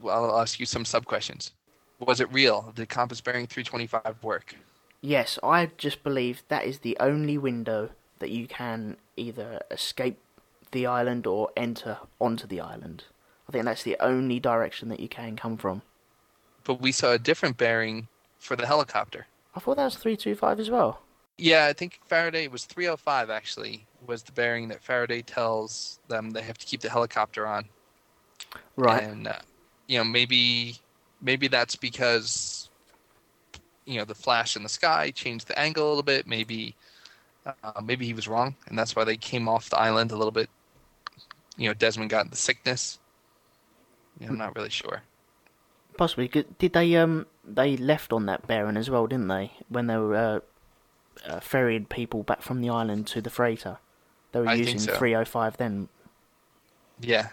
well, 0.00 0.24
I'll 0.24 0.40
ask 0.40 0.58
you 0.58 0.66
some 0.66 0.84
sub 0.84 1.04
questions. 1.04 1.52
Was 1.98 2.20
it 2.20 2.32
real? 2.32 2.72
Did 2.74 2.88
compass 2.88 3.20
bearing 3.20 3.46
325 3.46 4.22
work? 4.22 4.54
Yes, 5.00 5.38
I 5.42 5.70
just 5.76 6.02
believe 6.02 6.42
that 6.48 6.64
is 6.64 6.80
the 6.80 6.96
only 7.00 7.38
window 7.38 7.90
that 8.18 8.30
you 8.30 8.46
can 8.46 8.96
either 9.16 9.60
escape 9.70 10.18
the 10.72 10.86
island 10.86 11.26
or 11.26 11.50
enter 11.56 11.98
onto 12.20 12.46
the 12.46 12.60
island. 12.60 13.04
I 13.48 13.52
think 13.52 13.64
that's 13.64 13.82
the 13.82 13.96
only 14.00 14.40
direction 14.40 14.88
that 14.88 15.00
you 15.00 15.08
can 15.08 15.36
come 15.36 15.56
from. 15.56 15.82
But 16.64 16.80
we 16.80 16.92
saw 16.92 17.12
a 17.12 17.18
different 17.18 17.56
bearing 17.56 18.08
for 18.38 18.56
the 18.56 18.66
helicopter. 18.66 19.26
I 19.54 19.60
thought 19.60 19.76
that 19.76 19.84
was 19.84 19.96
325 19.96 20.60
as 20.60 20.70
well. 20.70 21.00
Yeah, 21.38 21.66
I 21.66 21.72
think 21.72 22.00
Faraday 22.06 22.48
was 22.48 22.64
305 22.64 23.30
actually 23.30 23.86
was 24.06 24.22
the 24.22 24.32
bearing 24.32 24.68
that 24.68 24.82
Faraday 24.82 25.22
tells 25.22 25.98
them 26.08 26.30
they 26.30 26.42
have 26.42 26.58
to 26.58 26.66
keep 26.66 26.80
the 26.80 26.90
helicopter 26.90 27.46
on. 27.46 27.64
Right. 28.76 29.02
And 29.02 29.28
uh, 29.28 29.38
you 29.86 29.98
know, 29.98 30.04
maybe 30.04 30.76
maybe 31.20 31.48
that's 31.48 31.76
because 31.76 32.68
you 33.84 33.98
know 33.98 34.04
the 34.04 34.14
flash 34.14 34.56
in 34.56 34.62
the 34.62 34.68
sky 34.68 35.10
changed 35.10 35.48
the 35.48 35.58
angle 35.58 35.86
a 35.86 35.88
little 35.88 36.02
bit. 36.02 36.26
Maybe 36.26 36.74
uh, 37.46 37.80
maybe 37.82 38.06
he 38.06 38.14
was 38.14 38.28
wrong, 38.28 38.54
and 38.68 38.78
that's 38.78 38.94
why 38.94 39.04
they 39.04 39.16
came 39.16 39.48
off 39.48 39.70
the 39.70 39.78
island 39.78 40.12
a 40.12 40.16
little 40.16 40.32
bit. 40.32 40.48
You 41.56 41.68
know, 41.68 41.74
Desmond 41.74 42.10
got 42.10 42.30
the 42.30 42.36
sickness. 42.36 42.98
Yeah, 44.20 44.28
I'm 44.28 44.38
not 44.38 44.54
really 44.56 44.70
sure. 44.70 45.02
Possibly. 45.96 46.28
Did 46.28 46.72
they 46.72 46.96
um 46.96 47.26
they 47.46 47.76
left 47.76 48.12
on 48.12 48.26
that 48.26 48.46
bearing 48.46 48.76
as 48.76 48.90
well, 48.90 49.06
didn't 49.06 49.28
they? 49.28 49.52
When 49.68 49.86
they 49.86 49.96
were 49.96 50.14
uh, 50.14 50.40
uh, 51.26 51.40
ferried 51.40 51.88
people 51.88 52.22
back 52.22 52.42
from 52.42 52.60
the 52.60 52.70
island 52.70 53.06
to 53.08 53.20
the 53.20 53.30
freighter, 53.30 53.78
they 54.32 54.40
were 54.40 54.48
I 54.48 54.54
using 54.54 54.78
so. 54.78 54.94
305 54.94 55.56
then. 55.56 55.88
Yeah. 57.00 57.28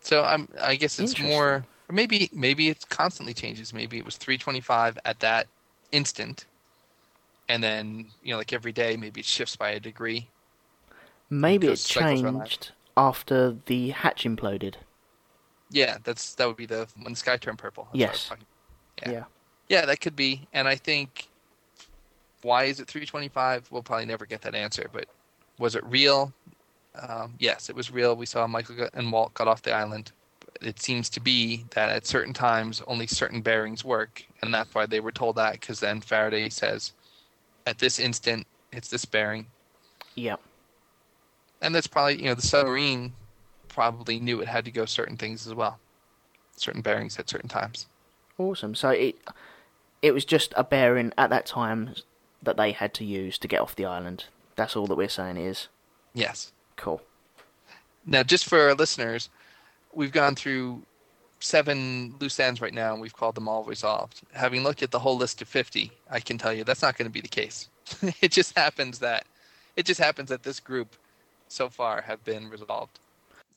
So 0.00 0.22
I'm. 0.22 0.48
I 0.60 0.76
guess 0.76 0.98
it's 0.98 1.18
more. 1.18 1.64
Or 1.88 1.92
maybe 1.92 2.30
maybe 2.32 2.68
it 2.68 2.88
constantly 2.88 3.34
changes. 3.34 3.72
Maybe 3.72 3.98
it 3.98 4.04
was 4.04 4.16
325 4.16 4.98
at 5.04 5.20
that 5.20 5.48
instant, 5.90 6.46
and 7.48 7.62
then 7.62 8.06
you 8.22 8.32
know, 8.32 8.38
like 8.38 8.52
every 8.52 8.72
day, 8.72 8.96
maybe 8.96 9.20
it 9.20 9.26
shifts 9.26 9.56
by 9.56 9.70
a 9.70 9.80
degree. 9.80 10.28
Maybe 11.30 11.66
it 11.66 11.70
Goes 11.70 11.80
cycles 11.82 12.22
around 12.22 12.34
that. 12.34 12.48
changed 12.48 12.72
after 12.96 13.56
the 13.66 13.90
hatch 13.90 14.24
imploded. 14.24 14.74
Yeah, 15.70 15.98
that's 16.04 16.34
that 16.34 16.46
would 16.46 16.56
be 16.56 16.66
the 16.66 16.88
when 17.02 17.12
the 17.12 17.18
sky 17.18 17.36
turned 17.36 17.58
purple. 17.58 17.88
That's 17.92 18.30
what 18.30 18.38
I 18.38 18.40
was 18.40 18.46
Yes. 19.00 19.06
Yeah. 19.06 19.12
Yeah. 19.12 19.24
Yeah, 19.68 19.84
that 19.86 20.00
could 20.00 20.16
be. 20.16 20.46
And 20.52 20.66
I 20.66 20.76
think 20.76 21.28
why 22.42 22.64
is 22.64 22.80
it 22.80 22.86
325? 22.88 23.70
We'll 23.70 23.82
probably 23.82 24.06
never 24.06 24.26
get 24.26 24.42
that 24.42 24.54
answer. 24.54 24.88
But 24.92 25.06
was 25.58 25.74
it 25.74 25.84
real? 25.84 26.32
Um, 27.00 27.34
yes, 27.38 27.68
it 27.68 27.76
was 27.76 27.90
real. 27.90 28.16
We 28.16 28.26
saw 28.26 28.46
Michael 28.46 28.88
and 28.94 29.12
Walt 29.12 29.34
got 29.34 29.48
off 29.48 29.62
the 29.62 29.72
island. 29.72 30.12
It 30.60 30.80
seems 30.80 31.08
to 31.10 31.20
be 31.20 31.64
that 31.70 31.88
at 31.90 32.06
certain 32.06 32.32
times 32.32 32.82
only 32.86 33.06
certain 33.06 33.40
bearings 33.42 33.84
work, 33.84 34.24
and 34.42 34.52
that's 34.52 34.74
why 34.74 34.86
they 34.86 34.98
were 35.00 35.12
told 35.12 35.36
that. 35.36 35.52
Because 35.52 35.78
then 35.78 36.00
Faraday 36.00 36.48
says, 36.48 36.92
at 37.66 37.78
this 37.78 37.98
instant, 38.00 38.46
it's 38.72 38.88
this 38.88 39.04
bearing, 39.04 39.46
Yeah. 40.16 40.36
and 41.62 41.72
that's 41.74 41.86
probably 41.86 42.16
you 42.16 42.24
know 42.24 42.34
the 42.34 42.42
submarine 42.42 43.12
probably 43.68 44.18
knew 44.18 44.40
it 44.40 44.48
had 44.48 44.64
to 44.64 44.70
go 44.72 44.84
certain 44.84 45.16
things 45.16 45.46
as 45.46 45.54
well, 45.54 45.78
certain 46.56 46.82
bearings 46.82 47.18
at 47.20 47.30
certain 47.30 47.48
times. 47.48 47.86
Awesome. 48.38 48.74
So 48.74 48.90
it 48.90 49.16
it 50.02 50.12
was 50.12 50.24
just 50.24 50.52
a 50.56 50.64
bearing 50.64 51.12
at 51.18 51.30
that 51.30 51.46
time 51.46 51.94
that 52.42 52.56
they 52.56 52.72
had 52.72 52.94
to 52.94 53.04
use 53.04 53.38
to 53.38 53.48
get 53.48 53.60
off 53.60 53.74
the 53.76 53.84
island. 53.84 54.24
That's 54.56 54.76
all 54.76 54.86
that 54.86 54.96
we're 54.96 55.08
saying 55.08 55.36
is 55.36 55.68
Yes. 56.14 56.52
cool. 56.76 57.02
Now, 58.06 58.22
just 58.22 58.46
for 58.46 58.60
our 58.60 58.74
listeners, 58.74 59.28
we've 59.92 60.12
gone 60.12 60.34
through 60.34 60.82
seven 61.40 62.14
loose 62.20 62.40
ends 62.40 62.60
right 62.60 62.72
now, 62.74 62.92
and 62.92 63.02
we've 63.02 63.14
called 63.14 63.34
them 63.34 63.48
all 63.48 63.64
resolved. 63.64 64.22
Having 64.32 64.62
looked 64.64 64.82
at 64.82 64.90
the 64.90 64.98
whole 64.98 65.16
list 65.16 65.42
of 65.42 65.48
50, 65.48 65.92
I 66.10 66.20
can 66.20 66.38
tell 66.38 66.52
you 66.52 66.64
that's 66.64 66.82
not 66.82 66.96
going 66.96 67.06
to 67.08 67.12
be 67.12 67.20
the 67.20 67.28
case. 67.28 67.68
it 68.20 68.32
just 68.32 68.56
happens 68.56 68.98
that 69.00 69.24
it 69.76 69.86
just 69.86 70.00
happens 70.00 70.28
that 70.30 70.42
this 70.42 70.58
group 70.60 70.96
so 71.48 71.68
far 71.68 72.00
have 72.02 72.22
been 72.24 72.48
resolved. 72.50 72.98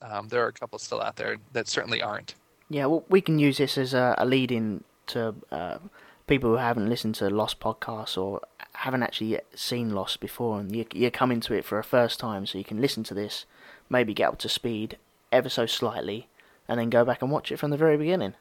Um, 0.00 0.28
there 0.28 0.44
are 0.44 0.48
a 0.48 0.52
couple 0.52 0.78
still 0.78 1.00
out 1.00 1.16
there 1.16 1.36
that 1.52 1.66
certainly 1.68 2.00
aren't. 2.00 2.34
Yeah, 2.68 2.86
well, 2.86 3.04
we 3.08 3.20
can 3.20 3.38
use 3.38 3.58
this 3.58 3.76
as 3.76 3.92
a, 3.94 4.14
a 4.18 4.24
lead 4.24 4.52
in 4.52 4.84
to 5.08 5.34
uh, 5.50 5.78
people 6.26 6.50
who 6.50 6.56
haven't 6.56 6.88
listened 6.88 7.14
to 7.16 7.28
Lost 7.28 7.60
podcasts 7.60 8.16
or 8.16 8.40
haven't 8.74 9.02
actually 9.02 9.38
seen 9.54 9.94
Lost 9.94 10.20
before, 10.20 10.60
and 10.60 10.74
you, 10.74 10.86
you 10.92 11.10
come 11.10 11.30
into 11.30 11.54
it 11.54 11.64
for 11.64 11.78
a 11.78 11.84
first 11.84 12.18
time, 12.18 12.46
so 12.46 12.58
you 12.58 12.64
can 12.64 12.80
listen 12.80 13.02
to 13.04 13.14
this, 13.14 13.44
maybe 13.88 14.14
get 14.14 14.28
up 14.28 14.38
to 14.38 14.48
speed 14.48 14.96
ever 15.30 15.48
so 15.48 15.66
slightly, 15.66 16.28
and 16.68 16.78
then 16.78 16.90
go 16.90 17.04
back 17.04 17.22
and 17.22 17.30
watch 17.30 17.52
it 17.52 17.58
from 17.58 17.70
the 17.70 17.76
very 17.76 17.96
beginning. 17.96 18.34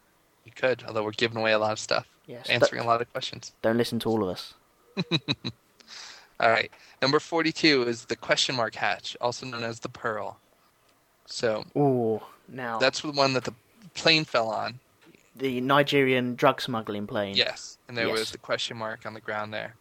You 0.46 0.52
could, 0.56 0.84
although 0.88 1.04
we're 1.04 1.12
giving 1.12 1.38
away 1.38 1.52
a 1.52 1.60
lot 1.60 1.72
of 1.72 1.80
stuff, 1.80 2.08
Yes, 2.28 2.50
answering 2.50 2.82
a 2.82 2.86
lot 2.86 3.02
of 3.02 3.12
questions. 3.12 3.52
Don't 3.62 3.78
listen 3.78 4.00
to 4.00 4.10
all 4.10 4.24
of 4.24 4.30
us. 4.30 4.54
All 6.39 6.50
right, 6.50 6.72
number 7.04 7.20
42 7.20 7.84
is 7.84 8.06
the 8.06 8.15
question 8.15 8.56
mark 8.56 8.74
hatch, 8.74 9.15
also 9.22 9.46
known 9.46 9.63
as 9.63 9.80
the 9.80 9.89
Pearl. 9.89 10.39
So 11.28 11.65
Ooh, 11.78 12.20
now 12.48 12.80
that's 12.80 13.02
the 13.02 13.12
one 13.12 13.34
that 13.34 13.44
the 13.44 13.54
plane 13.94 14.26
fell 14.26 14.50
on. 14.50 14.80
The 15.41 15.60
Nigerian 15.60 16.36
drug 16.36 16.62
smuggling 16.62 17.08
plane. 17.08 17.36
Yes, 17.36 17.77
and 17.88 17.97
there 17.97 18.08
Yes. 18.08 18.19
was 18.19 18.32
the 18.32 18.38
question 18.38 18.77
mark 18.77 19.06
on 19.06 19.13
the 19.13 19.19
ground 19.19 19.54
there. 19.54 19.75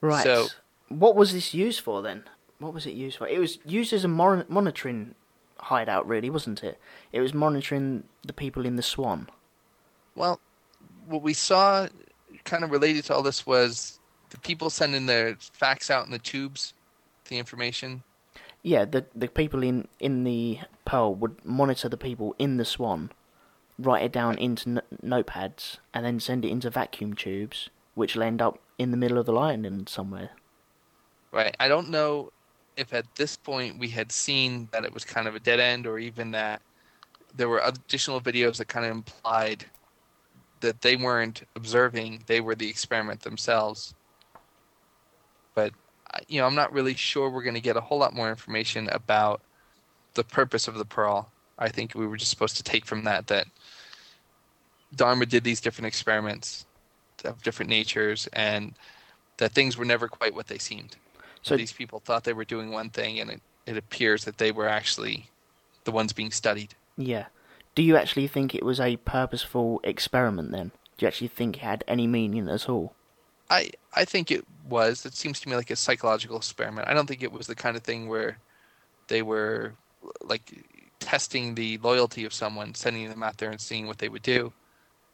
Right. 0.00 0.22
So- 0.22 0.48
what 0.88 1.16
was 1.16 1.32
this 1.32 1.52
used 1.52 1.80
for 1.80 2.00
then? 2.02 2.24
What 2.58 2.72
was 2.72 2.86
it 2.86 2.92
used 2.94 3.18
for? 3.18 3.26
It 3.26 3.38
was 3.40 3.58
used 3.64 3.92
as 3.92 4.04
a 4.04 4.08
mon- 4.08 4.44
monitoring 4.48 5.14
hideout, 5.58 6.06
really, 6.06 6.30
wasn't 6.30 6.62
it? 6.62 6.78
It 7.12 7.20
was 7.20 7.34
monitoring 7.34 8.04
the 8.24 8.32
people 8.32 8.64
in 8.64 8.76
the 8.76 8.82
Swan. 8.82 9.28
Well, 10.14 10.38
what 11.06 11.22
we 11.22 11.34
saw 11.34 11.88
kind 12.44 12.62
of 12.62 12.70
related 12.70 13.04
to 13.06 13.14
all 13.14 13.22
this 13.22 13.46
was 13.46 13.98
the 14.30 14.38
people 14.38 14.70
sending 14.70 15.06
their 15.06 15.36
facts 15.52 15.90
out 15.90 16.04
in 16.06 16.12
the 16.12 16.18
tubes, 16.18 16.72
the 17.28 17.38
information. 17.38 18.02
Yeah, 18.62 18.84
the 18.84 19.06
the 19.14 19.28
people 19.28 19.62
in 19.62 19.88
in 19.98 20.24
the 20.24 20.60
Pearl 20.84 21.14
would 21.16 21.44
monitor 21.44 21.88
the 21.88 21.96
people 21.96 22.34
in 22.38 22.56
the 22.58 22.64
Swan, 22.64 23.10
write 23.78 24.04
it 24.04 24.12
down 24.12 24.38
into 24.38 24.82
notepads, 25.04 25.78
and 25.92 26.04
then 26.04 26.20
send 26.20 26.44
it 26.44 26.48
into 26.48 26.70
vacuum 26.70 27.14
tubes, 27.14 27.68
which 27.94 28.14
will 28.14 28.22
end 28.22 28.40
up 28.40 28.58
in 28.78 28.90
the 28.90 28.96
middle 28.96 29.18
of 29.18 29.26
the 29.26 29.34
island 29.34 29.88
somewhere. 29.88 30.30
Right. 31.32 31.54
I 31.60 31.68
don't 31.68 31.90
know 31.90 32.32
if 32.76 32.92
at 32.92 33.06
this 33.16 33.36
point 33.36 33.78
we 33.78 33.88
had 33.88 34.12
seen 34.12 34.68
that 34.72 34.84
it 34.84 34.92
was 34.92 35.04
kind 35.04 35.26
of 35.26 35.34
a 35.34 35.40
dead 35.40 35.60
end 35.60 35.86
or 35.86 35.98
even 35.98 36.30
that 36.32 36.60
there 37.34 37.48
were 37.48 37.60
additional 37.64 38.20
videos 38.20 38.56
that 38.56 38.68
kind 38.68 38.86
of 38.86 38.92
implied 38.92 39.64
that 40.60 40.80
they 40.80 40.96
weren't 40.96 41.42
observing, 41.54 42.24
they 42.26 42.40
were 42.40 42.54
the 42.54 42.68
experiment 42.68 43.20
themselves. 43.20 43.94
But, 45.54 45.72
you 46.28 46.40
know, 46.40 46.46
I'm 46.46 46.54
not 46.54 46.72
really 46.72 46.94
sure 46.94 47.28
we're 47.28 47.42
going 47.42 47.54
to 47.54 47.60
get 47.60 47.76
a 47.76 47.80
whole 47.80 47.98
lot 47.98 48.14
more 48.14 48.30
information 48.30 48.88
about 48.90 49.42
the 50.14 50.24
purpose 50.24 50.66
of 50.66 50.76
the 50.76 50.84
Pearl. 50.84 51.30
I 51.58 51.68
think 51.68 51.94
we 51.94 52.06
were 52.06 52.16
just 52.16 52.30
supposed 52.30 52.56
to 52.56 52.62
take 52.62 52.84
from 52.84 53.04
that 53.04 53.28
that 53.28 53.46
Dharma 54.94 55.26
did 55.26 55.44
these 55.44 55.60
different 55.60 55.86
experiments 55.86 56.66
of 57.24 57.42
different 57.42 57.70
natures 57.70 58.28
and 58.32 58.74
that 59.38 59.52
things 59.52 59.76
were 59.76 59.84
never 59.84 60.08
quite 60.08 60.34
what 60.34 60.46
they 60.48 60.58
seemed. 60.58 60.96
So- 61.42 61.56
these 61.56 61.72
people 61.72 62.00
thought 62.00 62.24
they 62.24 62.32
were 62.32 62.44
doing 62.44 62.70
one 62.72 62.90
thing, 62.90 63.20
and 63.20 63.30
it, 63.30 63.40
it 63.66 63.76
appears 63.76 64.24
that 64.24 64.38
they 64.38 64.50
were 64.52 64.68
actually 64.68 65.30
the 65.84 65.92
ones 65.92 66.12
being 66.12 66.30
studied. 66.30 66.74
Yeah. 66.96 67.26
Do 67.74 67.82
you 67.82 67.96
actually 67.96 68.26
think 68.26 68.54
it 68.54 68.64
was 68.64 68.80
a 68.80 68.96
purposeful 68.96 69.80
experiment 69.84 70.50
then? 70.50 70.72
Do 70.96 71.04
you 71.04 71.08
actually 71.08 71.28
think 71.28 71.58
it 71.58 71.62
had 71.62 71.84
any 71.86 72.06
meaning 72.06 72.48
at 72.48 72.68
all? 72.68 72.94
I 73.50 73.70
I 73.94 74.04
think 74.04 74.30
it 74.30 74.44
was. 74.68 75.04
It 75.04 75.14
seems 75.14 75.38
to 75.40 75.48
me 75.48 75.54
like 75.56 75.70
a 75.70 75.76
psychological 75.76 76.38
experiment. 76.38 76.88
I 76.88 76.94
don't 76.94 77.06
think 77.06 77.22
it 77.22 77.30
was 77.30 77.46
the 77.46 77.54
kind 77.54 77.76
of 77.76 77.82
thing 77.82 78.08
where 78.08 78.38
they 79.08 79.22
were 79.22 79.74
like 80.22 80.64
testing 81.06 81.54
the 81.54 81.78
loyalty 81.78 82.24
of 82.24 82.34
someone, 82.34 82.74
sending 82.74 83.08
them 83.08 83.22
out 83.22 83.38
there 83.38 83.50
and 83.50 83.60
seeing 83.60 83.86
what 83.86 83.98
they 83.98 84.08
would 84.08 84.22
do. 84.22 84.52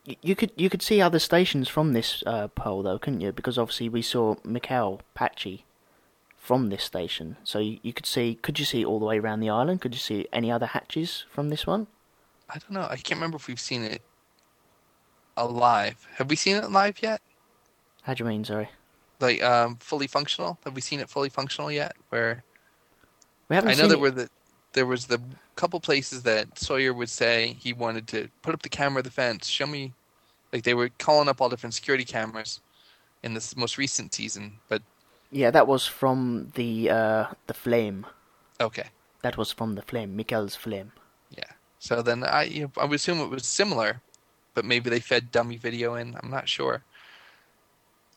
You 0.05 0.35
could 0.35 0.50
you 0.57 0.68
could 0.68 0.83
see 0.83 1.00
other 1.00 1.20
stations 1.20 1.68
from 1.68 1.92
this 1.92 2.24
uh, 2.26 2.48
pole 2.48 2.83
though, 2.83 2.98
couldn't 2.98 3.20
you? 3.20 3.31
Because 3.31 3.57
obviously 3.59 3.88
we 3.88 4.02
saw 4.02 4.35
Mikhail 4.42 5.00
Patchy 5.14 5.64
from 6.37 6.70
this 6.70 6.83
station, 6.83 7.37
so 7.44 7.61
you, 7.61 7.78
you 7.83 7.92
could 7.92 8.07
see. 8.07 8.35
Could 8.42 8.59
you 8.59 8.64
see 8.64 8.85
all 8.85 8.98
the 8.98 9.05
way 9.07 9.18
around 9.20 9.40
the 9.40 9.50
island? 9.50 9.81
Could 9.81 9.94
you 9.94 10.00
see 10.00 10.26
any 10.33 10.50
other 10.50 10.66
hatches 10.66 11.24
from 11.31 11.50
this 11.50 11.66
one? 11.68 11.87
I 12.50 12.55
don't 12.59 12.72
know. 12.72 12.88
I 12.90 12.96
can't 12.96 13.18
remember 13.20 13.37
if 13.37 13.46
we've 13.46 13.61
seen 13.61 13.85
it 13.85 14.02
alive. 15.37 15.96
Have 16.16 16.28
we 16.31 16.37
seen 16.37 16.57
it 16.57 16.68
live 16.70 17.00
yet? 17.00 17.20
How 18.02 18.14
do 18.14 18.24
you 18.24 18.28
mean? 18.28 18.44
Sorry, 18.44 18.68
Like 19.20 19.40
um, 19.42 19.76
fully 19.76 20.09
functional? 20.09 20.59
Have 20.64 20.74
we 20.74 20.81
seen 20.81 20.98
it 20.98 21.09
fully 21.09 21.28
functional 21.28 21.70
yet? 21.70 21.94
Where 22.09 22.42
we 23.48 23.55
haven't 23.55 23.70
I 23.70 23.74
know 23.74 23.88
it. 23.92 24.00
were 24.00 24.11
the 24.11 24.28
there 24.72 24.87
was 24.87 25.06
the 25.06 25.20
couple 25.56 25.80
places 25.80 26.22
that 26.22 26.58
Sawyer 26.58 26.92
would 26.94 27.11
say 27.11 27.56
he 27.61 27.72
wanted 27.72 28.06
to 28.08 28.28
put 28.42 28.54
up 28.54 28.62
the 28.62 28.68
camera 28.68 29.00
of 29.00 29.04
the 29.04 29.11
fence, 29.11 29.46
show 29.46 29.66
me 29.66 29.92
like 30.52 30.62
they 30.64 30.74
were 30.74 30.90
calling 30.98 31.28
up 31.28 31.40
all 31.40 31.48
different 31.48 31.74
security 31.74 32.04
cameras 32.04 32.61
in 33.22 33.35
this 33.35 33.56
most 33.56 33.78
recent 33.78 34.14
season. 34.14 34.58
But 34.68 34.82
Yeah, 35.30 35.50
that 35.50 35.66
was 35.66 35.87
from 35.87 36.52
the 36.54 36.90
uh, 36.90 37.26
the 37.46 37.54
flame. 37.54 38.06
okay. 38.61 38.88
That 39.22 39.37
was 39.37 39.52
from 39.52 39.74
the 39.76 39.82
flame, 39.82 40.16
Mikhail's 40.16 40.56
flame. 40.56 40.92
Yeah. 41.30 41.52
So 41.78 42.02
then 42.02 42.24
I 42.24 42.44
you 42.44 42.62
know, 42.64 42.72
I 42.78 42.85
would 42.85 42.96
assume 42.96 43.20
it 43.20 43.30
was 43.30 43.46
similar, 43.46 44.00
but 44.54 44.64
maybe 44.64 44.90
they 44.90 45.00
fed 45.00 45.30
dummy 45.30 45.56
video 45.56 45.94
in. 45.94 46.16
I'm 46.22 46.30
not 46.30 46.48
sure. 46.48 46.82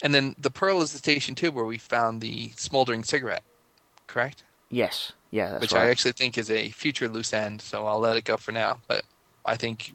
And 0.04 0.14
then 0.14 0.36
the 0.38 0.52
Pearl 0.52 0.82
is 0.82 0.92
the 0.92 0.98
station 0.98 1.36
too 1.36 1.52
where 1.52 1.66
we 1.66 1.78
found 1.78 2.22
the 2.22 2.52
smoldering 2.58 3.04
cigarette, 3.04 3.44
correct? 4.08 4.44
Yes, 4.70 5.12
yeah, 5.32 5.50
that's 5.52 5.62
Which 5.62 5.74
right. 5.74 5.88
I 5.88 5.90
actually 5.90 6.14
think 6.14 6.38
is 6.38 6.50
a 6.52 6.70
future 6.70 7.08
loose 7.08 7.34
end, 7.34 7.62
so 7.62 7.86
I'll 7.86 8.00
let 8.00 8.16
it 8.18 8.24
go 8.24 8.38
for 8.38 8.52
now. 8.52 8.80
But 8.88 9.04
I 9.46 9.56
think 9.56 9.94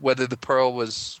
whether 0.00 0.26
the 0.26 0.36
Pearl 0.36 0.72
was 0.72 1.20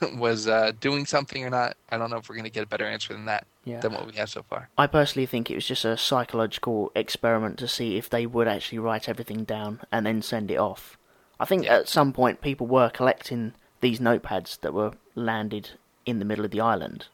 was 0.16 0.48
uh, 0.48 0.72
doing 0.80 1.04
something 1.06 1.44
or 1.44 1.50
not, 1.50 1.76
I 1.90 1.98
don't 1.98 2.10
know 2.10 2.16
if 2.16 2.28
we're 2.28 2.34
going 2.34 2.44
to 2.44 2.50
get 2.50 2.64
a 2.64 2.66
better 2.66 2.86
answer 2.86 3.12
than 3.12 3.26
that 3.26 3.46
Yeah. 3.64 3.80
than 3.80 3.92
what 3.92 4.06
we 4.06 4.12
have 4.14 4.30
so 4.30 4.42
far. 4.42 4.70
I 4.78 4.86
personally 4.86 5.26
think 5.26 5.50
it 5.50 5.54
was 5.54 5.66
just 5.66 5.84
a 5.84 5.96
psychological 5.96 6.90
experiment 6.94 7.58
to 7.58 7.68
see 7.68 7.96
if 7.98 8.08
they 8.08 8.24
would 8.26 8.48
actually 8.48 8.78
write 8.78 9.08
everything 9.08 9.44
down 9.44 9.80
and 9.92 10.06
then 10.06 10.22
send 10.22 10.50
it 10.50 10.56
off. 10.56 10.96
I 11.38 11.44
think 11.44 11.64
Yeah. 11.64 11.76
at 11.76 11.88
some 11.88 12.12
point 12.12 12.40
people 12.40 12.66
were 12.66 12.88
collecting 12.88 13.52
these 13.82 14.00
notepads 14.00 14.60
that 14.60 14.72
were 14.72 14.92
landed 15.14 15.70
in 16.06 16.18
the 16.20 16.24
middle 16.24 16.44
of 16.44 16.50
the 16.52 16.60
island, 16.60 17.08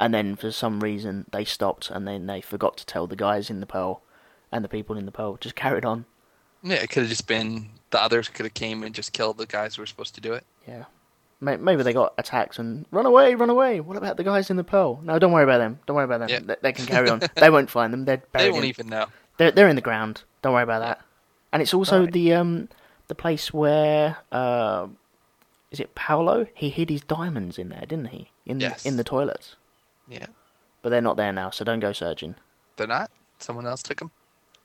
and 0.00 0.12
then 0.12 0.34
for 0.34 0.50
some 0.50 0.80
reason 0.80 1.26
they 1.30 1.44
stopped 1.44 1.90
and 1.90 2.08
then 2.08 2.26
they 2.26 2.40
forgot 2.40 2.76
to 2.78 2.86
tell 2.86 3.06
the 3.06 3.14
guys 3.14 3.50
in 3.50 3.60
the 3.60 3.66
Pearl, 3.66 4.02
and 4.50 4.64
the 4.64 4.68
people 4.68 4.96
in 4.96 5.06
the 5.06 5.12
Pearl 5.12 5.36
just 5.36 5.54
carried 5.54 5.84
on. 5.84 6.06
Yeah, 6.62 6.76
it 6.76 6.90
could 6.90 7.02
have 7.04 7.10
just 7.10 7.26
been 7.28 7.68
the 7.90 8.02
others 8.02 8.28
could 8.28 8.44
have 8.46 8.54
came 8.54 8.82
and 8.82 8.94
just 8.94 9.12
killed 9.12 9.38
the 9.38 9.46
guys 9.46 9.76
who 9.76 9.82
were 9.82 9.86
supposed 9.86 10.14
to 10.16 10.20
do 10.20 10.32
it. 10.32 10.44
Yeah. 10.66 10.84
Maybe 11.42 11.82
they 11.82 11.94
got 11.94 12.12
attacked 12.18 12.58
and 12.58 12.84
run 12.90 13.06
away, 13.06 13.34
run 13.34 13.48
away. 13.48 13.80
What 13.80 13.96
about 13.96 14.18
the 14.18 14.24
guys 14.24 14.50
in 14.50 14.56
the 14.58 14.64
Pearl? 14.64 15.00
No, 15.02 15.18
don't 15.18 15.32
worry 15.32 15.44
about 15.44 15.56
them. 15.58 15.78
Don't 15.86 15.96
worry 15.96 16.04
about 16.04 16.20
them. 16.20 16.28
Yeah. 16.28 16.40
They, 16.40 16.56
they 16.60 16.72
can 16.72 16.84
carry 16.84 17.08
on. 17.08 17.22
they 17.36 17.48
won't 17.48 17.70
find 17.70 17.92
them. 17.94 18.04
They're 18.04 18.22
buried. 18.32 18.46
They 18.46 18.50
won't 18.50 18.64
in- 18.64 18.68
even 18.70 18.88
know. 18.88 19.06
They're 19.38 19.50
they're 19.50 19.68
in 19.68 19.76
the 19.76 19.80
ground. 19.82 20.24
Don't 20.42 20.52
worry 20.52 20.64
about 20.64 20.80
that. 20.80 21.00
And 21.50 21.62
it's 21.62 21.72
also 21.72 22.00
Alright. 22.00 22.12
the 22.12 22.34
um 22.34 22.68
the 23.08 23.14
place 23.14 23.54
where 23.54 24.18
uh 24.30 24.88
is 25.70 25.80
it 25.80 25.94
Paolo? 25.94 26.46
He 26.54 26.68
hid 26.68 26.90
his 26.90 27.00
diamonds 27.00 27.58
in 27.58 27.70
there, 27.70 27.86
didn't 27.86 28.08
he? 28.08 28.30
In 28.44 28.60
Yes. 28.60 28.84
in 28.84 28.98
the 28.98 29.04
toilets. 29.04 29.56
Yeah, 30.10 30.26
But 30.82 30.90
they're 30.90 31.00
not 31.00 31.16
there 31.16 31.32
now, 31.32 31.50
so 31.50 31.64
don't 31.64 31.80
go 31.80 31.92
searching. 31.92 32.34
they're 32.76 32.86
not. 32.86 33.10
Someone 33.38 33.66
else 33.66 33.82
took 33.82 34.00
them. 34.00 34.10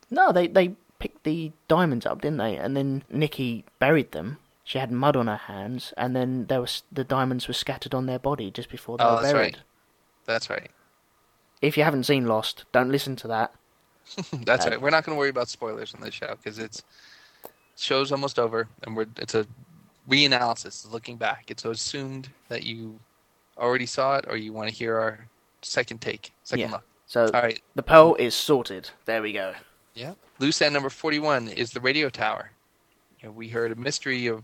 No, 0.10 0.32
they 0.32 0.48
they 0.48 0.76
picked 1.00 1.24
the 1.24 1.52
diamonds 1.68 2.06
up, 2.06 2.22
didn't 2.22 2.38
they? 2.40 2.56
And 2.58 2.76
then 2.76 3.04
Nikki 3.10 3.64
buried 3.80 4.12
them. 4.12 4.38
She 4.64 4.80
had 4.80 4.92
mud 4.92 5.16
on 5.16 5.28
her 5.28 5.36
hands, 5.38 5.94
and 5.98 6.16
then 6.16 6.48
there 6.48 6.62
was 6.62 6.84
the 6.92 7.04
diamonds 7.04 7.48
were 7.48 7.54
scattered 7.54 7.94
on 7.94 8.06
their 8.08 8.18
body 8.20 8.50
just 8.50 8.70
before 8.70 8.98
they 8.98 9.04
Oh, 9.04 9.16
were 9.18 9.22
that's 9.22 9.34
buried. 9.34 9.56
right. 9.56 9.64
That's 10.26 10.50
right. 10.50 10.72
If 11.62 11.78
you 11.78 11.84
haven't 11.84 12.06
seen 12.06 12.26
Lost, 12.26 12.66
don't 12.72 12.92
listen 12.92 13.16
to 13.18 13.28
that. 13.28 13.54
That's 14.46 14.66
Uh, 14.66 14.72
right. 14.72 14.82
We're 14.82 14.90
not 14.90 15.04
going 15.06 15.16
to 15.16 15.20
worry 15.20 15.30
about 15.30 15.50
spoilers 15.50 15.94
on 15.96 16.02
this 16.02 16.14
show 16.14 16.36
because 16.36 16.60
it's 16.60 16.84
show's 17.78 18.12
almost 18.12 18.38
over, 18.40 18.68
and 18.84 18.96
we're 18.96 19.06
it's 19.18 19.36
a 19.36 19.46
reanalysis, 20.10 20.92
looking 20.92 21.18
back. 21.18 21.46
It's 21.50 21.66
assumed 21.66 22.30
that 22.50 22.64
you 22.64 23.00
already 23.58 23.86
saw 23.86 24.18
it, 24.18 24.26
or 24.28 24.38
you 24.38 24.52
want 24.54 24.70
to 24.70 24.76
hear 24.76 24.98
our 24.98 25.28
second 25.66 26.00
take, 26.02 26.32
second 26.44 26.66
Yeah. 26.68 26.72
look. 26.72 26.84
So 27.08 27.26
All 27.26 27.42
right. 27.42 27.62
the 27.76 27.84
Pearl 27.84 28.16
is 28.16 28.34
sorted. 28.36 28.90
There 29.06 29.22
we 29.22 29.32
go. 29.34 29.54
Yeah. 29.94 30.14
Loose 30.40 30.62
end 30.62 30.74
number 30.74 30.90
forty-one 30.90 31.48
is 31.50 31.72
the 31.72 31.80
radio 31.80 32.10
tower. 32.10 32.52
You 33.20 33.28
know, 33.30 33.32
we 33.34 33.48
heard 33.50 33.72
a 33.72 33.76
mystery 33.76 34.28
of, 34.28 34.44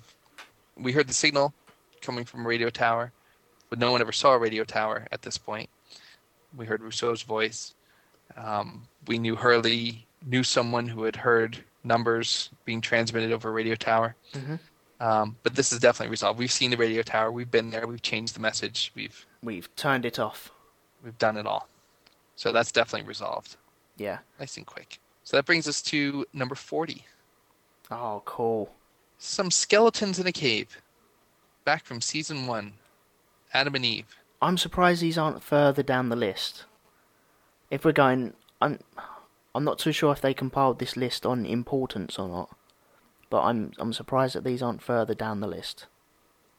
we 0.77 0.91
heard 0.91 1.07
the 1.07 1.13
signal 1.13 1.53
coming 2.01 2.23
from 2.25 2.45
a 2.45 2.47
radio 2.47 2.69
tower, 2.69 3.11
but 3.69 3.79
no 3.79 3.91
one 3.91 4.01
ever 4.01 4.11
saw 4.11 4.33
a 4.33 4.37
radio 4.37 4.63
tower 4.63 5.07
at 5.11 5.21
this 5.21 5.37
point. 5.37 5.69
We 6.55 6.65
heard 6.65 6.81
Rousseau's 6.81 7.21
voice. 7.23 7.73
Um, 8.37 8.87
we 9.07 9.17
knew 9.19 9.35
Hurley 9.35 10.05
knew 10.25 10.43
someone 10.43 10.87
who 10.87 11.03
had 11.03 11.15
heard 11.15 11.57
numbers 11.83 12.49
being 12.65 12.79
transmitted 12.79 13.31
over 13.31 13.49
a 13.49 13.51
radio 13.51 13.75
tower. 13.75 14.15
Mhm. 14.33 14.59
Um, 14.99 15.35
but 15.41 15.55
this 15.55 15.71
is 15.73 15.79
definitely 15.79 16.11
resolved. 16.11 16.37
We've 16.39 16.51
seen 16.51 16.69
the 16.69 16.77
radio 16.77 17.01
tower. 17.01 17.31
We've 17.31 17.49
been 17.49 17.71
there. 17.71 17.87
We've 17.87 18.01
changed 18.03 18.35
the 18.35 18.39
message. 18.39 18.91
We've 18.95 19.25
We've 19.41 19.73
turned 19.75 20.05
it 20.05 20.19
off. 20.19 20.51
We've 21.03 21.17
done 21.17 21.37
it 21.37 21.45
all. 21.45 21.67
So 22.35 22.51
that's 22.51 22.71
definitely 22.71 23.07
resolved. 23.07 23.57
Yeah. 23.97 24.19
Nice 24.39 24.57
and 24.57 24.65
quick. 24.65 24.99
So 25.23 25.37
that 25.37 25.45
brings 25.45 25.67
us 25.67 25.81
to 25.83 26.25
number 26.33 26.55
40. 26.55 27.05
Oh, 27.91 28.21
cool. 28.25 28.71
Some 29.17 29.51
skeletons 29.51 30.19
in 30.19 30.27
a 30.27 30.31
cave. 30.31 30.81
Back 31.65 31.85
from 31.85 32.01
season 32.01 32.47
one. 32.47 32.73
Adam 33.53 33.75
and 33.75 33.85
Eve. 33.85 34.07
I'm 34.41 34.57
surprised 34.57 35.01
these 35.01 35.17
aren't 35.17 35.43
further 35.43 35.83
down 35.83 36.09
the 36.09 36.15
list. 36.15 36.65
If 37.69 37.85
we're 37.85 37.91
going, 37.91 38.33
I'm, 38.59 38.79
I'm 39.53 39.63
not 39.63 39.77
too 39.77 39.91
sure 39.91 40.11
if 40.11 40.21
they 40.21 40.33
compiled 40.33 40.79
this 40.79 40.97
list 40.97 41.25
on 41.25 41.45
importance 41.45 42.17
or 42.17 42.27
not. 42.27 42.57
But 43.29 43.43
I'm, 43.43 43.71
I'm 43.77 43.93
surprised 43.93 44.35
that 44.35 44.43
these 44.43 44.61
aren't 44.61 44.81
further 44.81 45.13
down 45.13 45.39
the 45.41 45.47
list. 45.47 45.85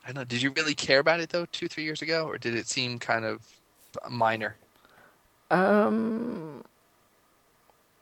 I 0.07 0.13
know. 0.13 0.25
Did 0.25 0.43
you 0.43 0.53
really 0.57 0.75
care 0.75 0.99
about 0.99 1.21
it 1.21 1.31
though, 1.31 1.47
two, 1.47 1.69
three 1.69 1.85
years 1.85 2.03
ago, 2.03 2.27
or 2.27 2.39
did 2.39 2.55
it 2.55 2.67
seem 2.67 2.99
kind 2.99 3.25
of 3.25 3.47
minor? 4.11 4.57
Um, 5.51 6.65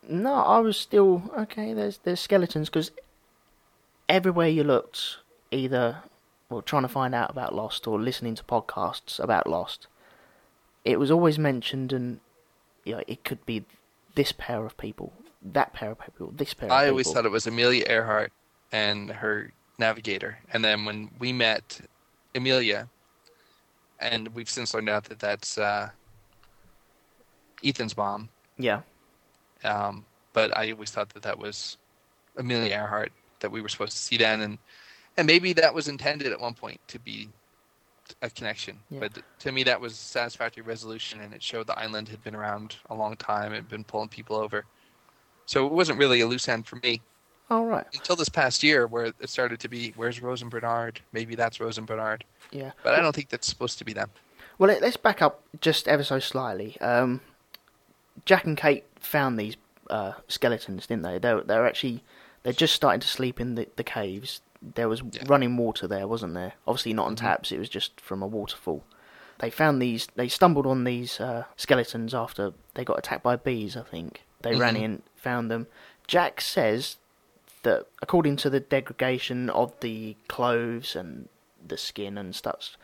no, 0.08 0.34
I 0.34 0.58
was 0.58 0.76
still 0.76 1.30
okay. 1.36 1.72
There's 1.74 1.98
there's 1.98 2.20
skeletons 2.20 2.68
because 2.68 2.90
everywhere 4.08 4.48
you 4.48 4.64
looked, 4.64 5.18
either 5.50 6.02
well 6.48 6.62
trying 6.62 6.82
to 6.82 6.88
find 6.88 7.14
out 7.14 7.30
about 7.30 7.54
Lost 7.54 7.86
or 7.86 7.98
listening 7.98 8.34
to 8.36 8.44
podcasts 8.44 9.18
about 9.18 9.46
Lost, 9.46 9.86
it 10.84 10.98
was 10.98 11.10
always 11.10 11.38
mentioned, 11.38 11.92
and 11.92 12.20
you 12.84 12.96
know, 12.96 13.02
it 13.06 13.24
could 13.24 13.44
be 13.46 13.64
this 14.14 14.32
pair 14.32 14.64
of 14.64 14.76
people, 14.76 15.12
that 15.42 15.72
pair 15.72 15.92
of 15.92 16.00
people, 16.00 16.32
this 16.36 16.54
pair. 16.54 16.68
Of 16.68 16.72
I 16.72 16.88
always 16.88 17.10
thought 17.10 17.24
it 17.26 17.30
was 17.30 17.46
Amelia 17.46 17.84
Earhart 17.88 18.32
and 18.72 19.10
her 19.10 19.52
navigator, 19.78 20.38
and 20.52 20.64
then 20.64 20.84
when 20.84 21.10
we 21.18 21.32
met 21.32 21.80
Amelia, 22.34 22.88
and 24.00 24.28
we've 24.28 24.50
since 24.50 24.74
learned 24.74 24.88
out 24.88 25.04
that 25.04 25.18
that's 25.18 25.58
uh, 25.58 25.90
Ethan's 27.64 27.96
mom. 27.96 28.28
Yeah, 28.58 28.80
Um, 29.64 30.04
but 30.32 30.56
I 30.56 30.72
always 30.72 30.90
thought 30.90 31.10
that 31.10 31.22
that 31.22 31.38
was 31.38 31.78
Amelia 32.36 32.74
Earhart 32.74 33.12
that 33.40 33.50
we 33.50 33.60
were 33.62 33.68
supposed 33.68 33.92
to 33.92 33.98
see 33.98 34.16
then, 34.16 34.40
and 34.42 34.58
and 35.16 35.26
maybe 35.26 35.52
that 35.54 35.74
was 35.74 35.88
intended 35.88 36.32
at 36.32 36.40
one 36.40 36.54
point 36.54 36.80
to 36.88 36.98
be 36.98 37.28
a 38.22 38.30
connection. 38.30 38.78
Yeah. 38.90 39.00
But 39.00 39.22
to 39.40 39.52
me, 39.52 39.62
that 39.64 39.80
was 39.80 39.92
a 39.92 39.96
satisfactory 39.96 40.62
resolution, 40.62 41.20
and 41.20 41.32
it 41.32 41.42
showed 41.42 41.66
the 41.66 41.78
island 41.78 42.08
had 42.08 42.22
been 42.22 42.34
around 42.34 42.76
a 42.90 42.94
long 42.94 43.16
time, 43.16 43.52
it 43.52 43.56
had 43.56 43.68
been 43.68 43.84
pulling 43.84 44.08
people 44.08 44.36
over. 44.36 44.64
So 45.46 45.66
it 45.66 45.72
wasn't 45.72 45.98
really 45.98 46.20
a 46.20 46.26
loose 46.26 46.48
end 46.48 46.66
for 46.66 46.76
me 46.76 47.00
all 47.50 47.66
right. 47.66 47.86
until 47.94 48.16
this 48.16 48.28
past 48.28 48.62
year, 48.62 48.86
where 48.86 49.06
it 49.06 49.28
started 49.28 49.60
to 49.60 49.68
be, 49.68 49.92
"Where's 49.96 50.20
Rose 50.22 50.42
and 50.42 50.50
Bernard? 50.50 51.00
Maybe 51.12 51.34
that's 51.34 51.60
Rose 51.60 51.78
and 51.78 51.86
Bernard." 51.86 52.24
Yeah. 52.50 52.72
But 52.82 52.94
I 52.94 53.00
don't 53.00 53.14
think 53.14 53.28
that's 53.28 53.46
supposed 53.48 53.78
to 53.78 53.84
be 53.84 53.92
them. 53.92 54.10
Well, 54.58 54.68
let- 54.68 54.82
let's 54.82 54.96
back 54.96 55.22
up 55.22 55.42
just 55.60 55.88
ever 55.88 56.04
so 56.04 56.18
slightly. 56.18 56.80
Um, 56.80 57.20
Jack 58.24 58.44
and 58.44 58.56
Kate 58.56 58.84
found 59.00 59.38
these 59.38 59.56
uh, 59.88 60.12
skeletons, 60.28 60.86
didn't 60.86 61.02
they? 61.02 61.18
They 61.18 61.40
they're 61.44 61.66
actually 61.66 62.04
they're 62.42 62.52
just 62.52 62.74
starting 62.74 63.00
to 63.00 63.08
sleep 63.08 63.40
in 63.40 63.54
the, 63.54 63.68
the 63.76 63.84
caves. 63.84 64.40
There 64.62 64.88
was 64.88 65.02
Yeah. 65.12 65.22
running 65.26 65.56
water 65.56 65.88
there, 65.88 66.06
wasn't 66.06 66.34
there? 66.34 66.52
Obviously 66.66 66.92
not 66.92 67.06
on 67.06 67.16
taps. 67.16 67.50
It 67.50 67.58
was 67.58 67.68
just 67.68 68.00
from 68.00 68.22
a 68.22 68.26
waterfall. 68.26 68.84
They 69.38 69.48
found 69.50 69.80
these. 69.80 70.06
They 70.16 70.28
stumbled 70.28 70.66
on 70.66 70.84
these 70.84 71.18
uh, 71.18 71.44
skeletons 71.56 72.12
after 72.14 72.52
they 72.74 72.84
got 72.84 72.98
attacked 72.98 73.22
by 73.22 73.36
bees. 73.36 73.76
I 73.76 73.82
think 73.82 74.22
they 74.42 74.54
ran 74.54 74.74
Mhm. 74.76 74.82
in, 74.82 75.02
found 75.16 75.50
them. 75.50 75.66
Jack 76.06 76.40
says 76.42 76.96
that 77.62 77.86
according 78.02 78.36
to 78.36 78.50
the 78.50 78.60
degradation 78.60 79.50
of 79.50 79.72
the 79.80 80.16
clothes 80.28 80.96
and 80.96 81.28
the 81.66 81.76
skin 81.76 82.16
and 82.16 82.34
stuff, 82.34 82.76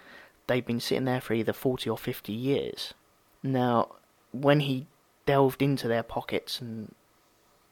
they've 0.47 0.67
been 0.67 0.81
sitting 0.81 1.05
there 1.05 1.21
for 1.21 1.35
either 1.35 1.53
40 1.53 1.91
or 1.91 1.99
50 1.99 2.33
years. 2.33 2.95
Now, 3.43 3.97
when 4.33 4.61
he 4.61 4.87
delved 5.25 5.63
into 5.63 5.89
their 5.89 6.03
pockets 6.03 6.61
and 6.61 6.95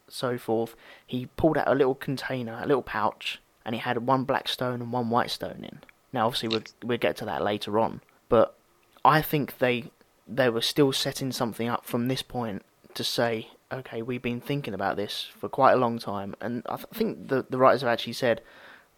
so 0.08 0.38
forth, 0.38 0.74
he 1.06 1.26
pulled 1.36 1.58
out 1.58 1.68
a 1.68 1.74
little 1.74 1.94
container, 1.94 2.58
a 2.62 2.66
little 2.66 2.82
pouch, 2.82 3.40
and 3.64 3.74
it 3.74 3.78
had 3.78 4.06
one 4.06 4.24
black 4.24 4.48
stone 4.48 4.80
and 4.80 4.92
one 4.92 5.10
white 5.10 5.30
stone 5.30 5.64
in. 5.64 5.80
Now, 6.12 6.26
obviously, 6.26 6.48
we'll, 6.48 6.62
we'll 6.82 6.98
get 6.98 7.16
to 7.18 7.24
that 7.24 7.42
later 7.42 7.78
on, 7.78 8.00
but 8.28 8.56
I 9.04 9.20
think 9.20 9.58
they 9.58 9.90
they 10.26 10.48
were 10.48 10.62
still 10.62 10.92
setting 10.92 11.32
something 11.32 11.68
up 11.68 11.84
from 11.84 12.08
this 12.08 12.22
point 12.22 12.64
to 12.94 13.04
say, 13.04 13.48
okay, 13.72 14.02
we've 14.02 14.22
been 14.22 14.40
thinking 14.40 14.74
about 14.74 14.96
this 14.96 15.28
for 15.38 15.48
quite 15.48 15.72
a 15.72 15.76
long 15.76 15.98
time, 15.98 16.34
and 16.40 16.62
I 16.66 16.76
th- 16.76 16.88
think 16.92 17.28
the 17.28 17.44
the 17.48 17.58
writers 17.58 17.82
have 17.82 17.90
actually 17.90 18.12
said 18.14 18.40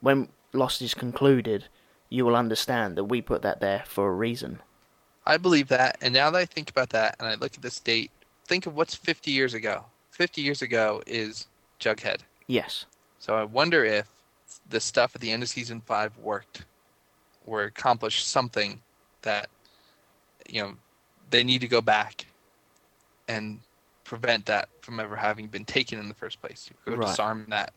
when 0.01 0.29
Lost 0.53 0.83
is 0.83 0.95
concluded, 0.95 1.67
you 2.09 2.25
will 2.25 2.37
understand 2.37 2.97
that 2.97 3.05
we 3.05 3.21
put 3.21 3.43
that 3.43 3.61
there 3.61 3.85
for 3.87 4.09
a 4.09 4.15
reason. 4.15 4.61
I 5.27 5.37
believe 5.39 5.69
that, 5.69 5.99
and 6.01 6.15
now 6.15 6.31
that 6.31 6.39
I 6.39 6.45
think 6.45 6.71
about 6.71 6.91
that, 6.91 7.17
and 7.19 7.29
I 7.29 7.35
look 7.35 7.55
at 7.55 7.63
this 7.63 7.81
date, 7.81 8.11
think 8.45 8.67
of 8.67 8.77
what's 8.77 8.95
50 8.95 9.31
years 9.31 9.55
ago. 9.55 9.85
50 10.11 10.41
years 10.41 10.63
ago 10.63 11.03
is 11.07 11.49
Jughead. 11.81 12.21
Yes. 12.47 12.87
So 13.19 13.35
I 13.35 13.43
wonder 13.45 13.85
if 13.85 14.07
the 14.71 14.81
stuff 14.81 15.15
at 15.15 15.21
the 15.21 15.33
end 15.33 15.43
of 15.43 15.49
season 15.49 15.81
five 15.81 16.17
worked, 16.19 16.65
or 17.45 17.65
accomplished 17.65 18.29
something 18.29 18.81
that, 19.23 19.49
you 20.49 20.63
know, 20.63 20.75
they 21.31 21.43
need 21.43 21.61
to 21.61 21.69
go 21.69 21.81
back 21.81 22.27
and 23.29 23.61
prevent 24.07 24.47
that 24.47 24.69
from 24.81 25.01
ever 25.01 25.17
having 25.17 25.49
been 25.49 25.65
taken 25.65 25.99
in 25.99 26.09
the 26.09 26.15
first 26.15 26.41
place. 26.41 26.71
Go 26.87 26.95
Right. 26.95 27.09
disarm 27.09 27.45
that, 27.49 27.75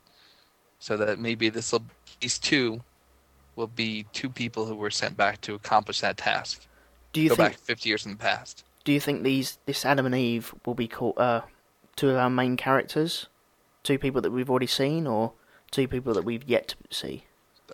so 0.79 0.95
that 0.97 1.19
maybe 1.19 1.49
this 1.49 1.71
will 1.71 1.85
these 2.21 2.37
two 2.39 2.81
will 3.55 3.67
be 3.67 4.05
two 4.13 4.29
people 4.29 4.65
who 4.65 4.75
were 4.75 4.91
sent 4.91 5.17
back 5.17 5.41
to 5.41 5.53
accomplish 5.55 5.99
that 6.01 6.17
task. 6.17 6.65
Do 7.11 7.19
you 7.21 7.29
go 7.29 7.35
think? 7.35 7.53
back 7.53 7.59
50 7.59 7.89
years 7.89 8.05
in 8.05 8.11
the 8.11 8.17
past. 8.17 8.63
Do 8.85 8.91
you 8.93 8.99
think 8.99 9.23
these 9.23 9.57
this 9.65 9.85
Adam 9.85 10.05
and 10.05 10.15
Eve 10.15 10.53
will 10.65 10.75
be 10.75 10.87
called 10.87 11.17
uh, 11.17 11.41
two 11.95 12.09
of 12.11 12.15
our 12.17 12.29
main 12.29 12.55
characters, 12.55 13.27
two 13.83 13.97
people 13.99 14.21
that 14.21 14.31
we've 14.31 14.49
already 14.49 14.67
seen, 14.67 15.07
or 15.07 15.33
two 15.71 15.87
people 15.87 16.13
that 16.13 16.23
we've 16.23 16.43
yet 16.47 16.69
to 16.69 16.95
see? 16.95 17.25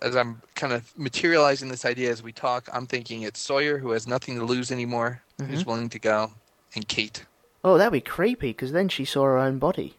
as 0.02 0.14
I'm 0.14 0.42
kind 0.54 0.74
of 0.74 0.92
materializing 0.98 1.70
this 1.70 1.86
idea 1.86 2.10
as 2.10 2.22
we 2.22 2.30
talk, 2.30 2.68
I'm 2.70 2.86
thinking 2.86 3.22
it's 3.22 3.40
Sawyer 3.40 3.78
who 3.78 3.92
has 3.92 4.06
nothing 4.06 4.34
to 4.38 4.44
lose 4.44 4.70
anymore, 4.70 5.22
who's 5.38 5.62
Mhm. 5.62 5.66
willing 5.66 5.88
to 5.88 5.98
go, 5.98 6.32
and 6.74 6.86
Kate. 6.86 7.24
Oh, 7.66 7.76
that'd 7.78 7.92
be 7.92 8.00
creepy 8.00 8.50
because 8.50 8.70
then 8.70 8.88
she 8.88 9.04
saw 9.04 9.24
her 9.24 9.38
own 9.38 9.58
body. 9.58 9.96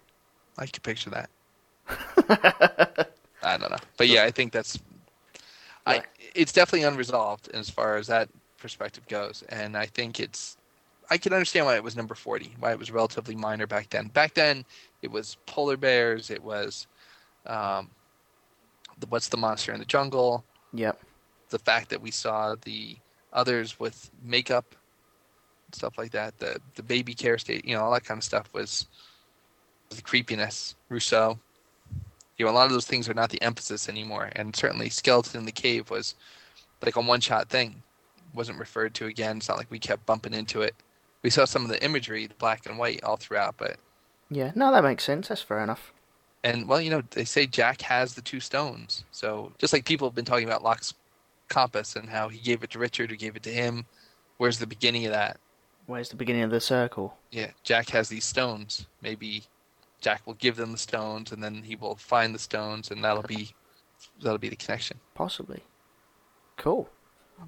I 0.57 0.67
could 0.67 0.83
picture 0.83 1.09
that. 1.09 1.29
I 3.43 3.57
don't 3.57 3.69
know, 3.69 3.77
but 3.97 4.07
yeah, 4.07 4.23
I 4.23 4.31
think 4.31 4.53
that's. 4.53 4.79
I 5.85 6.03
it's 6.33 6.53
definitely 6.53 6.87
unresolved 6.87 7.49
as 7.53 7.69
far 7.69 7.97
as 7.97 8.07
that 8.07 8.29
perspective 8.57 9.05
goes, 9.09 9.43
and 9.49 9.75
I 9.75 9.85
think 9.85 10.21
it's. 10.21 10.55
I 11.09 11.17
can 11.17 11.33
understand 11.33 11.65
why 11.65 11.75
it 11.75 11.83
was 11.83 11.97
number 11.97 12.15
forty, 12.15 12.55
why 12.57 12.71
it 12.71 12.79
was 12.79 12.89
relatively 12.89 13.35
minor 13.35 13.67
back 13.67 13.89
then. 13.89 14.07
Back 14.07 14.33
then, 14.33 14.63
it 15.01 15.11
was 15.11 15.35
polar 15.45 15.75
bears. 15.75 16.29
It 16.29 16.41
was, 16.41 16.87
um, 17.45 17.89
the, 18.97 19.07
what's 19.07 19.27
the 19.27 19.35
monster 19.35 19.73
in 19.73 19.79
the 19.79 19.85
jungle? 19.85 20.45
Yep. 20.73 21.01
the 21.49 21.59
fact 21.59 21.89
that 21.89 22.01
we 22.01 22.11
saw 22.11 22.55
the 22.63 22.95
others 23.33 23.77
with 23.77 24.09
makeup 24.23 24.73
stuff 25.71 25.97
like 25.97 26.11
that 26.11 26.37
the 26.39 26.59
the 26.75 26.83
baby 26.83 27.13
care 27.13 27.37
state 27.37 27.65
you 27.65 27.75
know 27.75 27.83
all 27.83 27.91
that 27.91 28.05
kind 28.05 28.17
of 28.17 28.23
stuff 28.23 28.47
was 28.53 28.87
the 29.89 30.01
creepiness 30.01 30.75
rousseau 30.89 31.37
you 32.37 32.45
know 32.45 32.51
a 32.51 32.53
lot 32.53 32.65
of 32.65 32.71
those 32.71 32.85
things 32.85 33.09
are 33.09 33.13
not 33.13 33.29
the 33.29 33.41
emphasis 33.41 33.89
anymore 33.89 34.29
and 34.35 34.55
certainly 34.55 34.89
skeleton 34.89 35.39
in 35.39 35.45
the 35.45 35.51
cave 35.51 35.89
was 35.89 36.15
like 36.81 36.95
a 36.95 37.01
one 37.01 37.19
shot 37.19 37.49
thing 37.49 37.81
wasn't 38.33 38.57
referred 38.59 38.93
to 38.93 39.05
again 39.07 39.37
it's 39.37 39.49
not 39.49 39.57
like 39.57 39.69
we 39.71 39.79
kept 39.79 40.05
bumping 40.05 40.33
into 40.33 40.61
it 40.61 40.75
we 41.23 41.29
saw 41.29 41.45
some 41.45 41.63
of 41.63 41.69
the 41.69 41.83
imagery 41.83 42.27
the 42.27 42.33
black 42.35 42.65
and 42.65 42.77
white 42.77 43.03
all 43.03 43.17
throughout 43.17 43.55
but 43.57 43.77
Yeah. 44.29 44.51
No, 44.55 44.71
that 44.71 44.83
makes 44.83 45.03
sense. 45.03 45.29
That's 45.29 45.41
fair 45.41 45.61
enough. 45.63 45.93
and 46.43 46.67
well, 46.67 46.79
you 46.81 46.89
know, 46.91 47.01
they 47.11 47.25
say 47.25 47.47
Jack 47.47 47.81
has 47.81 48.13
the 48.13 48.21
two 48.21 48.39
stones. 48.39 49.03
So 49.11 49.51
just 49.57 49.73
like 49.73 49.85
people 49.85 50.07
have 50.07 50.15
been 50.15 50.25
talking 50.25 50.47
about 50.47 50.63
Locke's 50.63 50.93
compass 51.49 51.95
and 51.95 52.07
how 52.09 52.29
he 52.29 52.39
gave 52.39 52.61
it 52.63 52.69
to 52.71 52.79
Richard, 52.79 53.09
who 53.09 53.17
gave 53.17 53.35
it 53.35 53.43
to 53.43 53.49
him. 53.51 53.85
Where's 54.37 54.59
the 54.59 54.67
beginning 54.67 55.05
of 55.05 55.13
that? 55.13 55.39
Where's 55.87 56.09
the 56.09 56.15
beginning 56.15 56.43
of 56.43 56.51
the 56.51 56.59
circle? 56.59 57.17
Yeah, 57.31 57.51
Jack 57.63 57.89
has 57.89 58.09
these 58.09 58.25
stones. 58.25 58.85
Maybe 59.01 59.43
Jack 60.01 60.27
will 60.27 60.35
give 60.35 60.57
them 60.57 60.73
the 60.73 60.77
stones, 60.77 61.31
and 61.31 61.41
then 61.41 61.63
he 61.63 61.75
will 61.75 61.95
find 61.95 62.35
the 62.35 62.39
stones, 62.39 62.91
and 62.91 63.03
that'll 63.03 63.23
be 63.23 63.55
that'll 64.21 64.37
be 64.37 64.49
the 64.49 64.55
connection. 64.55 64.99
Possibly. 65.15 65.63
Cool. 66.57 66.89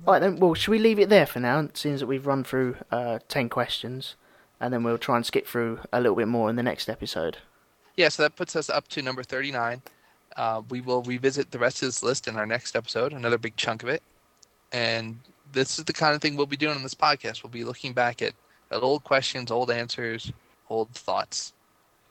All 0.06 0.14
right 0.14 0.20
then. 0.20 0.38
Well, 0.38 0.54
should 0.54 0.72
we 0.72 0.80
leave 0.80 1.00
it 1.00 1.10
there 1.10 1.26
for 1.26 1.40
now? 1.40 1.68
Seeing 1.74 1.98
that 1.98 2.08
we've 2.08 2.26
run 2.26 2.44
through 2.44 2.78
uh, 2.92 3.20
ten 3.28 3.50
questions, 3.50 4.16
and 4.60 4.74
then 4.74 4.84
we'll 4.84 4.98
try 4.98 5.18
and 5.18 5.26
skip 5.26 5.46
through 5.46 5.82
a 5.92 6.00
little 6.00 6.16
bit 6.16 6.28
more 6.28 6.50
in 6.50 6.56
the 6.56 6.64
next 6.64 6.90
episode. 6.90 7.38
Yeah, 7.98 8.08
so 8.08 8.24
that 8.24 8.38
puts 8.38 8.56
us 8.56 8.70
up 8.70 8.88
to 8.90 9.02
number 9.02 9.24
thirty-nine. 9.24 9.82
Uh, 10.38 10.62
we 10.70 10.80
will 10.80 11.02
revisit 11.04 11.52
the 11.52 11.60
rest 11.60 11.82
of 11.82 11.88
this 11.88 12.02
list 12.02 12.28
in 12.28 12.38
our 12.38 12.46
next 12.46 12.76
episode, 12.76 13.12
another 13.12 13.38
big 13.38 13.58
chunk 13.58 13.84
of 13.84 13.90
it. 13.90 14.02
And 14.72 15.20
this 15.52 15.80
is 15.80 15.86
the 15.86 15.93
kind 15.93 16.16
of 16.16 16.22
thing 16.22 16.36
we'll 16.36 16.45
be 16.45 16.58
doing 16.58 16.76
on 16.76 16.84
this 16.84 16.93
podcast. 16.95 17.43
We'll 17.43 17.52
be 17.52 17.64
looking 17.64 17.93
back 17.93 18.22
at, 18.22 18.34
at 18.72 18.82
old 18.82 19.04
questions, 19.04 19.52
old 19.52 19.72
answers, 19.72 20.32
old 20.70 20.89
thoughts, 20.91 21.54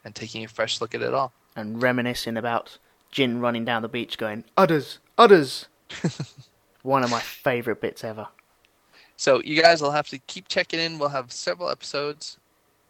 and 0.05 0.14
taking 0.14 0.45
a 0.45 0.49
fresh 0.49 0.80
look 0.80 0.95
at 0.95 1.03
it 1.03 1.14
all. 1.14 1.32
and 1.57 1.82
reminiscing 1.82 2.36
about 2.36 2.78
Jin 3.11 3.41
running 3.41 3.64
down 3.64 3.82
the 3.82 3.89
beach 3.89 4.18
going, 4.18 4.45
Udders, 4.57 4.99
Udders. 5.16 5.66
One 6.82 7.03
of 7.03 7.11
my 7.11 7.20
favourite 7.20 7.80
bits 7.80 8.05
ever. 8.05 8.28
So 9.16 9.43
you 9.43 9.61
guys 9.61 9.82
will 9.82 9.91
have 9.91 10.09
to 10.09 10.18
keep 10.18 10.47
checking 10.49 10.78
in. 10.78 10.99
We'll 10.99 11.09
have 11.09 11.32
several 11.32 11.70
episodes 11.70 12.39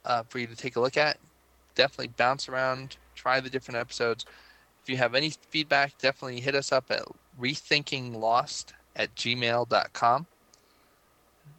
uh, 0.04 0.24
for 0.28 0.38
you 0.38 0.46
to 0.46 0.56
take 0.56 0.76
a 0.76 0.80
look 0.80 0.96
at. 0.96 1.16
Definitely 1.74 2.12
bounce 2.16 2.48
around, 2.48 2.96
try 3.14 3.40
the 3.40 3.48
different 3.48 3.78
episodes. 3.78 4.26
If 4.82 4.90
you 4.90 4.96
have 4.98 5.14
any 5.14 5.30
feedback, 5.50 5.96
definitely 5.98 6.40
hit 6.40 6.54
us 6.54 6.70
up 6.72 6.90
at 6.90 7.02
rethinkinglost 7.40 8.72
at 8.96 9.14
gmail.com. 9.14 10.26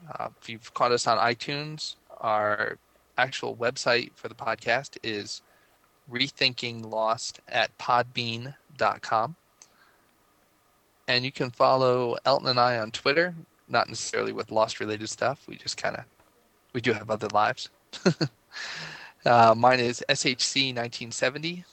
Uh, 0.07 0.29
if 0.39 0.49
you've 0.49 0.73
caught 0.73 0.91
us 0.91 1.07
on 1.07 1.17
iTunes, 1.17 1.95
our 2.19 2.77
actual 3.17 3.55
website 3.55 4.11
for 4.15 4.27
the 4.27 4.35
podcast 4.35 4.97
is 5.03 5.41
rethinkinglost 6.11 7.39
at 7.47 7.77
podbean.com. 7.77 9.35
And 11.07 11.25
you 11.25 11.31
can 11.31 11.49
follow 11.49 12.17
Elton 12.25 12.47
and 12.47 12.59
I 12.59 12.77
on 12.77 12.91
Twitter, 12.91 13.33
not 13.67 13.87
necessarily 13.87 14.31
with 14.31 14.51
Lost 14.51 14.79
related 14.79 15.09
stuff. 15.09 15.43
We 15.47 15.55
just 15.55 15.77
kind 15.77 15.95
of, 15.95 16.03
we 16.73 16.81
do 16.81 16.93
have 16.93 17.09
other 17.09 17.27
lives. 17.29 17.69
uh, 19.25 19.55
mine 19.57 19.79
is 19.79 20.03
SHC1970. 20.07 21.63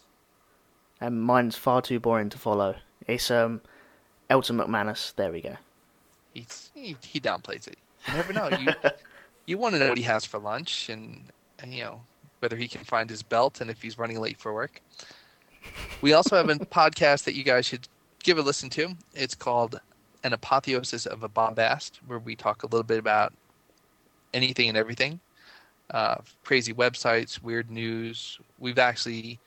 And 1.01 1.21
mine's 1.21 1.57
far 1.57 1.83
too 1.83 2.01
boring 2.01 2.31
to 2.31 2.39
follow. 2.39 2.77
It's 3.07 3.31
um, 3.31 3.61
Elton 4.31 4.57
McManus. 4.57 5.15
There 5.15 5.31
we 5.31 5.43
go. 5.43 5.57
He's, 6.33 6.71
he, 6.75 6.97
he 7.03 7.21
downplays 7.21 7.69
it. 7.69 7.77
You 8.09 8.15
never 8.15 8.33
know. 8.33 8.49
You, 8.49 8.73
you 9.47 9.59
want 9.59 9.75
to 9.75 9.79
know 9.79 9.89
what 9.89 9.99
he 9.99 10.05
has 10.05 10.25
for 10.25 10.39
lunch 10.39 10.89
and, 10.89 11.25
and, 11.59 11.73
you 11.73 11.85
know, 11.85 12.01
whether 12.41 12.57
he 12.57 12.69
can 12.69 12.85
find 12.85 13.09
his 13.09 13.23
belt 13.23 13.61
and 13.61 13.71
if 13.71 13.83
he's 13.83 13.99
running 13.99 14.21
late 14.21 14.39
for 14.39 14.53
work. 14.53 14.81
We 16.01 16.13
also 16.13 16.37
have 16.37 16.49
a 16.49 16.55
podcast 16.67 17.25
that 17.25 17.35
you 17.35 17.45
guys 17.45 17.67
should 17.67 17.89
give 18.23 18.39
a 18.39 18.43
listen 18.43 18.71
to. 18.71 18.97
It's 19.15 19.35
called 19.35 19.81
An 20.25 20.33
Apotheosis 20.33 21.07
of 21.07 21.23
a 21.23 21.29
Bombast, 21.29 22.01
where 22.07 22.19
we 22.19 22.37
talk 22.37 22.63
a 22.63 22.67
little 22.67 22.85
bit 22.85 22.99
about 22.99 23.33
anything 24.35 24.69
and 24.69 24.77
everything 24.77 25.21
uh, 25.91 26.17
crazy 26.45 26.73
websites, 26.73 27.43
weird 27.43 27.71
news. 27.71 28.39
We've 28.59 28.79
actually 28.79 29.39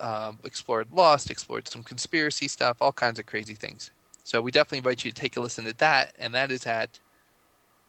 um, 0.00 0.38
explored 0.44 0.88
Lost, 0.92 1.30
explored 1.30 1.68
some 1.68 1.82
conspiracy 1.82 2.48
stuff, 2.48 2.78
all 2.80 2.92
kinds 2.92 3.18
of 3.18 3.26
crazy 3.26 3.54
things. 3.54 3.90
So 4.24 4.40
we 4.40 4.50
definitely 4.50 4.78
invite 4.78 5.04
you 5.04 5.10
to 5.10 5.20
take 5.20 5.36
a 5.36 5.40
listen 5.40 5.64
to 5.64 5.76
that, 5.78 6.14
and 6.18 6.34
that 6.34 6.50
is 6.50 6.66
at 6.66 6.98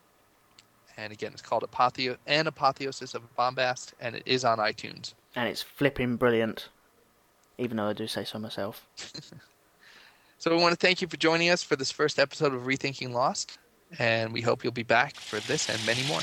And 0.98 1.12
again, 1.12 1.32
it's 1.32 1.42
called 1.42 1.62
Apotheo- 1.70 2.16
An 2.26 2.46
Apotheosis 2.46 3.14
of 3.14 3.22
Bombast, 3.36 3.92
and 4.00 4.16
it 4.16 4.22
is 4.24 4.44
on 4.46 4.56
iTunes. 4.58 5.12
And 5.34 5.46
it's 5.48 5.60
flipping 5.62 6.16
brilliant. 6.16 6.70
Even 7.58 7.76
though 7.76 7.88
I 7.88 7.92
do 7.92 8.06
say 8.06 8.24
so 8.24 8.38
myself. 8.38 8.86
So 10.38 10.50
we 10.54 10.60
want 10.60 10.78
to 10.78 10.86
thank 10.86 11.00
you 11.00 11.08
for 11.08 11.16
joining 11.16 11.48
us 11.48 11.62
for 11.62 11.76
this 11.76 11.90
first 11.90 12.18
episode 12.18 12.52
of 12.52 12.64
Rethinking 12.64 13.10
Lost, 13.12 13.56
and 13.98 14.34
we 14.34 14.42
hope 14.42 14.64
you'll 14.64 14.72
be 14.74 14.82
back 14.82 15.16
for 15.16 15.40
this 15.40 15.70
and 15.70 15.80
many 15.86 16.02
more. 16.06 16.20